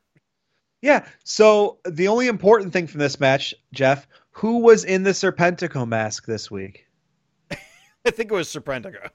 Yeah. 0.81 1.05
So 1.25 1.79
the 1.83 2.07
only 2.07 2.27
important 2.27 2.71
thing 2.71 2.87
from 2.87 3.01
this 3.01 3.19
match, 3.19 3.53
Jeff, 3.73 4.07
who 4.31 4.59
was 4.59 4.85
in 4.85 5.03
the 5.03 5.11
Serpentico 5.11 5.85
mask 5.85 6.25
this 6.25 6.49
week? 6.49 6.87
I 7.51 8.11
think 8.11 8.31
it 8.31 8.35
was 8.35 8.47
Serpentico. 8.47 9.09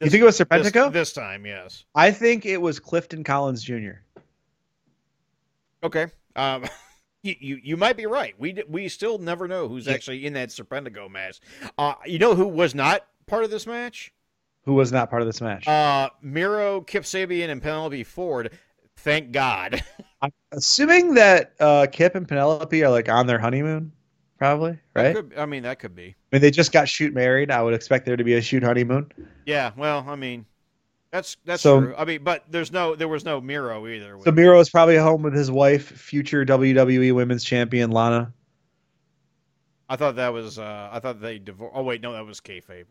You 0.00 0.10
think 0.10 0.22
it 0.22 0.24
was 0.24 0.38
This, 0.38 0.48
Serpentico? 0.48 0.92
this 0.92 1.12
time, 1.12 1.46
yes. 1.46 1.84
I 1.94 2.10
think 2.10 2.46
it 2.46 2.60
was 2.60 2.80
Clifton 2.80 3.22
Collins 3.22 3.62
Jr. 3.62 3.92
Okay. 5.84 6.08
Um, 6.34 6.64
you, 7.26 7.34
you 7.40 7.60
you 7.62 7.76
might 7.76 7.96
be 7.96 8.06
right. 8.06 8.34
We 8.38 8.62
we 8.68 8.88
still 8.88 9.18
never 9.18 9.46
know 9.48 9.68
who's 9.68 9.88
actually 9.88 10.24
in 10.26 10.32
that 10.34 10.48
Serpentico 10.50 11.10
match. 11.10 11.40
Uh, 11.76 11.94
you 12.06 12.18
know 12.18 12.34
who 12.34 12.46
was 12.46 12.74
not 12.74 13.06
part 13.26 13.44
of 13.44 13.50
this 13.50 13.66
match? 13.66 14.12
who 14.64 14.74
was 14.74 14.90
not 14.90 15.08
part 15.10 15.22
of 15.22 15.28
this 15.28 15.40
match. 15.40 15.68
Uh, 15.68 16.10
Miro, 16.22 16.80
Kip 16.80 17.04
Sabian, 17.04 17.50
and 17.50 17.62
Penelope 17.62 18.02
Ford. 18.02 18.50
Thank 18.96 19.30
God. 19.30 19.80
I'm 20.22 20.32
assuming 20.50 21.14
that 21.14 21.52
uh, 21.60 21.86
Kip 21.92 22.16
and 22.16 22.26
Penelope 22.26 22.82
are 22.82 22.90
like 22.90 23.08
on 23.08 23.28
their 23.28 23.38
honeymoon, 23.38 23.92
probably, 24.38 24.76
right? 24.92 25.14
could- 25.14 25.34
I 25.36 25.46
mean, 25.46 25.62
that 25.62 25.78
could 25.78 25.94
be. 25.94 26.06
I 26.08 26.14
mean, 26.32 26.42
they 26.42 26.50
just 26.50 26.72
got 26.72 26.88
shoot 26.88 27.14
married. 27.14 27.52
I 27.52 27.62
would 27.62 27.74
expect 27.74 28.06
there 28.06 28.16
to 28.16 28.24
be 28.24 28.34
a 28.34 28.42
shoot 28.42 28.64
honeymoon. 28.64 29.12
Yeah. 29.44 29.70
Well, 29.76 30.04
I 30.08 30.16
mean, 30.16 30.44
that's 31.16 31.36
that's 31.44 31.62
So- 31.62 31.80
true. 31.80 31.94
I 31.96 32.04
mean, 32.04 32.22
but 32.22 32.44
there's 32.50 32.70
no 32.70 32.94
there 32.94 33.08
was 33.08 33.24
no 33.24 33.40
Miro 33.40 33.86
either. 33.86 34.18
So 34.22 34.30
Miro 34.32 34.60
is 34.60 34.68
probably 34.70 34.96
home 34.96 35.22
with 35.22 35.34
his 35.34 35.50
wife, 35.50 35.86
future 35.90 36.44
WWE 36.44 37.14
Women's 37.14 37.42
Champion 37.44 37.90
Lana. 37.90 38.32
I 39.88 39.96
thought 39.96 40.16
that 40.16 40.32
was. 40.32 40.58
Uh, 40.58 40.88
I 40.92 41.00
thought 41.00 41.20
they 41.20 41.38
divorced. 41.38 41.74
Oh 41.76 41.82
wait, 41.82 42.00
no, 42.02 42.12
that 42.12 42.26
was 42.26 42.40
kayfabe. 42.40 42.84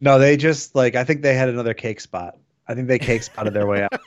No, 0.00 0.18
they 0.18 0.36
just 0.36 0.74
like 0.74 0.94
I 0.94 1.04
think 1.04 1.22
they 1.22 1.34
had 1.34 1.48
another 1.48 1.72
cake 1.74 2.00
spot. 2.00 2.36
I 2.68 2.74
think 2.74 2.88
they 2.88 2.98
cake 2.98 3.22
spotted 3.22 3.54
their 3.54 3.66
way 3.66 3.82
out. 3.82 3.92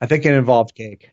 I 0.00 0.06
think 0.06 0.24
it 0.24 0.32
involved 0.34 0.74
cake. 0.74 1.10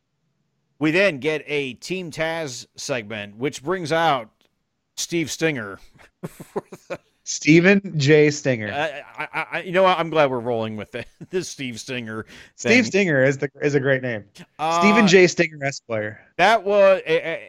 We 0.80 0.92
then 0.92 1.20
get 1.20 1.44
a 1.48 1.74
Team 1.76 2.10
Taz 2.12 2.66
segment, 2.76 3.38
which 3.38 3.64
brings 3.64 3.92
out 3.92 4.30
Steve 4.96 5.30
Stinger. 5.30 5.80
Stephen 7.24 7.94
J. 7.98 8.32
Stinger. 8.32 8.72
I, 8.72 9.04
I, 9.24 9.48
I, 9.52 9.62
you 9.62 9.72
know? 9.72 9.86
I'm 9.86 10.10
glad 10.10 10.32
we're 10.32 10.40
rolling 10.40 10.76
with 10.76 10.96
it. 10.96 11.08
this 11.30 11.48
Steve 11.48 11.80
Stinger. 11.80 12.26
Steve. 12.56 12.86
Stinger 12.86 13.24
is 13.24 13.38
the 13.38 13.50
is 13.62 13.76
a 13.76 13.80
great 13.80 14.02
name. 14.02 14.26
Uh, 14.60 14.80
Stephen 14.80 15.08
J. 15.08 15.28
Stinger 15.28 15.64
Esquire. 15.64 16.20
That 16.38 16.64
was 16.64 17.02
eh, 17.06 17.14
eh, 17.14 17.40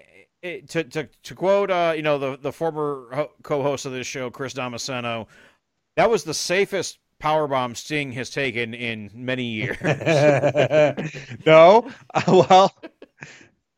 eh, 0.43 0.61
to 0.69 0.85
to 0.85 1.09
to 1.23 1.35
quote 1.35 1.71
uh, 1.71 1.95
you 1.97 2.03
know 2.03 2.19
the 2.19 2.37
the 2.37 2.53
former 2.53 3.29
co-host 3.43 3.87
of 3.87 3.93
this 3.93 4.07
show, 4.07 4.31
Chris 4.31 4.55
Damasceno. 4.55 5.27
That 5.97 6.11
was 6.11 6.25
the 6.25 6.35
safest 6.35 6.99
powerbomb 7.23 7.77
Sting 7.77 8.13
has 8.13 8.31
taken 8.31 8.75
in 8.75 9.11
many 9.15 9.45
years. 9.45 9.77
no, 11.47 11.89
Uh, 12.15 12.45
well, 12.49 12.75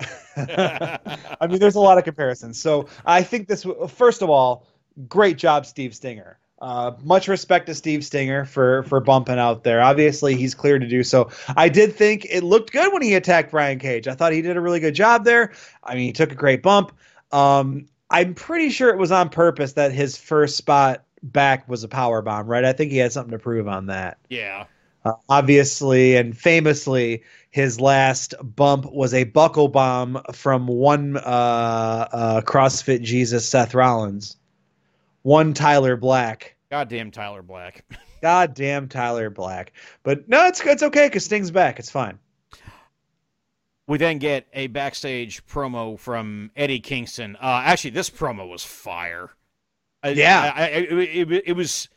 I 0.37 1.47
mean, 1.49 1.59
there's 1.59 1.77
a 1.77 1.81
lot 1.81 1.99
of 1.99 2.05
comparisons. 2.05 2.61
So 2.61 2.89
I 3.05 3.23
think 3.23 3.49
this. 3.49 3.67
First 3.89 4.23
of 4.23 4.31
all, 4.31 4.67
great 5.09 5.39
job, 5.39 5.67
Steve 5.67 5.95
Stinger. 5.95 6.39
Uh, 6.61 6.93
much 7.03 7.29
respect 7.29 7.67
to 7.67 7.75
Steve 7.75 8.05
Stinger 8.05 8.45
for 8.45 8.85
for 8.85 9.01
bumping 9.01 9.39
out 9.39 9.65
there. 9.65 9.83
Obviously, 9.83 10.35
he's 10.35 10.55
clear 10.55 10.79
to 10.79 10.87
do 10.87 11.03
so. 11.03 11.31
I 11.57 11.69
did 11.69 11.95
think 11.95 12.27
it 12.31 12.43
looked 12.43 12.73
good 12.73 12.93
when 12.93 13.03
he 13.03 13.15
attacked 13.15 13.51
Brian 13.51 13.79
Cage. 13.79 14.09
I 14.09 14.15
thought 14.15 14.33
he 14.33 14.41
did 14.41 14.57
a 14.57 14.61
really 14.61 14.81
good 14.81 14.95
job 14.95 15.25
there. 15.25 15.53
I 15.83 15.95
mean, 15.95 16.07
he 16.07 16.13
took 16.13 16.33
a 16.33 16.37
great 16.37 16.63
bump. 16.63 16.93
Um, 17.33 17.87
I'm 18.11 18.35
pretty 18.35 18.71
sure 18.71 18.91
it 18.91 18.99
was 18.99 19.13
on 19.13 19.29
purpose 19.29 19.73
that 19.75 19.93
his 19.93 20.17
first 20.17 20.57
spot 20.57 21.05
back 21.23 21.69
was 21.69 21.85
a 21.85 21.89
power 21.89 22.23
bomb, 22.23 22.47
right? 22.47 22.65
I 22.65 22.73
think 22.73 22.93
he 22.93 22.99
had 22.99 23.13
something 23.13 23.33
to 23.33 23.39
prove 23.39 23.69
on 23.69 23.87
that. 23.87 24.19
yeah. 24.29 24.67
Uh, 25.05 25.13
obviously 25.29 26.17
and 26.17 26.35
famously, 26.35 27.23
his 27.51 27.79
last 27.79 28.35
bump 28.43 28.91
was 28.91 29.13
a 29.13 29.25
buckle 29.25 29.69
bomb 29.69 30.23
from 30.33 30.67
one 30.67 31.19
uh, 31.19 31.21
uh, 32.11 32.41
CrossFit 32.41 33.03
Jesus, 33.03 33.47
Seth 33.47 33.75
Rollins, 33.75 34.39
one 35.25 35.55
Tyler 35.55 35.97
Black. 35.97 36.55
Goddamn 36.71 37.11
Tyler 37.11 37.43
Black. 37.43 37.85
Goddamn 38.23 38.89
Tyler 38.89 39.31
Black. 39.31 39.73
But 40.05 40.29
no, 40.29 40.47
it's 40.47 40.61
it's 40.65 40.83
okay 40.85 41.09
because 41.09 41.25
Sting's 41.25 41.51
back. 41.51 41.81
It's 41.81 41.91
fine. 41.91 42.19
We 43.87 43.99
then 43.99 44.19
get 44.19 44.47
a 44.55 44.69
backstage 44.69 45.45
promo 45.47 45.99
from 45.99 46.51
Eddie 46.57 46.81
Kingston. 46.81 47.37
Uh, 47.37 47.63
actually, 47.65 47.91
this 47.91 48.09
promo 48.09 48.49
was 48.49 48.65
fire. 48.65 49.31
Yeah. 50.05 50.53
I, 50.55 50.63
I, 50.63 50.67
it, 50.67 50.93
it, 50.93 51.43
it 51.49 51.53
was. 51.53 51.89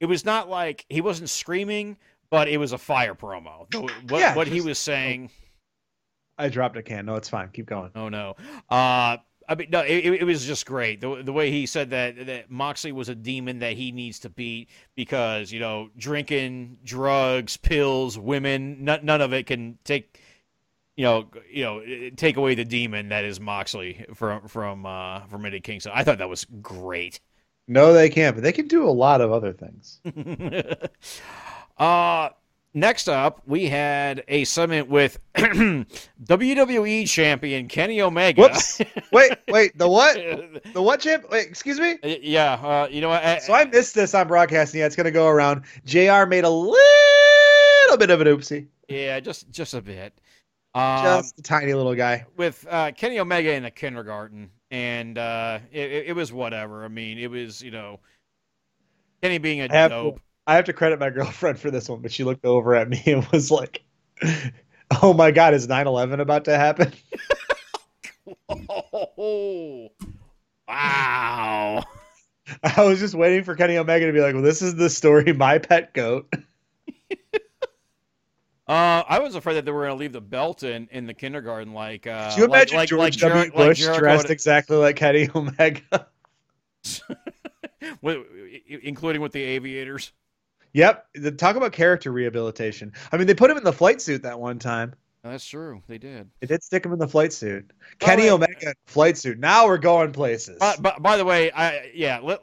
It 0.00 0.06
was 0.06 0.24
not 0.24 0.48
like 0.48 0.86
he 0.88 1.00
wasn't 1.00 1.28
screaming, 1.28 1.96
but 2.30 2.46
it 2.48 2.58
was 2.58 2.72
a 2.72 2.78
fire 2.78 3.16
promo. 3.16 3.66
What, 4.08 4.20
Yeah, 4.20 4.36
what 4.36 4.46
he 4.46 4.60
was 4.60 4.78
saying. 4.78 5.30
I 6.38 6.48
dropped 6.48 6.76
a 6.76 6.82
can. 6.84 7.06
No, 7.06 7.16
it's 7.16 7.28
fine. 7.28 7.48
Keep 7.52 7.66
going. 7.66 7.90
Oh 7.96 8.08
no. 8.08 8.36
Uh, 8.70 9.16
I 9.48 9.54
mean, 9.54 9.68
no, 9.70 9.80
it, 9.80 10.04
it 10.04 10.24
was 10.24 10.44
just 10.44 10.66
great. 10.66 11.00
The, 11.00 11.22
the 11.22 11.32
way 11.32 11.50
he 11.50 11.64
said 11.64 11.90
that 11.90 12.26
that 12.26 12.50
Moxley 12.50 12.92
was 12.92 13.08
a 13.08 13.14
demon 13.14 13.60
that 13.60 13.72
he 13.72 13.92
needs 13.92 14.18
to 14.20 14.28
beat 14.28 14.68
because 14.94 15.50
you 15.50 15.58
know 15.58 15.88
drinking, 15.96 16.78
drugs, 16.84 17.56
pills, 17.56 18.18
women, 18.18 18.84
none, 18.84 19.04
none 19.04 19.20
of 19.20 19.32
it 19.32 19.46
can 19.46 19.78
take. 19.84 20.20
You 20.96 21.04
know, 21.04 21.30
you 21.48 21.62
know, 21.62 22.10
take 22.16 22.36
away 22.36 22.56
the 22.56 22.64
demon 22.64 23.10
that 23.10 23.24
is 23.24 23.38
Moxley 23.38 24.04
from 24.14 24.48
from 24.48 24.84
uh, 24.84 25.20
from 25.26 25.46
Eddie 25.46 25.60
Kingston. 25.60 25.92
I 25.94 26.02
thought 26.02 26.18
that 26.18 26.28
was 26.28 26.44
great. 26.60 27.20
No, 27.68 27.92
they 27.92 28.08
can't, 28.08 28.34
but 28.34 28.42
they 28.42 28.52
can 28.52 28.66
do 28.66 28.88
a 28.88 28.90
lot 28.90 29.20
of 29.20 29.30
other 29.30 29.52
things. 29.52 30.00
uh, 31.78 32.30
next 32.80 33.08
up, 33.08 33.42
we 33.46 33.66
had 33.66 34.24
a 34.28 34.44
summit 34.44 34.88
with 34.88 35.18
WWE 35.36 37.08
champion 37.08 37.68
Kenny 37.68 38.00
Omega. 38.00 38.42
Whoops. 38.42 38.80
Wait, 39.12 39.32
wait. 39.48 39.76
The 39.78 39.88
what? 39.88 40.16
The 40.74 40.82
what 40.82 41.00
champ? 41.00 41.24
Wait, 41.30 41.46
excuse 41.46 41.80
me. 41.80 41.98
yeah, 42.02 42.54
uh, 42.54 42.88
you 42.90 43.00
know 43.00 43.08
what? 43.08 43.24
I- 43.24 43.38
So 43.38 43.52
I 43.54 43.64
missed 43.64 43.94
this 43.94 44.14
on 44.14 44.28
broadcasting. 44.28 44.80
Yeah, 44.80 44.86
it's 44.86 44.96
gonna 44.96 45.10
go 45.10 45.26
around. 45.28 45.62
Jr. 45.84 46.26
made 46.26 46.44
a 46.44 46.50
little 46.50 47.96
bit 47.96 48.10
of 48.10 48.20
an 48.20 48.26
oopsie. 48.26 48.66
Yeah, 48.88 49.20
just 49.20 49.50
just 49.50 49.74
a 49.74 49.80
bit. 49.82 50.12
Um, 50.74 51.02
Just 51.02 51.38
a 51.38 51.42
tiny 51.42 51.72
little 51.74 51.94
guy. 51.94 52.26
with 52.36 52.64
uh, 52.70 52.92
Kenny 52.92 53.18
Omega 53.18 53.52
in 53.52 53.62
the 53.62 53.70
kindergarten, 53.70 54.50
and 54.70 55.16
uh, 55.16 55.58
it, 55.72 56.08
it 56.08 56.16
was 56.16 56.32
whatever. 56.32 56.84
I 56.84 56.88
mean, 56.88 57.18
it 57.18 57.30
was 57.30 57.62
you 57.62 57.70
know 57.70 58.00
Kenny 59.22 59.38
being 59.38 59.62
a 59.62 59.68
dope. 59.88 60.20
I 60.48 60.54
have 60.54 60.64
to 60.64 60.72
credit 60.72 60.98
my 60.98 61.10
girlfriend 61.18 61.60
for 61.60 61.70
this 61.70 61.88
one, 61.88 62.00
but 62.00 62.10
she 62.10 62.24
looked 62.24 62.46
over 62.46 62.74
at 62.74 62.88
me 62.88 63.00
and 63.06 63.24
was 63.26 63.52
like, 63.52 63.84
"Oh 65.02 65.12
my 65.12 65.30
God, 65.30 65.54
is 65.54 65.68
9/11 65.68 66.20
about 66.20 66.46
to 66.46 66.56
happen?" 66.56 66.92
Oh, 68.48 69.90
wow! 70.68 71.84
I 72.64 72.82
was 72.82 72.98
just 72.98 73.14
waiting 73.14 73.44
for 73.44 73.54
Kenny 73.54 73.76
Omega 73.76 74.06
to 74.06 74.12
be 74.12 74.20
like, 74.20 74.34
"Well, 74.34 74.42
this 74.42 74.62
is 74.62 74.74
the 74.74 74.90
story, 74.90 75.32
my 75.34 75.58
pet 75.58 75.92
goat." 75.92 76.32
Uh, 78.66 79.02
I 79.08 79.20
was 79.20 79.34
afraid 79.34 79.54
that 79.54 79.64
they 79.64 79.70
were 79.70 79.86
going 79.86 79.96
to 79.96 79.98
leave 79.98 80.12
the 80.12 80.20
belt 80.20 80.62
in, 80.62 80.88
in 80.90 81.06
the 81.06 81.14
kindergarten, 81.14 81.72
like 81.72 82.06
uh, 82.06 82.34
Do 82.34 82.42
you 82.42 82.46
imagine 82.48 82.76
like, 82.76 82.88
George 82.90 83.00
like 83.00 83.12
W. 83.14 83.34
Jer- 83.34 83.40
like 83.40 83.54
Bush 83.54 83.78
Jericho 83.78 83.98
dressed 83.98 84.28
exactly 84.28 84.76
like 84.76 84.96
Kenny 84.96 85.30
Omega? 85.34 86.06
with, 88.02 88.18
including 88.68 89.22
with 89.22 89.32
the 89.32 89.42
aviators. 89.42 90.12
Yep. 90.72 91.06
The, 91.14 91.32
talk 91.32 91.56
about 91.56 91.72
character 91.72 92.12
rehabilitation. 92.12 92.92
I 93.12 93.16
mean, 93.16 93.26
they 93.26 93.34
put 93.34 93.50
him 93.50 93.56
in 93.56 93.64
the 93.64 93.72
flight 93.72 94.00
suit 94.00 94.22
that 94.22 94.38
one 94.38 94.58
time. 94.58 94.94
That's 95.22 95.44
true. 95.44 95.82
They 95.88 95.98
did. 95.98 96.30
They 96.40 96.46
did 96.46 96.62
stick 96.62 96.84
him 96.84 96.92
in 96.92 96.98
the 96.98 97.08
flight 97.08 97.32
suit. 97.32 97.72
Kenny. 97.98 98.30
Omega 98.30 98.74
flight 98.86 99.18
suit. 99.18 99.38
Now 99.38 99.66
we're 99.66 99.78
going 99.78 100.12
places. 100.12 100.58
Uh, 100.60 100.74
but 100.80 101.02
by 101.02 101.16
the 101.16 101.24
way, 101.24 101.50
I 101.50 101.90
yeah. 101.92 102.20
Let, 102.22 102.40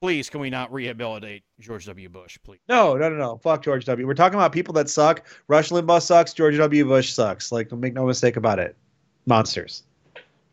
please, 0.00 0.30
can 0.30 0.40
we 0.40 0.48
not 0.48 0.72
rehabilitate 0.72 1.42
George 1.60 1.86
W. 1.86 2.08
Bush, 2.08 2.38
please? 2.44 2.60
no, 2.68 2.94
no, 2.96 3.08
no, 3.08 3.16
no. 3.16 3.36
Fuck 3.38 3.64
George 3.64 3.84
W. 3.86 4.06
We're 4.06 4.14
talking 4.14 4.38
about 4.38 4.52
people 4.52 4.72
that 4.74 4.88
suck. 4.88 5.26
Rush 5.48 5.70
Limbaugh 5.70 6.02
sucks. 6.02 6.32
George 6.32 6.56
W. 6.56 6.84
Bush 6.84 7.12
sucks. 7.12 7.50
Like, 7.50 7.72
make 7.72 7.94
no 7.94 8.06
mistake 8.06 8.36
about 8.36 8.58
it. 8.58 8.76
Monsters, 9.26 9.82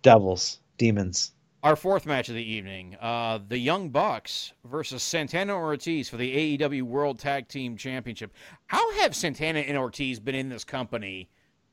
devils, 0.02 0.60
demons. 0.78 1.34
Our 1.64 1.76
fourth 1.76 2.08
match 2.08 2.28
of 2.28 2.34
the 2.34 2.44
evening, 2.44 2.98
uh, 3.00 3.38
the 3.48 3.58
Young 3.58 3.90
Bucks 3.90 4.54
versus 4.66 5.04
Santana 5.04 5.54
Ortiz 5.54 6.10
for 6.10 6.18
the 6.18 6.58
AEW 6.58 6.82
World 6.82 7.20
Tag 7.20 7.48
Team 7.48 7.78
Championship. 7.78 8.34
How 8.66 8.92
have 8.94 9.16
Santana 9.16 9.60
and 9.60 9.78
Ortiz 9.78 10.20
been 10.20 10.34
in 10.34 10.50
this 10.50 10.64
company 10.64 11.30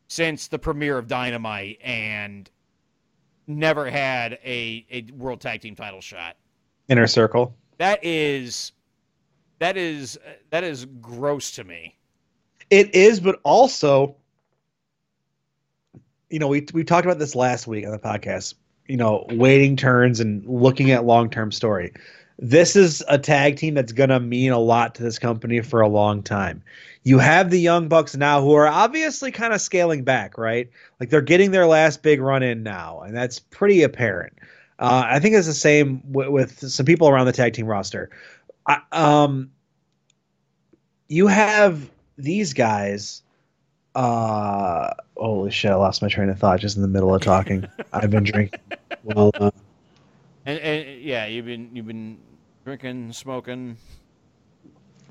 since 0.09 0.49
the 0.49 0.59
premiere 0.59 0.99
of 0.99 1.07
Dynamite 1.07 1.79
and 1.83 2.51
never 3.47 3.89
had 3.89 4.35
a, 4.45 4.85
a 4.91 5.07
World 5.17 5.41
Tag 5.41 5.63
Team 5.63 5.75
title 5.75 6.03
shot? 6.03 6.37
Inner 6.89 7.07
circle. 7.07 7.57
That 7.79 8.05
is 8.05 8.73
that 9.59 9.79
is 9.79 10.19
that 10.51 10.65
is 10.65 10.85
gross 11.01 11.53
to 11.53 11.65
me. 11.65 11.97
It 12.69 12.95
is, 12.95 13.21
but 13.21 13.41
also, 13.43 14.17
you 16.29 16.39
know, 16.41 16.49
we 16.49 16.67
we 16.75 16.85
talked 16.85 17.07
about 17.07 17.19
this 17.19 17.35
last 17.35 17.67
week 17.67 17.87
on 17.87 17.93
the 17.93 17.99
podcast. 17.99 18.53
You 18.89 18.97
know, 18.97 19.27
waiting 19.31 19.77
turns 19.77 20.19
and 20.19 20.45
looking 20.47 20.91
at 20.91 21.05
long 21.05 21.31
term 21.31 21.53
story. 21.53 21.93
This 22.39 22.77
is 22.77 23.03
a 23.09 23.19
tag 23.19 23.57
team 23.57 23.75
that's 23.75 23.93
going 23.93 24.11
to 24.11 24.21
mean 24.21 24.53
a 24.53 24.59
lot 24.59 24.95
to 24.95 25.03
this 25.03 25.19
company 25.19 25.61
for 25.61 25.81
a 25.81 25.89
long 25.89 26.23
time. 26.23 26.63
You 27.03 27.19
have 27.19 27.51
the 27.51 27.59
Young 27.59 27.89
Bucks 27.89 28.17
now 28.17 28.41
who 28.43 28.53
are 28.53 28.69
obviously 28.69 29.33
kind 29.33 29.53
of 29.53 29.61
scaling 29.61 30.05
back, 30.05 30.39
right? 30.39 30.71
Like 31.01 31.11
they're 31.11 31.21
getting 31.21 31.51
their 31.51 31.67
last 31.67 32.03
big 32.03 32.21
run 32.21 32.43
in 32.43 32.63
now, 32.63 33.01
and 33.01 33.17
that's 33.17 33.39
pretty 33.41 33.83
apparent. 33.83 34.35
Uh, 34.79 35.03
I 35.07 35.19
think 35.19 35.35
it's 35.35 35.49
the 35.49 35.55
same 35.55 36.03
with, 36.13 36.29
with 36.29 36.71
some 36.71 36.87
people 36.87 37.09
around 37.09 37.27
the 37.27 37.33
tag 37.33 37.55
team 37.55 37.67
roster. 37.67 38.11
I, 38.67 38.81
um, 38.93 39.51
you 41.09 41.27
have 41.27 41.91
these 42.17 42.53
guys. 42.53 43.23
Uh, 43.99 44.95
holy 45.17 45.51
shit! 45.51 45.73
I 45.73 45.75
lost 45.75 46.03
my 46.03 46.09
train 46.09 46.29
of 46.29 46.39
thought 46.39 46.61
just 46.61 46.77
in 46.77 46.83
the 46.83 46.89
middle 46.89 47.13
of 47.13 47.21
talking. 47.21 47.67
I've 47.93 48.11
been 48.11 48.23
drinking. 48.25 48.61
Well, 49.05 49.31
uh, 49.41 49.51
And, 50.45 50.59
and 50.59 51.01
yeah, 51.03 51.27
you've 51.27 51.47
been 51.47 51.71
you've 51.73 51.87
been 51.87 52.19
drinking, 52.65 53.13
smoking. 53.13 53.77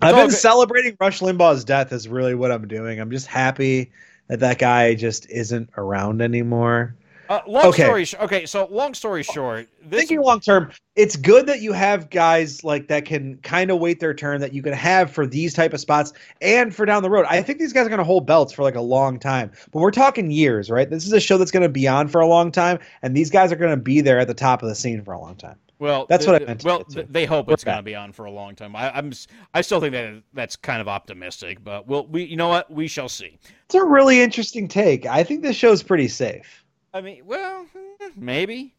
I've 0.01 0.15
been 0.15 0.27
good. 0.27 0.35
celebrating 0.35 0.95
Rush 0.99 1.19
Limbaugh's 1.19 1.63
death. 1.65 1.91
Is 1.91 2.07
really 2.07 2.35
what 2.35 2.51
I'm 2.51 2.67
doing. 2.67 2.99
I'm 2.99 3.11
just 3.11 3.27
happy 3.27 3.91
that 4.27 4.39
that 4.41 4.59
guy 4.59 4.93
just 4.95 5.29
isn't 5.29 5.69
around 5.77 6.21
anymore. 6.21 6.95
Uh, 7.29 7.41
long 7.47 7.65
Okay. 7.65 7.83
story 7.83 8.05
sh- 8.05 8.15
okay, 8.21 8.45
so 8.45 8.67
long 8.71 8.93
story 8.93 9.23
short, 9.23 9.67
this 9.85 10.01
Thinking 10.01 10.21
long 10.21 10.39
term, 10.39 10.71
it's 10.95 11.15
good 11.15 11.45
that 11.47 11.61
you 11.61 11.73
have 11.73 12.09
guys 12.09 12.63
like 12.63 12.87
that 12.87 13.05
can 13.05 13.37
kind 13.43 13.69
of 13.71 13.79
wait 13.79 13.99
their 13.99 14.13
turn 14.13 14.41
that 14.41 14.53
you 14.53 14.61
can 14.61 14.73
have 14.73 15.11
for 15.11 15.25
these 15.27 15.53
type 15.53 15.73
of 15.73 15.79
spots 15.79 16.13
and 16.41 16.73
for 16.75 16.85
down 16.85 17.03
the 17.03 17.09
road. 17.09 17.25
I 17.29 17.41
think 17.41 17.59
these 17.59 17.73
guys 17.73 17.85
are 17.85 17.89
going 17.89 17.97
to 17.99 18.03
hold 18.05 18.25
belts 18.25 18.53
for 18.53 18.63
like 18.63 18.75
a 18.75 18.81
long 18.81 19.19
time, 19.19 19.51
but 19.71 19.79
we're 19.79 19.91
talking 19.91 20.31
years, 20.31 20.69
right? 20.69 20.89
This 20.89 21.05
is 21.05 21.13
a 21.13 21.19
show 21.19 21.37
that's 21.37 21.51
going 21.51 21.63
to 21.63 21.69
be 21.69 21.87
on 21.87 22.07
for 22.07 22.21
a 22.21 22.27
long 22.27 22.51
time, 22.51 22.79
and 23.01 23.15
these 23.15 23.29
guys 23.29 23.51
are 23.51 23.55
going 23.57 23.71
to 23.71 23.77
be 23.81 24.01
there 24.01 24.19
at 24.19 24.27
the 24.27 24.33
top 24.33 24.61
of 24.63 24.69
the 24.69 24.75
scene 24.75 25.03
for 25.03 25.13
a 25.13 25.19
long 25.19 25.35
time. 25.35 25.57
well, 25.79 26.07
That's 26.09 26.25
the- 26.25 26.31
what 26.31 26.41
I 26.41 26.45
meant 26.45 26.63
Well, 26.63 26.83
they 27.09 27.25
hope 27.25 27.51
it's 27.51 27.63
going 27.63 27.77
to 27.77 27.83
be 27.83 27.93
on 27.95 28.11
for 28.11 28.25
a 28.25 28.31
long 28.31 28.55
time. 28.55 28.75
I, 28.75 28.91
I'm 28.97 29.09
s- 29.09 29.27
I 29.53 29.61
still 29.61 29.79
think 29.79 29.91
that 29.93 30.23
that's 30.33 30.55
kind 30.55 30.81
of 30.81 30.87
optimistic, 30.87 31.63
but 31.63 31.87
we'll 31.87 32.07
we 32.07 32.23
you 32.23 32.35
know 32.35 32.47
what 32.47 32.71
we 32.71 32.87
shall 32.87 33.09
see. 33.09 33.37
It's 33.65 33.75
a 33.75 33.83
really 33.85 34.19
interesting 34.21 34.67
take. 34.67 35.05
I 35.05 35.23
think 35.23 35.43
this 35.43 35.55
show's 35.55 35.83
pretty 35.83 36.07
safe. 36.07 36.63
I 36.97 37.01
mean, 37.01 37.21
well, 37.25 37.67
maybe, 38.15 38.73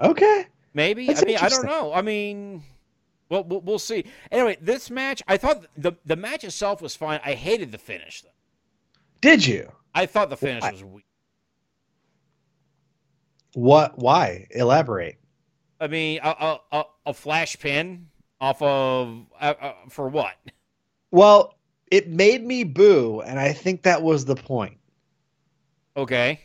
Okay. 0.00 0.46
maybe. 0.74 1.06
That's 1.06 1.22
I 1.22 1.26
mean, 1.26 1.38
I 1.38 1.48
don't 1.48 1.64
know. 1.64 1.92
I 1.92 2.02
mean, 2.02 2.64
well, 3.28 3.44
we'll, 3.44 3.60
we'll 3.60 3.78
see. 3.78 4.04
Anyway, 4.32 4.58
this 4.60 4.90
match, 4.90 5.22
I 5.28 5.36
thought 5.36 5.66
the 5.76 5.92
the 6.04 6.16
match 6.16 6.42
itself 6.42 6.82
was 6.82 6.96
fine. 6.96 7.20
I 7.24 7.34
hated 7.34 7.70
the 7.70 7.78
finish 7.78 8.22
though. 8.22 8.28
Did 9.20 9.46
you? 9.46 9.70
I 9.94 10.06
thought 10.06 10.30
the 10.30 10.36
finish 10.36 10.64
I- 10.64 10.72
was 10.72 10.82
weak. 10.84 11.04
What? 13.54 13.98
Why? 13.98 14.48
Elaborate. 14.50 15.18
I 15.80 15.86
mean, 15.86 16.20
a 16.22 16.28
a, 16.28 16.60
a, 16.72 16.84
a 17.06 17.14
flash 17.14 17.56
pin 17.58 18.08
off 18.40 18.60
of 18.60 19.26
uh, 19.40 19.54
uh, 19.60 19.72
for 19.90 20.08
what? 20.08 20.34
Well, 21.12 21.54
it 21.90 22.08
made 22.08 22.44
me 22.44 22.64
boo, 22.64 23.20
and 23.22 23.38
I 23.38 23.52
think 23.52 23.82
that 23.82 24.02
was 24.02 24.24
the 24.24 24.34
point. 24.34 24.78
Okay. 25.96 26.40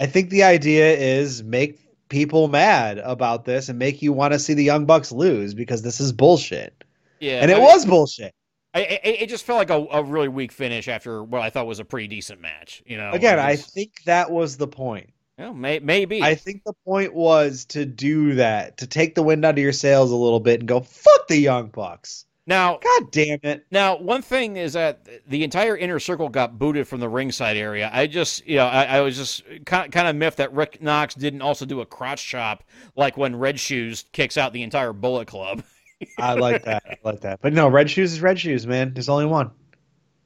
I 0.00 0.06
think 0.06 0.30
the 0.30 0.42
idea 0.42 0.96
is 0.96 1.42
make 1.44 1.78
people 2.08 2.48
mad 2.48 2.98
about 2.98 3.44
this 3.44 3.68
and 3.68 3.78
make 3.78 4.02
you 4.02 4.12
want 4.12 4.32
to 4.32 4.38
see 4.38 4.54
the 4.54 4.64
Young 4.64 4.86
Bucks 4.86 5.12
lose 5.12 5.54
because 5.54 5.82
this 5.82 6.00
is 6.00 6.10
bullshit. 6.12 6.82
Yeah. 7.20 7.40
And 7.42 7.50
I 7.50 7.54
it 7.54 7.58
mean, 7.58 7.64
was 7.66 7.86
bullshit. 7.86 8.34
I, 8.74 8.80
I, 8.80 9.00
it 9.04 9.28
just 9.28 9.44
felt 9.44 9.58
like 9.58 9.70
a, 9.70 9.86
a 9.98 10.02
really 10.02 10.28
weak 10.28 10.52
finish 10.52 10.88
after 10.88 11.22
what 11.22 11.42
I 11.42 11.50
thought 11.50 11.66
was 11.66 11.80
a 11.80 11.84
pretty 11.84 12.08
decent 12.08 12.40
match. 12.40 12.82
You 12.86 12.96
know. 12.96 13.10
Again, 13.12 13.38
I 13.38 13.56
just- 13.56 13.74
think 13.74 14.02
that 14.06 14.30
was 14.30 14.56
the 14.56 14.68
point. 14.68 15.10
well, 15.38 15.52
may, 15.52 15.80
maybe. 15.80 16.22
I 16.22 16.34
think 16.34 16.62
the 16.64 16.72
point 16.84 17.14
was 17.14 17.64
to 17.66 17.84
do 17.84 18.36
that, 18.36 18.78
to 18.78 18.86
take 18.86 19.14
the 19.14 19.22
wind 19.22 19.44
out 19.44 19.54
of 19.54 19.58
your 19.58 19.72
sails 19.72 20.10
a 20.10 20.16
little 20.16 20.40
bit 20.40 20.60
and 20.60 20.68
go, 20.68 20.80
fuck 20.80 21.28
the 21.28 21.36
Young 21.36 21.68
Bucks. 21.68 22.24
Now, 22.46 22.78
God 22.82 23.10
damn 23.10 23.38
it. 23.42 23.66
now, 23.70 23.96
one 23.96 24.22
thing 24.22 24.56
is 24.56 24.72
that 24.72 25.06
the 25.28 25.44
entire 25.44 25.76
inner 25.76 25.98
circle 25.98 26.28
got 26.28 26.58
booted 26.58 26.88
from 26.88 27.00
the 27.00 27.08
ringside 27.08 27.56
area. 27.56 27.90
I 27.92 28.06
just, 28.06 28.46
you 28.46 28.56
know, 28.56 28.66
I, 28.66 28.84
I 28.84 29.00
was 29.02 29.16
just 29.16 29.44
kind, 29.66 29.92
kind 29.92 30.08
of 30.08 30.16
miffed 30.16 30.38
that 30.38 30.52
Rick 30.52 30.82
Knox 30.82 31.14
didn't 31.14 31.42
also 31.42 31.66
do 31.66 31.80
a 31.80 31.86
crotch 31.86 32.26
chop 32.26 32.64
like 32.96 33.16
when 33.16 33.36
Red 33.36 33.60
Shoes 33.60 34.06
kicks 34.12 34.36
out 34.36 34.52
the 34.52 34.62
entire 34.62 34.92
Bullet 34.92 35.28
Club. 35.28 35.62
I 36.18 36.34
like 36.34 36.64
that. 36.64 36.82
I 36.86 36.96
like 37.04 37.20
that. 37.20 37.40
But 37.42 37.52
no, 37.52 37.68
red 37.68 37.90
shoes 37.90 38.12
is 38.12 38.20
red 38.20 38.38
shoes, 38.38 38.66
man. 38.66 38.94
There's 38.94 39.08
only 39.08 39.26
one. 39.26 39.50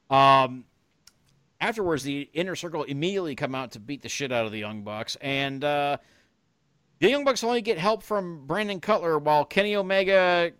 Um, 0.08 0.64
afterwards, 1.60 2.02
the 2.02 2.28
inner 2.32 2.54
circle 2.54 2.84
immediately 2.84 3.34
come 3.34 3.54
out 3.54 3.72
to 3.72 3.80
beat 3.80 4.02
the 4.02 4.08
shit 4.08 4.32
out 4.32 4.46
of 4.46 4.52
the 4.52 4.58
Young 4.58 4.82
Bucks, 4.82 5.16
and 5.20 5.64
uh, 5.64 5.96
the 7.00 7.08
Young 7.08 7.24
Bucks 7.24 7.42
only 7.42 7.62
get 7.62 7.78
help 7.78 8.02
from 8.02 8.46
Brandon 8.46 8.80
Cutler, 8.80 9.18
while 9.18 9.44
Kenny 9.44 9.74
Omega, 9.74 10.52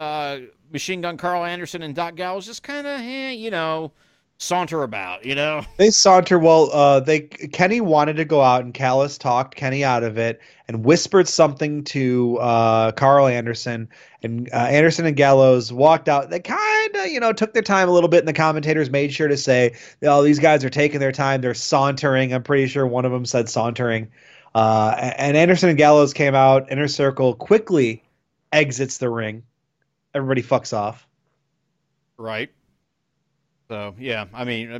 uh, 0.00 0.38
Machine 0.72 1.00
Gun 1.00 1.16
Karl 1.16 1.44
Anderson, 1.44 1.82
and 1.82 1.94
Doc 1.94 2.14
Gallows 2.14 2.46
just 2.46 2.62
kind 2.62 2.86
of, 2.86 3.00
eh, 3.00 3.30
you 3.30 3.50
know, 3.50 3.92
saunter 4.38 4.82
about, 4.82 5.24
you 5.24 5.34
know. 5.34 5.64
They 5.76 5.90
saunter 5.90 6.38
well. 6.38 6.70
Uh, 6.72 7.00
they 7.00 7.20
Kenny 7.20 7.80
wanted 7.80 8.16
to 8.16 8.24
go 8.24 8.40
out, 8.40 8.64
and 8.64 8.72
Callis 8.74 9.18
talked 9.18 9.54
Kenny 9.54 9.84
out 9.84 10.02
of 10.02 10.18
it 10.18 10.40
and 10.66 10.84
whispered 10.84 11.28
something 11.28 11.84
to 11.84 12.38
uh, 12.38 12.92
Karl 12.92 13.26
Anderson, 13.26 13.88
and 14.22 14.48
uh, 14.52 14.56
Anderson 14.56 15.06
and 15.06 15.16
Gallows 15.16 15.72
walked 15.72 16.08
out. 16.08 16.30
They 16.30 16.40
kind 16.40 16.96
of, 16.96 17.06
you 17.06 17.20
know, 17.20 17.32
took 17.32 17.52
their 17.52 17.62
time 17.62 17.88
a 17.88 17.92
little 17.92 18.08
bit, 18.08 18.18
and 18.18 18.28
the 18.28 18.32
commentators 18.32 18.90
made 18.90 19.12
sure 19.12 19.28
to 19.28 19.36
say, 19.36 19.74
"Oh, 20.02 20.22
these 20.22 20.38
guys 20.38 20.64
are 20.64 20.70
taking 20.70 21.00
their 21.00 21.12
time. 21.12 21.40
They're 21.40 21.54
sauntering." 21.54 22.32
I'm 22.32 22.42
pretty 22.42 22.66
sure 22.66 22.86
one 22.86 23.04
of 23.04 23.12
them 23.12 23.24
said 23.24 23.48
sauntering. 23.48 24.10
Uh, 24.54 25.12
and 25.18 25.36
Anderson 25.36 25.68
and 25.68 25.78
Gallows 25.78 26.12
came 26.12 26.34
out. 26.34 26.70
Inner 26.72 26.88
Circle 26.88 27.34
quickly 27.34 28.02
exits 28.52 28.98
the 28.98 29.10
ring. 29.10 29.42
Everybody 30.14 30.42
fucks 30.42 30.72
off. 30.76 31.06
Right. 32.16 32.50
So 33.68 33.94
yeah, 33.98 34.26
I 34.32 34.44
mean, 34.44 34.72
uh, 34.72 34.78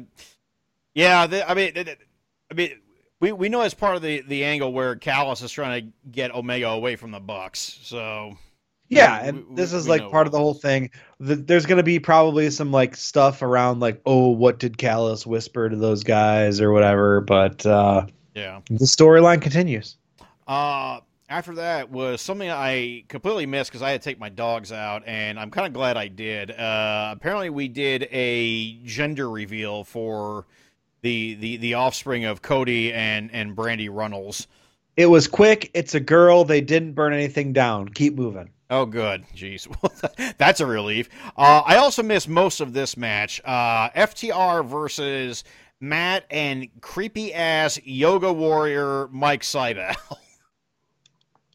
yeah, 0.94 1.26
the, 1.26 1.48
I 1.48 1.54
mean, 1.54 1.72
it- 1.76 1.98
I 2.50 2.54
mean, 2.54 2.70
we 3.20 3.32
we 3.32 3.48
know 3.50 3.60
it's 3.62 3.74
part 3.74 3.96
of 3.96 4.02
the 4.02 4.22
the 4.22 4.44
angle 4.44 4.72
where 4.72 4.96
Callis 4.96 5.42
is 5.42 5.52
trying 5.52 5.82
to 5.84 5.92
get 6.10 6.34
Omega 6.34 6.68
away 6.68 6.96
from 6.96 7.10
the 7.10 7.20
Bucks. 7.20 7.78
So 7.82 8.36
Yeah, 8.88 9.22
We- 9.22 9.28
and 9.28 9.48
we- 9.50 9.54
this 9.56 9.74
is 9.74 9.86
like 9.86 10.00
know 10.00 10.08
part 10.10 10.26
of 10.26 10.32
the 10.32 10.38
whole 10.38 10.54
thing. 10.54 10.90
The, 11.20 11.34
there's 11.36 11.66
going 11.66 11.76
to 11.76 11.82
be 11.82 11.98
probably 11.98 12.48
some 12.50 12.72
like 12.72 12.96
stuff 12.96 13.42
around 13.42 13.80
like, 13.80 14.00
oh, 14.06 14.28
what 14.30 14.58
did 14.58 14.78
Callis 14.78 15.26
whisper 15.26 15.68
to 15.68 15.76
those 15.76 16.02
guys 16.04 16.58
or 16.60 16.72
whatever. 16.72 17.20
But 17.20 17.66
uh, 17.66 18.06
Yeah. 18.34 18.60
the 18.70 18.86
storyline 18.86 19.42
continues. 19.42 19.98
Uh, 20.46 21.00
after 21.28 21.54
that 21.56 21.90
was 21.90 22.20
something 22.20 22.50
I 22.50 23.04
completely 23.08 23.46
missed 23.46 23.70
because 23.70 23.82
I 23.82 23.90
had 23.90 24.02
to 24.02 24.04
take 24.08 24.18
my 24.18 24.28
dogs 24.28 24.72
out, 24.72 25.02
and 25.06 25.38
I'm 25.38 25.50
kind 25.50 25.66
of 25.66 25.72
glad 25.72 25.96
I 25.96 26.08
did. 26.08 26.50
Uh, 26.50 27.10
apparently, 27.16 27.50
we 27.50 27.68
did 27.68 28.08
a 28.10 28.74
gender 28.84 29.28
reveal 29.30 29.84
for 29.84 30.46
the 31.02 31.34
the 31.34 31.56
the 31.58 31.74
offspring 31.74 32.24
of 32.24 32.42
Cody 32.42 32.92
and 32.92 33.30
and 33.32 33.56
Brandi 33.56 33.88
Runnels. 33.90 34.46
It 34.96 35.06
was 35.06 35.28
quick. 35.28 35.70
It's 35.74 35.94
a 35.94 36.00
girl. 36.00 36.44
They 36.44 36.60
didn't 36.60 36.92
burn 36.92 37.12
anything 37.12 37.52
down. 37.52 37.88
Keep 37.90 38.14
moving. 38.14 38.50
Oh, 38.70 38.84
good. 38.84 39.24
Jeez. 39.34 39.66
That's 40.38 40.60
a 40.60 40.66
relief. 40.66 41.08
Uh, 41.36 41.62
I 41.64 41.76
also 41.76 42.02
missed 42.02 42.28
most 42.28 42.60
of 42.60 42.72
this 42.72 42.96
match. 42.96 43.40
Uh, 43.44 43.90
FTR 43.90 44.66
versus 44.66 45.44
Matt 45.80 46.24
and 46.30 46.68
creepy 46.80 47.32
ass 47.32 47.78
yoga 47.84 48.32
warrior 48.32 49.08
Mike 49.08 49.42
Sydal. 49.42 49.96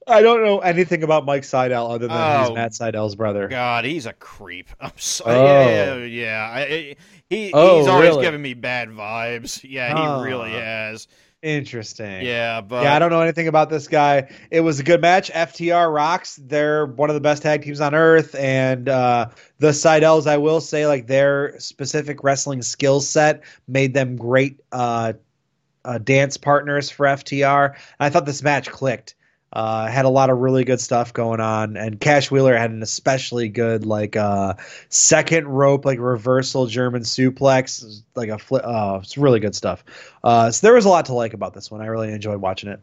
I 0.08 0.22
don't 0.22 0.43
know 0.43 0.60
anything 0.60 1.04
about 1.04 1.26
Mike 1.26 1.43
Sydal 1.43 1.89
other 1.91 2.08
than 2.08 2.18
Oh, 2.18 2.45
he's 2.45 2.56
Matt 2.56 2.72
Sydal's 2.74 3.16
brother. 3.16 3.47
God, 3.47 3.86
he's 3.86 4.06
a 4.06 4.14
creep. 4.14 4.70
I'm 4.80 4.91
so 4.97 5.24
Oh. 5.26 5.45
yeah, 5.68 5.95
yeah. 5.97 6.49
I, 6.51 6.60
I- 6.62 6.95
he 7.30 7.51
Oh, 7.54 7.80
he's 7.80 7.88
always 7.88 8.10
really? 8.10 8.22
giving 8.22 8.41
me 8.41 8.54
bad 8.54 8.89
vibes. 8.89 9.62
Yeah, 9.68 10.20
he 10.22 10.30
really 10.30 10.51
has. 10.51 11.08
Interesting. 11.41 12.22
Yeah, 12.26 12.62
but 12.62 12.84
yeah, 12.84 12.95
I 12.95 12.99
don't 12.99 13.10
know 13.10 13.20
anything 13.22 13.47
about 13.49 13.70
this 13.70 13.88
guy. 13.88 14.30
It 14.49 14.62
was 14.62 14.80
a 14.80 14.84
good 14.84 15.01
match. 15.01 15.30
FTR 15.32 15.93
rocks. 15.93 16.39
They're 16.41 16.86
one 16.86 17.10
of 17.10 17.16
the 17.16 17.20
best 17.22 17.43
tag 17.43 17.64
teams 17.64 17.82
on 17.82 17.93
earth, 17.93 18.34
and 18.36 18.88
uh, 18.88 19.28
the 19.58 19.70
Sydals, 19.70 20.26
I 20.26 20.38
will 20.38 20.62
say, 20.62 20.88
like 20.88 21.08
their 21.08 21.60
specific 21.60 22.24
wrestling 22.24 22.62
skill 22.62 23.01
set 23.01 23.43
made 23.68 23.93
them 23.93 24.16
great 24.16 24.62
uh, 24.72 25.14
uh, 25.84 25.97
dance 25.97 26.38
partners 26.38 26.89
for 26.89 27.06
FTR. 27.08 27.72
And 27.74 27.78
I 27.99 28.10
thought 28.10 28.26
this 28.26 28.41
match 28.43 28.70
clicked. 28.72 29.16
Uh, 29.54 29.86
had 29.86 30.06
a 30.06 30.10
lot 30.10 30.32
of 30.32 30.39
really 30.39 30.64
good 30.64 30.82
stuff 30.82 31.14
going 31.14 31.39
on, 31.39 31.78
and 31.78 31.99
Cash 31.99 32.32
Wheeler 32.32 32.58
had 32.58 32.72
an 32.72 32.82
especially 32.82 33.49
good 33.49 33.86
like 33.86 34.16
uh, 34.16 34.56
second 34.89 35.47
rope 35.47 35.86
like 35.86 35.99
reversal 35.99 36.66
German 36.66 37.04
suplex, 37.04 38.01
like 38.16 38.30
a 38.30 38.39
flip. 38.39 38.64
Uh, 38.66 38.99
it's 39.04 39.16
really 39.16 39.39
good 39.39 39.54
stuff. 39.54 39.84
Uh, 40.24 40.49
so 40.49 40.66
there 40.66 40.74
was 40.74 40.86
a 40.86 40.89
lot 40.89 41.06
to 41.06 41.14
like 41.14 41.36
about 41.36 41.54
this 41.54 41.70
one. 41.70 41.82
I 41.82 41.86
really 41.86 42.12
enjoyed 42.12 42.41
watching 42.41 42.70
it. 42.70 42.80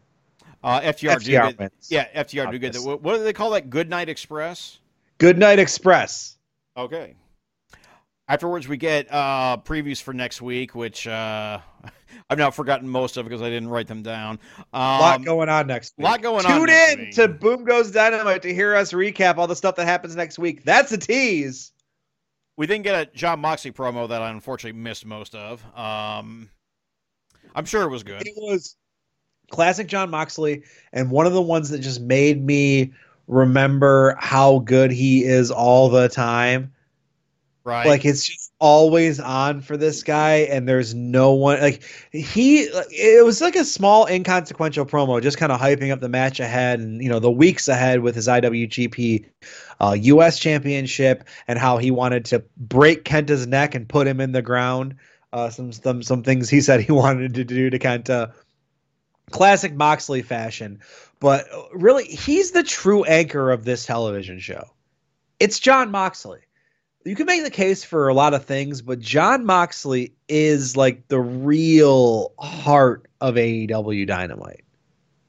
uh, 0.63 0.79
FTR, 0.79 1.21
do 1.21 1.53
good. 1.53 1.71
Yeah, 1.89 2.07
FTR 2.23 2.51
do 2.51 2.59
good. 2.59 2.75
What, 2.77 3.01
what 3.01 3.17
do 3.17 3.23
they 3.23 3.33
call 3.33 3.49
that? 3.49 3.69
Good 3.69 3.89
Night 3.89 4.07
Express. 4.07 4.79
Good 5.17 5.37
Night 5.37 5.59
Express. 5.59 6.37
Okay. 6.77 7.15
Afterwards, 8.31 8.65
we 8.65 8.77
get 8.77 9.11
uh, 9.11 9.57
previews 9.57 10.01
for 10.01 10.13
next 10.13 10.41
week, 10.41 10.73
which 10.73 11.05
uh, 11.05 11.59
I've 12.29 12.37
now 12.37 12.49
forgotten 12.49 12.87
most 12.87 13.17
of 13.17 13.25
because 13.25 13.41
I 13.41 13.49
didn't 13.49 13.67
write 13.67 13.87
them 13.87 14.03
down. 14.03 14.39
Um, 14.71 14.81
A 14.81 14.99
lot 14.99 15.25
going 15.25 15.49
on 15.49 15.67
next 15.67 15.97
week. 15.97 16.07
A 16.07 16.11
lot 16.11 16.21
going 16.21 16.45
on 16.45 16.51
Tune 16.59 16.69
in 16.69 16.99
week. 16.99 17.15
to 17.15 17.27
Boom 17.27 17.65
Goes 17.65 17.91
Dynamite 17.91 18.41
to 18.43 18.53
hear 18.53 18.73
us 18.73 18.93
recap 18.93 19.35
all 19.35 19.47
the 19.47 19.55
stuff 19.57 19.75
that 19.75 19.85
happens 19.85 20.15
next 20.15 20.39
week. 20.39 20.63
That's 20.63 20.93
a 20.93 20.97
tease. 20.97 21.73
we 22.55 22.67
didn't 22.67 22.83
get 22.85 22.95
a 22.95 23.11
Jon 23.13 23.41
Moxley 23.41 23.73
promo 23.73 24.07
that 24.07 24.21
I 24.21 24.29
unfortunately 24.29 24.79
missed 24.79 25.05
most 25.05 25.35
of. 25.35 25.61
Um, 25.77 26.49
I'm 27.53 27.65
sure 27.65 27.81
it 27.81 27.89
was 27.89 28.03
good. 28.03 28.25
It 28.25 28.33
was 28.37 28.77
classic 29.49 29.87
Jon 29.87 30.09
Moxley, 30.09 30.63
and 30.93 31.11
one 31.11 31.25
of 31.25 31.33
the 31.33 31.41
ones 31.41 31.69
that 31.71 31.79
just 31.79 31.99
made 31.99 32.41
me 32.41 32.93
remember 33.27 34.15
how 34.21 34.59
good 34.59 34.89
he 34.89 35.25
is 35.25 35.51
all 35.51 35.89
the 35.89 36.07
time. 36.07 36.71
Right. 37.63 37.85
Like 37.85 38.05
it's 38.05 38.25
just 38.25 38.51
always 38.57 39.19
on 39.19 39.61
for 39.61 39.77
this 39.77 40.01
guy, 40.01 40.47
and 40.49 40.67
there's 40.67 40.95
no 40.95 41.33
one 41.33 41.61
like 41.61 41.83
he. 42.11 42.61
It 42.61 43.23
was 43.23 43.39
like 43.39 43.55
a 43.55 43.63
small, 43.63 44.07
inconsequential 44.07 44.87
promo, 44.87 45.21
just 45.21 45.37
kind 45.37 45.51
of 45.51 45.61
hyping 45.61 45.91
up 45.91 45.99
the 45.99 46.09
match 46.09 46.39
ahead 46.39 46.79
and 46.79 47.03
you 47.03 47.09
know 47.09 47.19
the 47.19 47.29
weeks 47.29 47.67
ahead 47.67 47.99
with 47.99 48.15
his 48.15 48.27
IWGP 48.27 49.25
uh, 49.79 49.95
U.S. 49.99 50.39
Championship 50.39 51.27
and 51.47 51.59
how 51.59 51.77
he 51.77 51.91
wanted 51.91 52.25
to 52.25 52.43
break 52.57 53.05
Kenta's 53.05 53.45
neck 53.45 53.75
and 53.75 53.87
put 53.87 54.07
him 54.07 54.19
in 54.19 54.31
the 54.31 54.41
ground. 54.41 54.95
Uh, 55.31 55.51
some 55.51 55.71
some 55.71 56.01
some 56.01 56.23
things 56.23 56.49
he 56.49 56.61
said 56.61 56.81
he 56.81 56.91
wanted 56.91 57.35
to 57.35 57.43
do 57.43 57.69
to 57.69 57.77
Kenta. 57.77 58.33
Classic 59.29 59.73
Moxley 59.73 60.23
fashion, 60.23 60.79
but 61.19 61.45
really 61.73 62.05
he's 62.05 62.51
the 62.51 62.63
true 62.63 63.03
anchor 63.03 63.51
of 63.51 63.63
this 63.63 63.85
television 63.85 64.39
show. 64.39 64.65
It's 65.39 65.59
Jon 65.59 65.91
Moxley 65.91 66.41
you 67.05 67.15
can 67.15 67.25
make 67.25 67.43
the 67.43 67.51
case 67.51 67.83
for 67.83 68.07
a 68.07 68.13
lot 68.13 68.33
of 68.33 68.45
things, 68.45 68.81
but 68.81 68.99
Jon 68.99 69.45
Moxley 69.45 70.13
is 70.27 70.77
like 70.77 71.07
the 71.07 71.19
real 71.19 72.33
heart 72.39 73.07
of 73.19 73.35
AEW 73.35 74.07
Dynamite. 74.07 74.63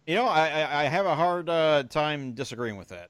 you 0.06 0.14
know, 0.14 0.26
I, 0.26 0.48
I, 0.48 0.82
I 0.82 0.84
have 0.84 1.06
a 1.06 1.14
hard 1.14 1.48
uh, 1.48 1.84
time 1.84 2.32
disagreeing 2.32 2.76
with 2.76 2.88
that. 2.88 3.08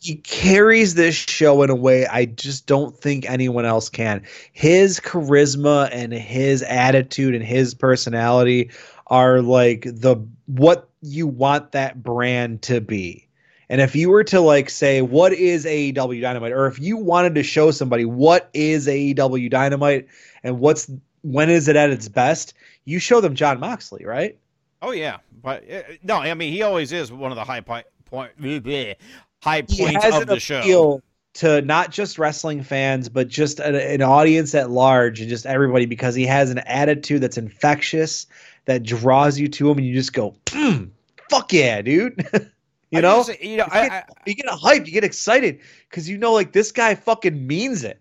He 0.00 0.16
carries 0.16 0.94
this 0.94 1.16
show 1.16 1.62
in 1.62 1.70
a 1.70 1.74
way 1.74 2.06
I 2.06 2.26
just 2.26 2.66
don't 2.66 2.96
think 2.96 3.28
anyone 3.28 3.64
else 3.64 3.88
can. 3.88 4.22
His 4.52 5.00
charisma 5.00 5.88
and 5.90 6.12
his 6.12 6.62
attitude 6.62 7.34
and 7.34 7.44
his 7.44 7.74
personality 7.74 8.70
are 9.08 9.42
like 9.42 9.82
the 9.82 10.24
what 10.46 10.88
you 11.00 11.26
want 11.26 11.72
that 11.72 12.00
brand 12.00 12.62
to 12.62 12.80
be. 12.80 13.27
And 13.70 13.80
if 13.80 13.94
you 13.94 14.08
were 14.08 14.24
to 14.24 14.40
like 14.40 14.70
say 14.70 15.02
what 15.02 15.32
is 15.32 15.64
AEW 15.64 16.20
Dynamite 16.20 16.52
or 16.52 16.66
if 16.66 16.78
you 16.78 16.96
wanted 16.96 17.34
to 17.34 17.42
show 17.42 17.70
somebody 17.70 18.04
what 18.04 18.48
is 18.54 18.86
AEW 18.86 19.50
Dynamite 19.50 20.08
and 20.42 20.58
what's 20.58 20.90
when 21.22 21.50
is 21.50 21.68
it 21.68 21.76
at 21.76 21.90
its 21.90 22.08
best, 22.08 22.54
you 22.84 22.98
show 22.98 23.20
them 23.20 23.34
Jon 23.34 23.60
Moxley, 23.60 24.04
right? 24.04 24.38
Oh 24.80 24.92
yeah, 24.92 25.18
but 25.42 25.70
uh, 25.70 25.82
no, 26.02 26.16
I 26.16 26.32
mean 26.34 26.52
he 26.52 26.62
always 26.62 26.92
is 26.92 27.12
one 27.12 27.30
of 27.32 27.36
the 27.36 27.44
high 27.44 27.60
point, 27.60 27.86
point 28.06 28.40
bleh, 28.40 28.94
high 29.42 29.64
He 29.68 29.82
points 29.84 30.04
has 30.04 30.14
of 30.14 30.22
an 30.22 30.28
the 30.28 30.40
show. 30.40 30.60
appeal 30.60 31.02
to 31.34 31.60
not 31.62 31.90
just 31.90 32.18
wrestling 32.18 32.62
fans, 32.62 33.08
but 33.08 33.28
just 33.28 33.60
an, 33.60 33.74
an 33.74 34.02
audience 34.02 34.54
at 34.54 34.70
large 34.70 35.20
and 35.20 35.28
just 35.28 35.46
everybody 35.46 35.86
because 35.86 36.14
he 36.14 36.26
has 36.26 36.50
an 36.50 36.58
attitude 36.58 37.20
that's 37.20 37.38
infectious 37.38 38.26
that 38.64 38.82
draws 38.82 39.38
you 39.38 39.48
to 39.48 39.70
him, 39.70 39.78
and 39.78 39.86
you 39.86 39.94
just 39.94 40.12
go, 40.12 40.36
"Hmm, 40.48 40.84
"Fuck 41.28 41.52
yeah, 41.52 41.82
dude!" 41.82 42.26
you 42.90 42.98
I 42.98 43.02
know, 43.02 43.24
just- 43.24 43.42
you 43.42 43.56
know, 43.58 43.64
you 43.72 43.78
I, 43.80 43.88
get, 43.88 43.92
I, 43.92 44.04
you 44.26 44.34
get 44.34 44.46
a 44.46 44.56
hype, 44.56 44.86
you 44.86 44.92
get 44.92 45.04
excited 45.04 45.60
because 45.88 46.08
you 46.08 46.18
know, 46.18 46.32
like 46.32 46.52
this 46.52 46.72
guy 46.72 46.94
fucking 46.94 47.46
means 47.46 47.84
it. 47.84 48.00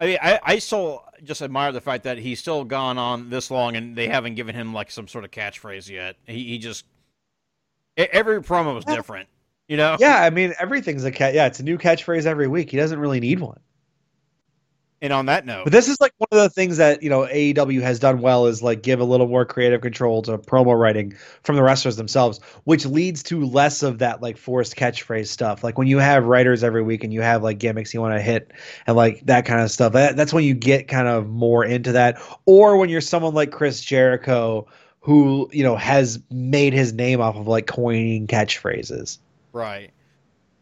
I 0.00 0.06
mean, 0.06 0.18
I, 0.22 0.38
I 0.44 0.58
still 0.60 1.04
just 1.24 1.42
admire 1.42 1.72
the 1.72 1.80
fact 1.80 2.04
that 2.04 2.18
he's 2.18 2.38
still 2.38 2.62
gone 2.64 2.98
on 2.98 3.30
this 3.30 3.50
long 3.50 3.74
and 3.74 3.96
they 3.96 4.06
haven't 4.06 4.36
given 4.36 4.54
him 4.54 4.72
like 4.72 4.90
some 4.92 5.08
sort 5.08 5.24
of 5.24 5.32
catchphrase 5.32 5.88
yet. 5.90 6.14
He, 6.26 6.44
he 6.44 6.58
just 6.58 6.84
every 7.96 8.40
promo 8.42 8.74
was 8.76 8.84
Yeah. 8.86 8.94
different, 8.94 9.28
you 9.66 9.76
know. 9.76 9.96
Yeah, 9.98 10.22
I 10.22 10.30
mean, 10.30 10.54
everything's 10.60 11.04
a 11.04 11.10
cat. 11.10 11.34
Yeah, 11.34 11.46
it's 11.46 11.58
a 11.58 11.64
new 11.64 11.78
catchphrase 11.78 12.26
every 12.26 12.46
week. 12.46 12.70
He 12.70 12.76
doesn't 12.76 12.98
really 13.00 13.18
need 13.18 13.40
one. 13.40 13.58
And 15.00 15.12
on 15.12 15.26
that 15.26 15.46
note, 15.46 15.62
But 15.62 15.72
this 15.72 15.88
is 15.88 16.00
like 16.00 16.12
one 16.18 16.26
of 16.32 16.38
the 16.38 16.50
things 16.50 16.76
that 16.78 17.04
you 17.04 17.10
know 17.10 17.20
AEW 17.22 17.80
has 17.82 18.00
done 18.00 18.20
well 18.20 18.46
is 18.46 18.62
like 18.64 18.82
give 18.82 18.98
a 18.98 19.04
little 19.04 19.28
more 19.28 19.44
creative 19.44 19.80
control 19.80 20.22
to 20.22 20.38
promo 20.38 20.76
writing 20.76 21.14
from 21.44 21.54
the 21.54 21.62
wrestlers 21.62 21.96
themselves, 21.96 22.40
which 22.64 22.84
leads 22.84 23.22
to 23.24 23.44
less 23.44 23.84
of 23.84 23.98
that 23.98 24.20
like 24.22 24.36
forced 24.36 24.74
catchphrase 24.74 25.28
stuff. 25.28 25.62
Like 25.62 25.78
when 25.78 25.86
you 25.86 25.98
have 25.98 26.24
writers 26.24 26.64
every 26.64 26.82
week 26.82 27.04
and 27.04 27.12
you 27.12 27.22
have 27.22 27.44
like 27.44 27.58
gimmicks 27.58 27.94
you 27.94 28.00
want 28.00 28.16
to 28.16 28.20
hit 28.20 28.50
and 28.88 28.96
like 28.96 29.24
that 29.26 29.46
kind 29.46 29.60
of 29.60 29.70
stuff. 29.70 29.92
That, 29.92 30.16
that's 30.16 30.32
when 30.32 30.42
you 30.42 30.54
get 30.54 30.88
kind 30.88 31.06
of 31.06 31.28
more 31.28 31.64
into 31.64 31.92
that. 31.92 32.20
Or 32.44 32.76
when 32.76 32.88
you're 32.88 33.00
someone 33.00 33.34
like 33.34 33.52
Chris 33.52 33.80
Jericho 33.80 34.66
who 35.00 35.48
you 35.52 35.62
know 35.62 35.76
has 35.76 36.20
made 36.30 36.72
his 36.72 36.92
name 36.92 37.20
off 37.20 37.36
of 37.36 37.46
like 37.46 37.66
coining 37.66 38.26
catchphrases. 38.26 39.18
right. 39.52 39.90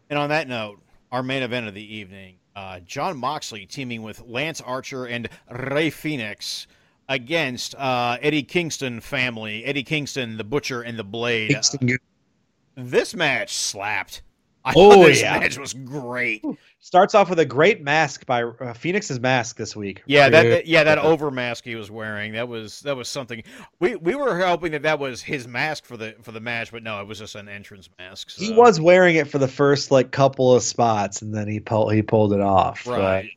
And 0.09 0.19
on 0.21 0.29
that 0.29 0.47
note, 0.47 0.79
our 1.11 1.23
main 1.23 1.43
event 1.43 1.67
of 1.67 1.75
the 1.75 1.97
evening, 1.97 2.37
uh, 2.57 2.81
Jon 2.81 3.17
Moxley 3.19 3.67
teaming 3.67 4.03
with 4.03 4.23
Lance 4.27 4.61
Archer 4.61 5.05
and 5.05 5.29
Rey 5.51 5.91
Fénix 5.91 6.67
against 7.09 7.75
uh, 7.77 8.17
Eddie 8.21 8.43
Kingston 8.43 9.01
family, 9.01 9.65
Eddie 9.65 9.85
Kingston, 9.85 10.39
the 10.39 10.45
Butcher 10.45 10.83
and 10.83 10.99
the 10.99 11.05
Blade. 11.05 11.53
This 12.75 13.15
match 13.15 13.55
slapped. 13.55 14.23
I 14.67 14.73
Oh, 14.75 14.91
thought 14.95 15.07
this 15.07 15.23
yeah. 15.23 15.39
match 15.39 15.59
was 15.59 15.73
great. 15.73 16.45
Starts 16.81 17.15
off 17.15 17.31
with 17.31 17.39
a 17.39 17.45
great 17.47 17.83
mask 17.83 18.27
by 18.27 18.43
uh, 18.43 18.75
Fénix's 18.75 19.21
mask 19.21 19.57
this 19.57 19.77
week. 19.77 20.03
Yeah, 20.07 20.29
that, 20.29 20.43
that- 20.43 20.67
yeah 20.67 20.83
that 20.85 20.99
over 20.99 21.31
mask 21.31 21.65
he 21.65 21.77
was 21.77 21.91
wearing 21.91 22.33
that 22.33 22.49
was 22.49 22.81
that 22.81 22.97
was 22.97 23.09
something. 23.09 23.45
We 23.79 23.95
we 23.97 24.15
were 24.17 24.39
hoping 24.45 24.73
that 24.73 24.83
that 24.83 24.99
was 24.99 25.23
his 25.23 25.47
mask 25.47 25.85
for 25.87 25.97
the 25.97 26.17
for 26.23 26.33
the 26.33 26.41
match, 26.41 26.73
but 26.73 26.83
no, 26.83 27.01
it 27.01 27.07
was 27.07 27.21
just 27.21 27.37
an 27.37 27.49
entrance 27.49 27.89
mask. 27.99 28.31
He 28.33 28.53
was 28.53 28.81
wearing 28.81 29.15
it 29.17 29.29
for 29.29 29.39
the 29.39 29.49
first 29.49 29.91
like 29.93 30.11
couple 30.11 30.53
of 30.55 30.63
spots, 30.65 31.23
and 31.23 31.33
then 31.33 31.47
he 31.47 31.61
pulled 31.61 31.93
he 31.95 32.03
pulled 32.03 32.33
it 32.33 32.41
off. 32.41 32.87
right. 32.89 33.31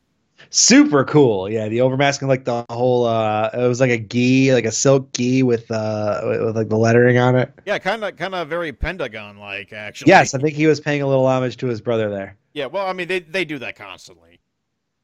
Super 0.50 1.04
cool. 1.04 1.48
Yeah, 1.48 1.68
the 1.68 1.80
overmasking 1.80 2.28
like 2.28 2.44
the 2.44 2.64
whole 2.68 3.06
uh 3.06 3.50
it 3.54 3.66
was 3.66 3.80
like 3.80 3.90
a 3.90 3.98
gi, 3.98 4.52
like 4.52 4.66
a 4.66 4.72
silk 4.72 5.12
gi 5.12 5.42
with 5.42 5.70
uh 5.70 6.20
with, 6.24 6.42
with, 6.42 6.56
like 6.56 6.68
the 6.68 6.76
lettering 6.76 7.18
on 7.18 7.36
it. 7.36 7.52
Yeah, 7.64 7.78
kind 7.78 8.04
of 8.04 8.16
kind 8.16 8.34
of 8.34 8.48
very 8.48 8.72
Pentagon 8.72 9.38
like 9.38 9.72
actually. 9.72 10.10
Yes, 10.10 10.34
I 10.34 10.38
think 10.38 10.54
he 10.54 10.66
was 10.66 10.80
paying 10.80 11.02
a 11.02 11.06
little 11.06 11.26
homage 11.26 11.56
to 11.58 11.66
his 11.66 11.80
brother 11.80 12.10
there. 12.10 12.36
Yeah, 12.52 12.66
well, 12.66 12.86
I 12.86 12.92
mean 12.92 13.08
they 13.08 13.20
they 13.20 13.44
do 13.44 13.58
that 13.60 13.76
constantly. 13.76 14.40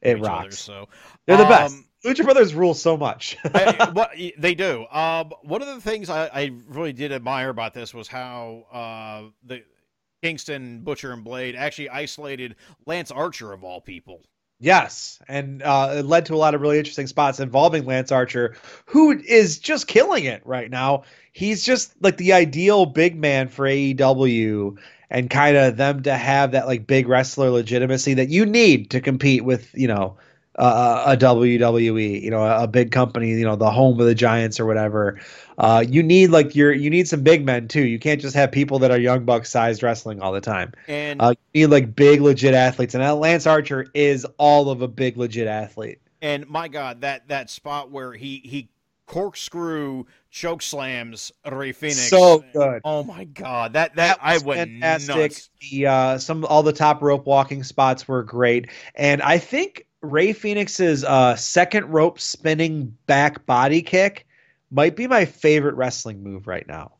It 0.02 0.18
each 0.18 0.22
other, 0.22 0.28
rocks. 0.28 0.58
so 0.58 0.88
They're 1.24 1.38
the 1.38 1.44
best. 1.44 1.74
Um, 1.74 1.84
Lucha 2.04 2.22
Brothers 2.22 2.54
rule 2.54 2.74
so 2.74 2.96
much. 2.96 3.36
I, 3.44 3.90
what 3.92 4.12
they 4.38 4.54
do. 4.54 4.86
Um, 4.90 5.32
one 5.42 5.62
of 5.62 5.68
the 5.68 5.80
things 5.80 6.08
I, 6.08 6.26
I 6.26 6.52
really 6.68 6.92
did 6.92 7.10
admire 7.10 7.48
about 7.48 7.74
this 7.74 7.92
was 7.92 8.06
how 8.06 8.66
uh, 8.70 9.30
the 9.44 9.64
Kingston 10.22 10.82
Butcher 10.82 11.12
and 11.12 11.24
Blade 11.24 11.56
actually 11.56 11.88
isolated 11.88 12.56
Lance 12.84 13.10
Archer 13.10 13.52
of 13.52 13.64
all 13.64 13.80
people. 13.80 14.22
Yes, 14.58 15.18
and 15.28 15.62
uh, 15.62 15.96
it 15.98 16.06
led 16.06 16.26
to 16.26 16.34
a 16.34 16.36
lot 16.36 16.54
of 16.54 16.62
really 16.62 16.78
interesting 16.78 17.06
spots 17.06 17.40
involving 17.40 17.84
Lance 17.84 18.10
Archer, 18.10 18.56
who 18.86 19.12
is 19.12 19.58
just 19.58 19.86
killing 19.86 20.24
it 20.24 20.40
right 20.46 20.70
now. 20.70 21.02
He's 21.32 21.62
just 21.62 21.92
like 22.02 22.16
the 22.16 22.32
ideal 22.32 22.86
big 22.86 23.16
man 23.16 23.48
for 23.48 23.66
AEW, 23.66 24.78
and 25.10 25.28
kind 25.28 25.56
of 25.58 25.76
them 25.76 26.02
to 26.04 26.14
have 26.14 26.52
that 26.52 26.66
like 26.66 26.86
big 26.86 27.06
wrestler 27.06 27.50
legitimacy 27.50 28.14
that 28.14 28.30
you 28.30 28.46
need 28.46 28.90
to 28.90 29.00
compete 29.02 29.44
with, 29.44 29.68
you 29.74 29.88
know, 29.88 30.16
uh, 30.56 31.04
a 31.06 31.16
WWE, 31.16 32.22
you 32.22 32.30
know, 32.30 32.42
a, 32.42 32.64
a 32.64 32.66
big 32.66 32.90
company, 32.90 33.30
you 33.30 33.44
know, 33.44 33.56
the 33.56 33.70
home 33.70 34.00
of 34.00 34.06
the 34.06 34.14
Giants 34.14 34.58
or 34.58 34.66
whatever. 34.66 35.20
Uh, 35.58 35.84
you 35.86 36.02
need 36.02 36.30
like 36.30 36.54
your 36.54 36.72
you 36.72 36.90
need 36.90 37.08
some 37.08 37.22
big 37.22 37.44
men 37.44 37.68
too. 37.68 37.84
You 37.86 37.98
can't 37.98 38.20
just 38.20 38.34
have 38.34 38.52
people 38.52 38.78
that 38.80 38.90
are 38.90 38.98
young 38.98 39.24
buck 39.24 39.46
sized 39.46 39.82
wrestling 39.82 40.20
all 40.20 40.32
the 40.32 40.40
time. 40.40 40.72
And 40.88 41.20
Uh, 41.20 41.34
you 41.52 41.66
need 41.66 41.72
like 41.72 41.94
big 41.94 42.20
legit 42.20 42.54
athletes, 42.54 42.94
and 42.94 43.02
uh, 43.02 43.14
Lance 43.14 43.46
Archer 43.46 43.86
is 43.94 44.26
all 44.38 44.70
of 44.70 44.82
a 44.82 44.88
big 44.88 45.16
legit 45.16 45.46
athlete. 45.46 45.98
and 46.22 46.48
my 46.48 46.68
God, 46.68 47.02
that 47.02 47.28
that 47.28 47.50
spot 47.50 47.90
where 47.90 48.12
he 48.12 48.40
he 48.44 48.68
corkscrew 49.06 50.04
choke 50.30 50.60
slams 50.60 51.32
Rey 51.50 51.72
Fénix. 51.72 52.10
So 52.10 52.44
good. 52.52 52.82
Oh 52.84 53.04
my 53.04 53.24
God, 53.24 53.74
that 53.74 53.96
that, 53.96 54.18
I 54.20 54.34
was 54.34 54.44
went 54.44 54.70
fantastic. 54.70 55.16
nuts. 55.16 55.50
The 55.60 55.86
uh, 55.86 56.18
some 56.18 56.44
all 56.44 56.62
the 56.62 56.72
top 56.72 57.02
rope 57.02 57.26
walking 57.26 57.62
spots 57.62 58.06
were 58.06 58.22
great, 58.22 58.68
and 58.94 59.22
I 59.22 59.38
think 59.38 59.85
Rey 60.02 60.32
Fénix's 60.32 61.04
uh, 61.04 61.36
second 61.36 61.86
rope 61.86 62.20
spinning 62.20 62.96
back 63.06 63.46
body 63.46 63.82
kick 63.82 64.26
might 64.70 64.96
be 64.96 65.06
my 65.06 65.24
favorite 65.24 65.74
wrestling 65.74 66.22
move 66.22 66.46
right 66.46 66.66
now. 66.66 66.92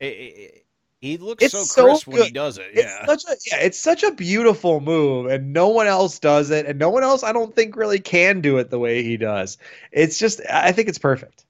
It- 0.00 0.06
it- 0.06 0.58
he 1.00 1.16
looks 1.18 1.42
It's 1.42 1.52
so 1.52 1.64
so 1.64 1.84
crisp 1.84 2.06
when 2.06 2.22
he 2.22 2.30
does 2.30 2.58
it. 2.58 2.66
It's 2.74 2.84
Yeah. 2.84 3.06
such 3.06 3.24
a 3.24 3.36
yeah, 3.50 3.58
it's 3.64 3.78
such 3.78 4.04
a 4.04 4.12
beautiful 4.12 4.78
move, 4.80 5.26
and 5.26 5.52
no 5.52 5.66
one 5.66 5.88
else 5.88 6.20
does 6.20 6.50
it, 6.50 6.64
and 6.64 6.78
no 6.78 6.90
one 6.90 7.02
else 7.02 7.24
I 7.24 7.32
don't 7.32 7.52
think 7.56 7.74
really 7.74 7.98
can 7.98 8.40
do 8.40 8.58
it 8.58 8.70
the 8.70 8.78
way 8.78 9.02
he 9.02 9.16
does. 9.16 9.58
It's 9.90 10.16
just 10.16 10.40
I 10.48 10.70
think 10.70 10.88
it's 10.88 10.98
perfect. 10.98 11.44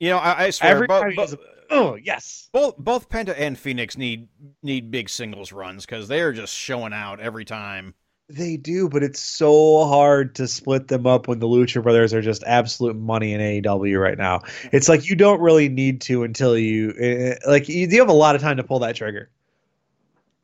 You 0.00 0.10
know, 0.10 0.18
I, 0.18 0.46
I 0.46 0.50
swear, 0.50 0.72
Every 0.72 0.86
bo- 0.88 1.00
time 1.02 1.10
he 1.12 1.16
does 1.16 1.34
a- 1.34 1.38
Oh 1.70 1.94
yes, 1.94 2.48
both 2.52 2.76
both 2.76 3.08
Penta 3.08 3.32
and 3.38 3.56
Phoenix 3.56 3.96
need 3.96 4.26
need 4.64 4.90
big 4.90 5.08
singles 5.08 5.52
runs 5.52 5.86
because 5.86 6.08
they 6.08 6.20
are 6.20 6.32
just 6.32 6.52
showing 6.52 6.92
out 6.92 7.20
every 7.20 7.44
time. 7.44 7.94
They 8.28 8.56
do, 8.56 8.88
but 8.88 9.02
it's 9.02 9.20
so 9.20 9.84
hard 9.86 10.36
to 10.36 10.48
split 10.48 10.88
them 10.88 11.06
up 11.06 11.28
when 11.28 11.38
the 11.40 11.46
Lucha 11.46 11.82
Brothers 11.82 12.14
are 12.14 12.22
just 12.22 12.42
absolute 12.44 12.96
money 12.96 13.34
in 13.34 13.40
AEW 13.40 14.00
right 14.00 14.16
now. 14.16 14.42
It's 14.72 14.88
like 14.88 15.08
you 15.08 15.14
don't 15.14 15.40
really 15.40 15.68
need 15.68 16.00
to 16.02 16.22
until 16.22 16.56
you 16.56 16.94
eh, 16.98 17.34
like 17.46 17.68
you, 17.68 17.88
have 17.98 18.08
a 18.08 18.14
lot 18.14 18.34
of 18.34 18.40
time 18.40 18.56
to 18.56 18.64
pull 18.64 18.78
that 18.80 18.96
trigger. 18.96 19.30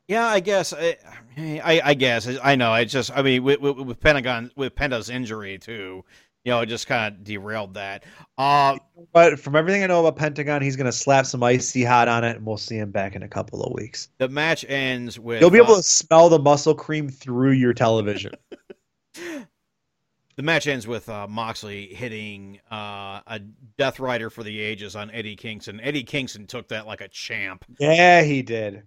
Yeah, 0.07 0.27
I 0.27 0.41
guess. 0.41 0.73
I, 0.73 0.97
I, 1.37 1.81
I 1.83 1.93
guess. 1.93 2.27
I 2.43 2.55
know. 2.55 2.71
I 2.71 2.85
just. 2.85 3.11
I 3.15 3.21
mean, 3.21 3.43
with, 3.43 3.61
with, 3.61 3.77
with 3.77 3.99
Pentagon, 3.99 4.51
with 4.55 4.75
Penta's 4.75 5.09
injury 5.09 5.57
too, 5.57 6.03
you 6.43 6.51
know, 6.51 6.61
it 6.61 6.65
just 6.67 6.87
kind 6.87 7.13
of 7.15 7.23
derailed 7.23 7.75
that. 7.75 8.03
Uh, 8.37 8.77
But 9.13 9.39
from 9.39 9.55
everything 9.55 9.83
I 9.83 9.87
know 9.87 10.05
about 10.05 10.15
Pentagon, 10.17 10.61
he's 10.61 10.75
gonna 10.75 10.91
slap 10.91 11.25
some 11.25 11.43
icy 11.43 11.83
hot 11.83 12.07
on 12.07 12.23
it, 12.23 12.37
and 12.37 12.45
we'll 12.45 12.57
see 12.57 12.77
him 12.77 12.91
back 12.91 13.15
in 13.15 13.23
a 13.23 13.27
couple 13.27 13.63
of 13.63 13.73
weeks. 13.73 14.09
the 14.17 14.29
match 14.29 14.65
ends 14.67 15.19
with. 15.19 15.41
You'll 15.41 15.49
be 15.49 15.57
able 15.57 15.73
uh, 15.73 15.77
to 15.77 15.83
smell 15.83 16.29
the 16.29 16.39
muscle 16.39 16.75
cream 16.75 17.09
through 17.09 17.51
your 17.51 17.73
television. 17.73 18.31
the 19.13 20.43
match 20.43 20.67
ends 20.67 20.87
with 20.87 21.09
uh, 21.09 21.27
Moxley 21.27 21.87
hitting 21.93 22.59
uh, 22.71 23.21
a 23.27 23.41
Death 23.77 23.99
Rider 23.99 24.29
for 24.29 24.43
the 24.43 24.59
ages 24.59 24.95
on 24.95 25.11
Eddie 25.11 25.35
Kingston. 25.35 25.79
Eddie 25.81 26.03
Kingston 26.03 26.47
took 26.47 26.67
that 26.69 26.87
like 26.87 27.01
a 27.01 27.07
champ. 27.09 27.65
yeah, 27.79 28.21
he 28.23 28.41
did. 28.41 28.83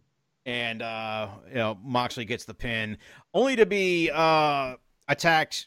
and 0.46 0.82
uh, 0.82 1.28
you 1.48 1.57
know 1.57 1.78
Moxley 1.84 2.24
gets 2.24 2.44
the 2.44 2.55
pin, 2.55 2.96
only 3.34 3.57
to 3.57 3.66
be 3.66 4.11
uh, 4.12 4.74
attacked 5.09 5.66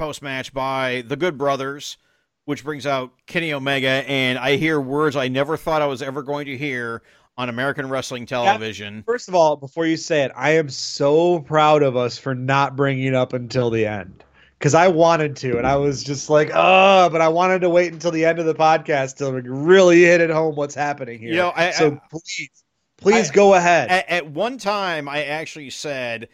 post 0.00 0.22
match 0.22 0.54
by 0.54 1.04
the 1.06 1.14
Good 1.14 1.36
Brothers, 1.36 1.98
which 2.46 2.64
brings 2.64 2.86
out 2.86 3.12
Kenny 3.26 3.52
Omega, 3.52 4.02
and 4.08 4.38
I 4.38 4.56
hear 4.56 4.80
words 4.80 5.14
I 5.14 5.28
never 5.28 5.58
thought 5.58 5.82
I 5.82 5.86
was 5.86 6.00
ever 6.00 6.22
going 6.22 6.46
to 6.46 6.56
hear 6.56 7.02
on 7.36 7.50
American 7.50 7.86
wrestling 7.86 8.24
television. 8.24 9.02
First 9.06 9.28
of 9.28 9.34
all, 9.34 9.56
before 9.56 9.84
you 9.84 9.98
say 9.98 10.22
it, 10.22 10.32
I 10.34 10.52
am 10.52 10.70
so 10.70 11.40
proud 11.40 11.82
of 11.82 11.98
us 11.98 12.16
for 12.16 12.34
not 12.34 12.76
bringing 12.76 13.04
it 13.08 13.14
up 13.14 13.34
until 13.34 13.68
the 13.68 13.84
end. 13.86 14.24
Because 14.58 14.74
I 14.74 14.88
wanted 14.88 15.36
to, 15.36 15.58
and 15.58 15.66
I 15.66 15.76
was 15.76 16.02
just 16.02 16.30
like, 16.30 16.50
oh, 16.54 17.10
but 17.10 17.20
I 17.20 17.28
wanted 17.28 17.60
to 17.60 17.68
wait 17.68 17.92
until 17.92 18.10
the 18.10 18.24
end 18.24 18.38
of 18.38 18.46
the 18.46 18.54
podcast 18.54 19.16
to 19.18 19.30
really 19.50 20.00
hit 20.00 20.22
it 20.22 20.30
home 20.30 20.54
what's 20.56 20.74
happening 20.74 21.18
here. 21.18 21.30
You 21.30 21.36
know, 21.36 21.52
I- 21.54 21.72
so 21.72 21.92
I- 21.92 22.00
please, 22.10 22.50
please 22.96 23.30
I- 23.30 23.34
go 23.34 23.52
ahead. 23.54 23.90
At, 23.90 24.08
at 24.08 24.30
one 24.30 24.56
time, 24.56 25.10
I 25.10 25.24
actually 25.24 25.68
said, 25.70 26.28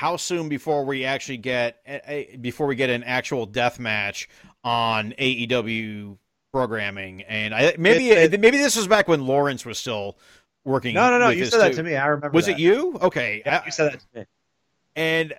"How 0.00 0.16
soon 0.16 0.48
before 0.48 0.86
we 0.86 1.04
actually 1.04 1.36
get 1.36 1.76
a, 1.86 2.38
before 2.40 2.66
we 2.66 2.74
get 2.74 2.88
an 2.88 3.04
actual 3.04 3.44
death 3.44 3.78
match 3.78 4.30
on 4.64 5.12
AEW 5.18 6.16
programming?" 6.54 7.20
And 7.24 7.54
I 7.54 7.74
maybe 7.76 8.08
It- 8.08 8.40
maybe 8.40 8.56
this 8.56 8.76
was 8.76 8.86
back 8.88 9.08
when 9.08 9.26
Lawrence 9.26 9.66
was 9.66 9.78
still 9.78 10.16
working. 10.64 10.94
no, 10.94 11.10
no, 11.10 11.18
no. 11.18 11.28
You 11.28 11.44
said 11.44 11.60
that 11.60 11.72
too. 11.72 11.76
to 11.76 11.82
me. 11.82 11.96
I 11.96 12.06
remember. 12.06 12.34
Was 12.34 12.46
that. 12.46 12.52
it 12.52 12.58
you? 12.60 12.98
Okay. 13.02 13.42
Yeah, 13.44 13.58
I- 13.58 13.66
you 13.66 13.70
said 13.72 13.92
that 13.92 14.00
to 14.00 14.20
me. 14.20 14.26
and 14.96 15.34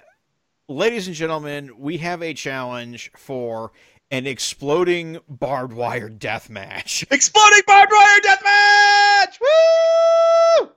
ladies 0.69 1.07
and 1.07 1.15
gentlemen, 1.15 1.71
we 1.79 1.97
have 1.97 2.21
a 2.21 2.35
challenge 2.35 3.11
for 3.17 3.71
an 4.11 4.27
exploding 4.27 5.17
barbed 5.27 5.73
wire 5.73 6.07
death 6.07 6.51
match. 6.51 7.03
Exploding 7.11 7.61
barbed 7.65 7.91
wire 7.91 8.19
deathmatch! 8.19 9.39
Woo! 9.41 10.69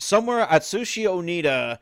Somewhere 0.00 0.40
at 0.40 0.62
Sushi 0.62 1.04
Atsushi 1.06 1.78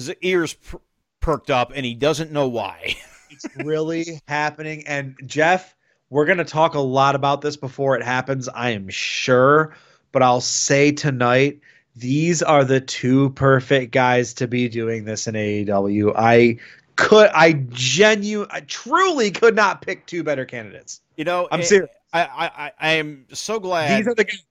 Onita's 0.00 0.14
ears 0.22 0.54
per- 0.54 0.80
perked 1.20 1.50
up, 1.50 1.72
and 1.74 1.84
he 1.84 1.94
doesn't 1.94 2.32
know 2.32 2.48
why. 2.48 2.96
It's 3.32 3.46
really 3.64 4.20
happening. 4.26 4.82
And 4.88 5.16
Jeff, 5.24 5.76
we're 6.10 6.26
going 6.26 6.38
to 6.38 6.44
talk 6.44 6.74
a 6.74 6.80
lot 6.80 7.14
about 7.14 7.42
this 7.42 7.56
before 7.56 7.96
it 7.96 8.02
happens, 8.02 8.48
I 8.48 8.70
am 8.70 8.88
sure. 8.88 9.72
But 10.10 10.22
I'll 10.24 10.40
say 10.40 10.90
tonight, 10.90 11.60
these 11.94 12.42
are 12.42 12.64
the 12.64 12.80
two 12.80 13.30
perfect 13.30 13.92
guys 13.92 14.34
to 14.34 14.48
be 14.48 14.68
doing 14.68 15.04
this 15.04 15.28
in 15.28 15.36
AEW. 15.36 16.12
I 16.16 16.58
could, 16.96 17.30
I 17.32 17.52
genuine, 17.70 18.48
I 18.50 18.60
truly 18.62 19.30
could 19.30 19.54
not 19.54 19.80
pick 19.80 20.06
two 20.06 20.24
better 20.24 20.44
candidates. 20.44 21.00
You 21.16 21.22
know, 21.24 21.46
I'm 21.52 21.60
eh, 21.60 21.64
serious. 21.64 21.90
I, 22.12 22.24
I, 22.24 22.44
I- 22.66 22.72
I 22.80 22.90
am 22.94 23.26
so 23.32 23.60
glad. 23.60 23.96
These 24.00 24.08
are 24.08 24.14
the 24.16 24.24
guys. 24.24 24.42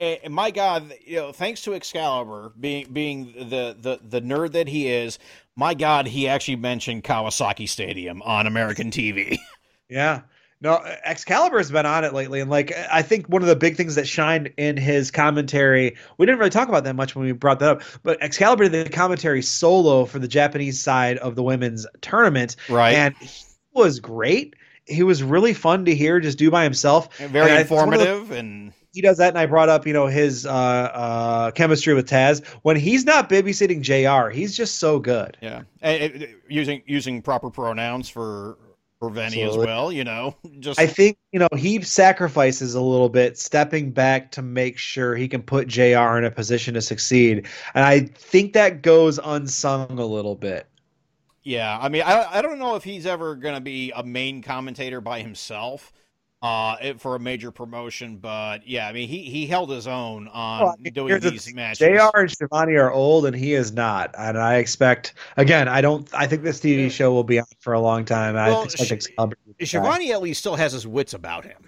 And 0.00 0.34
my 0.34 0.50
God, 0.50 0.94
you 1.04 1.16
know, 1.16 1.32
thanks 1.32 1.62
to 1.62 1.74
Excalibur 1.74 2.52
being 2.58 2.92
being 2.92 3.32
the, 3.36 3.76
the 3.78 4.00
the 4.02 4.20
nerd 4.20 4.52
that 4.52 4.68
he 4.68 4.88
is, 4.88 5.18
my 5.56 5.74
God, 5.74 6.06
he 6.06 6.28
actually 6.28 6.56
mentioned 6.56 7.04
Kawasaki 7.04 7.68
Stadium 7.68 8.22
on 8.22 8.46
American 8.46 8.90
TV. 8.90 9.38
Yeah. 9.88 10.22
No, 10.60 10.82
Excalibur's 11.04 11.70
been 11.70 11.86
on 11.86 12.02
it 12.02 12.12
lately, 12.12 12.40
and 12.40 12.50
like 12.50 12.72
I 12.90 13.02
think 13.02 13.28
one 13.28 13.42
of 13.42 13.46
the 13.46 13.54
big 13.54 13.76
things 13.76 13.94
that 13.94 14.08
shined 14.08 14.52
in 14.56 14.76
his 14.76 15.12
commentary, 15.12 15.96
we 16.18 16.26
didn't 16.26 16.38
really 16.38 16.50
talk 16.50 16.68
about 16.68 16.82
that 16.84 16.96
much 16.96 17.14
when 17.14 17.26
we 17.26 17.32
brought 17.32 17.60
that 17.60 17.68
up, 17.68 17.82
but 18.02 18.20
Excalibur 18.22 18.68
did 18.68 18.86
the 18.86 18.90
commentary 18.90 19.42
solo 19.42 20.06
for 20.06 20.18
the 20.18 20.26
Japanese 20.26 20.82
side 20.82 21.18
of 21.18 21.36
the 21.36 21.42
women's 21.44 21.86
tournament, 22.00 22.56
right. 22.70 22.94
and 22.94 23.14
he 23.18 23.44
was 23.74 24.00
great. 24.00 24.56
He 24.86 25.02
was 25.02 25.22
really 25.22 25.52
fun 25.52 25.84
to 25.84 25.94
hear, 25.94 26.18
just 26.20 26.38
do 26.38 26.50
by 26.50 26.64
himself. 26.64 27.10
And 27.20 27.30
very 27.30 27.50
and 27.50 27.60
of 27.60 27.68
the- 27.68 27.74
informative 27.74 28.30
and 28.30 28.72
He 28.96 29.02
does 29.02 29.18
that, 29.18 29.28
and 29.28 29.38
I 29.38 29.44
brought 29.44 29.68
up, 29.68 29.86
you 29.86 29.92
know, 29.92 30.06
his 30.06 30.46
uh, 30.46 30.50
uh, 30.50 31.50
chemistry 31.50 31.92
with 31.92 32.08
Taz. 32.08 32.42
When 32.62 32.76
he's 32.76 33.04
not 33.04 33.28
babysitting 33.28 33.82
Jr., 33.82 34.30
he's 34.30 34.56
just 34.56 34.78
so 34.78 34.98
good. 34.98 35.36
yeah, 35.42 35.64
And, 35.82 36.22
uh, 36.22 36.26
using 36.48 36.82
using 36.86 37.20
proper 37.20 37.50
pronouns 37.50 38.08
for 38.08 38.56
for 38.98 39.10
Veny 39.10 39.46
as 39.46 39.54
well. 39.54 39.92
You 39.92 40.04
know, 40.04 40.34
just 40.60 40.80
I 40.80 40.86
think 40.86 41.18
you 41.30 41.38
know 41.38 41.48
he 41.54 41.82
sacrifices 41.82 42.74
a 42.74 42.80
little 42.80 43.10
bit, 43.10 43.36
stepping 43.36 43.90
back 43.90 44.32
to 44.32 44.40
make 44.40 44.78
sure 44.78 45.14
he 45.14 45.28
can 45.28 45.42
put 45.42 45.68
Jr. 45.68 46.16
in 46.16 46.24
a 46.24 46.30
position 46.30 46.72
to 46.72 46.80
succeed, 46.80 47.46
and 47.74 47.84
I 47.84 48.00
think 48.00 48.54
that 48.54 48.80
goes 48.80 49.20
unsung 49.22 49.98
a 49.98 50.06
little 50.06 50.36
bit. 50.36 50.66
yeah. 51.42 51.78
I 51.78 51.90
mean, 51.90 52.00
I 52.00 52.38
I 52.38 52.40
don't 52.40 52.58
know 52.58 52.76
if 52.76 52.84
he's 52.84 53.04
ever 53.04 53.36
going 53.36 53.56
to 53.56 53.60
be 53.60 53.92
a 53.94 54.02
main 54.02 54.40
commentator 54.40 55.02
by 55.02 55.20
himself. 55.20 55.92
Uh, 56.42 56.76
it- 56.82 57.00
for 57.00 57.16
a 57.16 57.18
major 57.18 57.50
promotion. 57.50 58.18
But 58.18 58.66
yeah, 58.68 58.86
I 58.88 58.92
mean, 58.92 59.08
he 59.08 59.22
he 59.22 59.46
held 59.46 59.70
his 59.70 59.86
own 59.86 60.28
on 60.28 60.60
Well, 60.62 60.74
I 60.78 60.82
mean, 60.82 60.92
doing 60.92 61.08
here's 61.08 61.22
the 61.22 61.30
these 61.30 61.54
matches. 61.54 61.78
JR 61.78 62.18
and 62.20 62.30
Schiavone 62.30 62.74
are 62.74 62.92
old, 62.92 63.26
and 63.26 63.34
he 63.34 63.54
is 63.54 63.72
not. 63.72 64.14
And 64.18 64.36
I 64.38 64.56
expect 64.56 65.14
again. 65.38 65.66
I 65.66 65.80
don't. 65.80 66.08
I 66.14 66.26
think 66.26 66.42
this 66.42 66.60
TV 66.60 66.90
show 66.90 67.12
will 67.12 67.24
be 67.24 67.38
on 67.40 67.46
for 67.60 67.72
a 67.72 67.80
long 67.80 68.04
time. 68.04 68.36
I 68.36 68.48
Well, 68.48 68.62
expect 68.64 68.88
Sh- 68.88 68.92
Excalibur 68.92 69.36
to 69.36 69.40
be 69.46 69.52
back. 69.64 69.68
Schiavone 69.68 70.12
at 70.12 70.20
least 70.22 70.40
still 70.40 70.56
has 70.56 70.72
his 70.72 70.86
wits 70.86 71.14
about 71.14 71.44
him. 71.44 71.58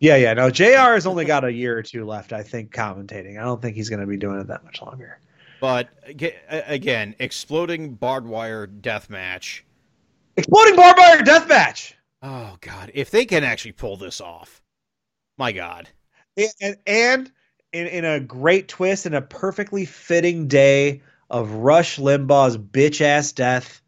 Yeah, 0.00 0.16
yeah. 0.16 0.34
No, 0.34 0.50
Jr. 0.50 0.64
has 0.94 1.06
only 1.06 1.24
got 1.24 1.44
a 1.44 1.52
year 1.52 1.78
or 1.78 1.82
two 1.84 2.04
left. 2.04 2.32
I 2.32 2.42
think 2.42 2.74
commentating. 2.74 3.38
I 3.40 3.44
don't 3.44 3.62
think 3.62 3.76
he's 3.76 3.88
going 3.88 4.00
to 4.00 4.06
be 4.06 4.16
doing 4.16 4.40
it 4.40 4.48
that 4.48 4.64
much 4.64 4.82
longer. 4.82 5.20
But 5.60 5.90
again, 6.48 7.14
exploding 7.20 7.94
barbed 7.94 8.26
wire 8.26 8.66
death 8.66 9.08
match. 9.08 9.64
Exploding 10.36 10.74
barbed 10.74 10.98
wire 10.98 11.22
death 11.22 11.48
match. 11.48 11.94
Oh 12.22 12.56
God, 12.60 12.92
if 12.94 13.10
they 13.10 13.24
can 13.24 13.42
actually 13.42 13.72
pull 13.72 13.96
this 13.96 14.20
off, 14.20 14.62
my 15.38 15.50
God. 15.52 15.88
and, 16.60 16.76
and 16.86 17.32
in, 17.72 17.86
in 17.88 18.04
a 18.04 18.20
great 18.20 18.68
twist 18.68 19.06
and 19.06 19.14
a 19.14 19.22
perfectly 19.22 19.84
fitting 19.84 20.46
day 20.46 21.02
of 21.30 21.50
Rush 21.50 21.98
Limbaugh's 21.98 22.56
bitch 22.56 23.00
ass 23.00 23.32
death, 23.32 23.80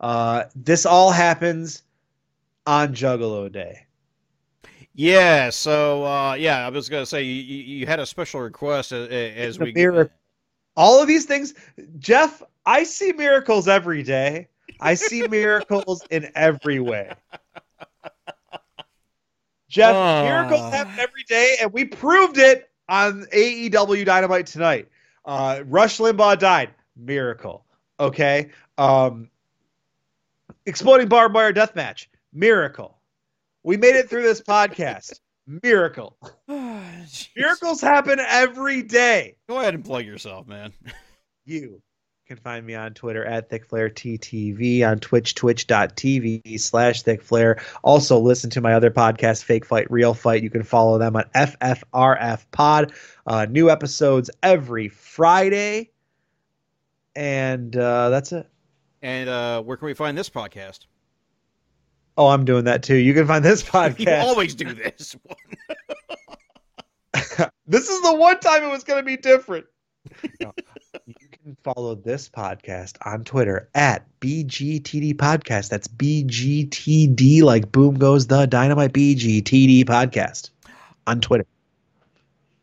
uh, 0.00 0.44
this 0.54 0.86
all 0.86 1.10
happens 1.10 1.82
on 2.66 2.94
Juggalo 2.94 3.50
Day. 3.50 3.86
Yeah. 4.94 5.50
So 5.50 6.04
uh, 6.04 6.34
yeah, 6.34 6.66
I 6.66 6.70
was 6.70 6.88
gonna 6.88 7.06
say 7.06 7.22
you, 7.22 7.56
you 7.56 7.86
had 7.86 8.00
a 8.00 8.06
special 8.06 8.40
request 8.40 8.92
as, 8.92 9.08
as 9.10 9.58
we. 9.58 9.72
miracle. 9.72 10.16
All 10.76 11.02
of 11.02 11.08
these 11.08 11.26
things, 11.26 11.52
Jeff, 11.98 12.42
I 12.64 12.84
see 12.84 13.12
miracles 13.12 13.68
every 13.68 14.02
day. 14.02 14.48
I 14.80 14.94
see 14.94 15.26
miracles 15.28 16.04
in 16.10 16.30
every 16.34 16.80
way. 16.80 17.12
Jeff, 19.72 19.94
Ah. 19.96 20.22
miracles 20.22 20.70
happen 20.70 20.92
every 20.98 21.22
day, 21.26 21.56
and 21.62 21.72
we 21.72 21.86
proved 21.86 22.36
it 22.36 22.68
on 22.90 23.26
AEW 23.32 24.04
Dynamite 24.04 24.46
tonight. 24.46 24.88
Uh, 25.24 25.62
Rush 25.64 25.96
Limbaugh 25.98 26.38
died. 26.38 26.74
Miracle. 26.94 27.64
Okay. 27.98 28.50
Um, 28.76 29.30
exploding 30.66 31.08
barbed 31.08 31.34
wire 31.34 31.52
death 31.52 31.74
match. 31.74 32.10
Miracle. 32.34 32.98
We 33.62 33.78
made 33.78 33.96
it 33.96 34.10
through 34.10 34.24
this 34.24 34.42
podcast. 34.42 35.20
Miracle. 35.46 36.18
Jeez. 36.50 37.28
Miracles 37.34 37.80
happen 37.80 38.20
every 38.20 38.82
day. 38.82 39.36
Go 39.48 39.58
ahead 39.58 39.72
and 39.72 39.82
plug 39.84 40.04
yourself, 40.04 40.46
man. 40.46 40.74
You 41.46 41.80
can 42.34 42.42
find 42.42 42.64
me 42.64 42.74
on 42.74 42.94
Twitter 42.94 43.24
at 43.24 43.50
ThickFlareTTV, 43.50 44.88
on 44.88 44.98
Twitch, 45.00 45.34
twitch.tv 45.34 46.58
slash 46.58 47.02
ThickFlare. 47.02 47.62
Also, 47.82 48.18
listen 48.18 48.48
to 48.50 48.60
my 48.62 48.72
other 48.72 48.90
podcast, 48.90 49.44
Fake 49.44 49.66
Fight, 49.66 49.90
Real 49.90 50.14
Fight. 50.14 50.42
You 50.42 50.48
can 50.48 50.62
follow 50.62 50.98
them 50.98 51.14
on 51.14 51.24
FFRF 51.34 52.46
Pod. 52.50 52.92
Uh, 53.26 53.46
new 53.50 53.68
episodes 53.68 54.30
every 54.42 54.88
Friday. 54.88 55.90
And 57.14 57.76
uh, 57.76 58.08
that's 58.08 58.32
it. 58.32 58.48
And 59.02 59.28
uh, 59.28 59.62
where 59.62 59.76
can 59.76 59.86
we 59.86 59.94
find 59.94 60.16
this 60.16 60.30
podcast? 60.30 60.86
Oh, 62.16 62.28
I'm 62.28 62.46
doing 62.46 62.64
that 62.64 62.82
too. 62.82 62.96
You 62.96 63.12
can 63.12 63.26
find 63.26 63.44
this 63.44 63.62
podcast. 63.68 63.98
You 63.98 64.28
always 64.28 64.54
do 64.54 64.72
this. 64.72 65.16
this 67.66 67.90
is 67.90 68.02
the 68.02 68.14
one 68.14 68.40
time 68.40 68.64
it 68.64 68.70
was 68.70 68.84
going 68.84 69.00
to 69.00 69.06
be 69.06 69.18
different. 69.18 69.66
No. 70.40 70.52
Can 71.42 71.56
follow 71.64 71.96
this 71.96 72.28
podcast 72.28 72.96
on 73.04 73.24
Twitter 73.24 73.68
at 73.74 74.06
BGTD 74.20 75.14
Podcast. 75.14 75.70
That's 75.70 75.88
BGTD, 75.88 77.42
like 77.42 77.72
boom 77.72 77.96
goes 77.96 78.28
the 78.28 78.46
dynamite 78.46 78.92
BGTD 78.92 79.84
Podcast 79.84 80.50
on 81.08 81.20
Twitter. 81.20 81.44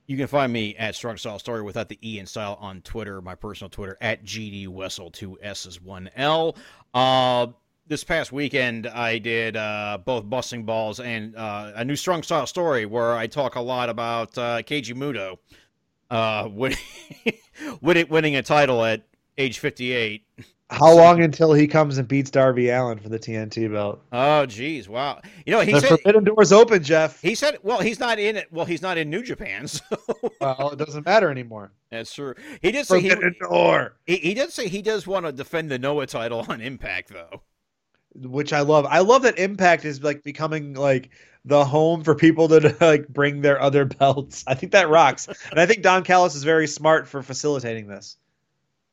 You 0.07 0.15
can 0.15 0.27
find 0.27 0.53
me 0.53 0.77
at 0.77 0.95
Strong 0.95 1.17
Style 1.17 1.39
Story 1.39 1.61
without 1.61 1.89
the 1.89 1.99
E 2.01 2.19
in 2.19 2.25
style 2.25 2.57
on 2.61 2.82
Twitter, 2.82 3.21
my 3.21 3.36
personal 3.36 3.69
Twitter 3.69 3.97
at 3.99 4.23
GD 4.23 4.69
Wessel, 4.69 5.11
two 5.11 5.38
S's, 5.41 5.82
one 5.82 6.09
L. 6.15 6.55
Uh, 6.93 7.47
this 7.86 8.05
past 8.05 8.32
weekend, 8.32 8.88
I 8.88 9.17
did 9.17 9.57
uh, 9.57 9.97
both 10.05 10.30
Busting 10.30 10.63
Balls 10.63 11.01
and 11.01 11.36
uh, 11.36 11.73
a 11.75 11.84
new 11.84 11.97
Strong 11.97 12.23
Style 12.23 12.47
Story 12.47 12.86
where 12.86 13.17
I 13.17 13.27
talk 13.27 13.55
a 13.55 13.61
lot 13.61 13.89
about 13.89 14.38
uh, 14.38 14.61
Keiji 14.61 14.95
Muto 14.95 15.38
uh, 16.10 16.47
winning, 16.51 16.78
winning, 17.82 18.07
winning 18.10 18.36
a 18.36 18.41
title 18.43 18.84
at 18.84 19.03
age 19.38 19.60
58. 19.60 20.24
How 20.72 20.93
long 20.95 21.24
until 21.24 21.51
he 21.53 21.66
comes 21.68 21.97
and 21.97 22.07
beats 22.07 22.30
Darby 22.30 22.70
Allin 22.70 22.99
for 22.99 23.10
the 23.10 23.18
TNT 23.18 23.72
belt? 23.72 24.03
Oh, 24.12 24.45
geez, 24.45 24.88
wow! 24.88 25.20
You 25.43 25.53
know 25.53 25.62
he 25.62 25.72
The 25.72 25.80
said 25.82 25.89
forbidden 25.89 26.24
doors 26.26 26.51
open, 26.51 26.84
Jeff. 26.84 27.20
he 27.24 27.34
said 27.34 27.57
well 27.64 27.80
he's 27.80 27.99
not 27.99 28.20
in 28.20 28.36
it. 28.38 28.53
Well, 28.53 28.66
he's 28.66 28.84
not 28.84 28.95
in 28.99 29.10
New 29.10 29.24
Japan, 29.24 29.68
so 29.68 29.82
Well, 30.39 30.70
it 30.72 30.78
doesn't 30.78 31.07
matter 31.07 31.32
anymore. 31.32 31.72
that's 31.89 32.14
true. 32.14 32.36
He 32.62 32.72
did 32.72 32.86
say 32.86 33.01
he, 33.01 33.10
Forbidden 33.10 33.36
door. 33.41 33.93
he 34.05 34.18
he 34.18 34.34
did 34.36 34.51
say 34.51 34.68
he 34.68 34.84
does 34.84 35.07
want 35.07 35.26
to 35.26 35.32
defend 35.32 35.72
the 35.72 35.80
Noah 35.80 36.05
title 36.05 36.45
on 36.47 36.62
Impact 36.62 37.10
though. 37.10 37.41
Which 38.22 38.53
I 38.53 38.61
love. 38.61 38.86
I 38.86 38.99
love 38.99 39.22
that 39.24 39.39
Impact 39.39 39.86
is 39.86 40.03
like 40.03 40.24
becoming 40.24 40.74
like 40.74 41.09
the 41.45 41.63
home 41.63 42.03
for 42.03 42.15
people 42.15 42.47
to 42.49 42.76
like 42.82 43.07
bring 43.07 43.41
their 43.41 43.61
other 43.61 43.86
belts. 43.86 44.43
I 44.47 44.55
think 44.55 44.72
that 44.74 44.89
rocks, 44.89 45.28
and 45.49 45.59
I 45.59 45.65
think 45.65 45.84
Don 45.84 46.03
Callis 46.03 46.36
is 46.36 46.43
very 46.43 46.67
smart 46.67 47.07
for 47.07 47.22
facilitating 47.24 47.88
this. 47.88 48.17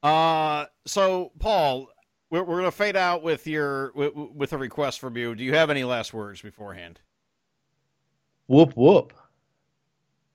Uh, 0.02 0.66
so 0.86 1.32
Paul, 1.38 1.88
we're 2.30 2.44
we're 2.44 2.58
gonna 2.58 2.70
fade 2.70 2.96
out 2.96 3.22
with 3.22 3.46
your 3.46 3.92
with, 3.94 4.14
with 4.14 4.52
a 4.52 4.58
request 4.58 5.00
from 5.00 5.16
you. 5.16 5.34
Do 5.34 5.42
you 5.42 5.54
have 5.54 5.70
any 5.70 5.84
last 5.84 6.14
words 6.14 6.40
beforehand? 6.40 7.00
Whoop 8.46 8.76
whoop. 8.76 9.12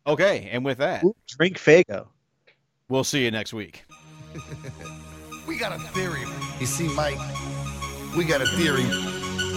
Okay, 0.05 0.49
and 0.51 0.65
with 0.65 0.79
that, 0.79 1.03
Whoop, 1.03 1.15
drink 1.27 1.57
Faygo. 1.57 2.07
we'll 2.89 3.03
see 3.03 3.23
you 3.23 3.31
next 3.31 3.53
week. 3.53 3.85
We 5.47 5.57
got 5.57 5.73
a 5.73 5.79
theory. 5.79 6.21
You 6.59 6.65
see, 6.65 6.87
Mike, 6.95 7.17
we 8.15 8.25
got 8.25 8.41
a 8.41 8.45
theory 8.45 8.85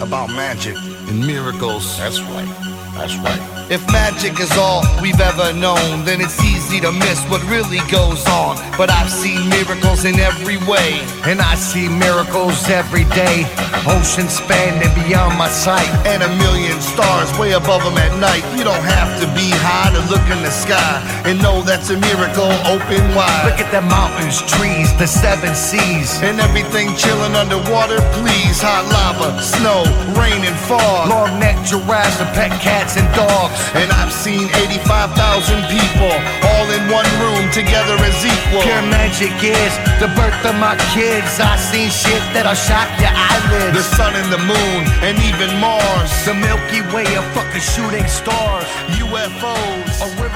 about 0.01 0.29
magic 0.29 0.77
and 0.77 1.27
miracles. 1.27 1.99
That's 1.99 2.21
right. 2.21 2.74
That's 2.95 3.17
right. 3.19 3.55
If 3.71 3.81
magic 3.91 4.39
is 4.39 4.53
all 4.57 4.85
we've 5.01 5.21
ever 5.21 5.53
known, 5.53 6.05
then 6.05 6.21
it's 6.21 6.39
easy 6.45 6.81
to 6.81 6.93
miss 6.93 7.25
what 7.27 7.43
really 7.49 7.81
goes 7.91 8.23
on. 8.29 8.55
But 8.77 8.91
I've 8.91 9.11
seen 9.11 9.49
miracles 9.49 10.05
in 10.05 10.21
every 10.21 10.59
way, 10.69 11.01
and 11.25 11.41
I 11.41 11.55
see 11.57 11.89
miracles 11.89 12.69
every 12.69 13.05
day. 13.17 13.49
Ocean 13.89 14.29
spanning 14.29 14.93
beyond 14.95 15.39
my 15.39 15.49
sight, 15.49 15.89
and 16.07 16.23
a 16.23 16.29
million 16.37 16.79
stars 16.81 17.33
way 17.39 17.53
above 17.53 17.83
them 17.83 17.97
at 17.97 18.13
night. 18.21 18.45
You 18.57 18.65
don't 18.65 18.85
have 18.85 19.11
to 19.21 19.27
be 19.33 19.49
high 19.65 19.91
to 19.97 20.03
look 20.13 20.25
in 20.31 20.45
the 20.45 20.53
sky 20.53 21.01
and 21.25 21.41
know 21.41 21.63
that's 21.63 21.89
a 21.89 21.99
miracle 21.99 22.53
open 22.69 23.03
wide. 23.17 23.49
Look 23.49 23.65
at 23.65 23.73
the 23.73 23.81
mountains, 23.81 24.45
trees, 24.45 24.93
the 25.01 25.09
seven 25.09 25.55
seas, 25.57 26.21
and 26.21 26.39
everything 26.39 26.95
chilling 27.01 27.33
underwater. 27.33 27.97
Please, 28.21 28.61
hot 28.61 28.85
lava, 28.93 29.41
snow, 29.41 29.89
rain, 30.21 30.45
and 30.45 30.59
fog. 30.69 31.09
Long 31.09 31.41
necked 31.41 31.65
giraffes 31.65 32.21
and 32.21 32.29
pet 32.37 32.53
cats 32.61 32.84
and 32.93 33.09
dogs. 33.17 33.57
And 33.73 33.89
I've 33.89 34.13
seen 34.13 34.53
85,000 34.53 35.65
people 35.73 36.13
all 36.53 36.67
in 36.69 36.83
one 36.93 37.09
room 37.21 37.49
together 37.51 37.97
as 38.05 38.19
equal. 38.21 38.61
Pure 38.61 38.85
magic 38.93 39.33
is 39.41 39.73
the 40.01 40.09
birth 40.13 40.41
of 40.45 40.57
my 40.61 40.77
kids. 40.93 41.41
I 41.41 41.57
seen 41.57 41.89
shit 41.89 42.21
that'll 42.37 42.53
shock 42.57 42.89
your 43.01 43.13
eyelids. 43.13 43.81
The 43.81 43.85
sun 43.97 44.13
and 44.15 44.29
the 44.29 44.43
moon, 44.43 44.81
and 45.07 45.17
even 45.25 45.51
Mars. 45.61 46.13
The 46.29 46.35
Milky 46.35 46.83
Way 46.93 47.09
of 47.17 47.25
fucking 47.33 47.65
shooting 47.65 48.07
stars. 48.09 48.67
UFOs. 49.01 49.95
A 50.03 50.09
river 50.23 50.34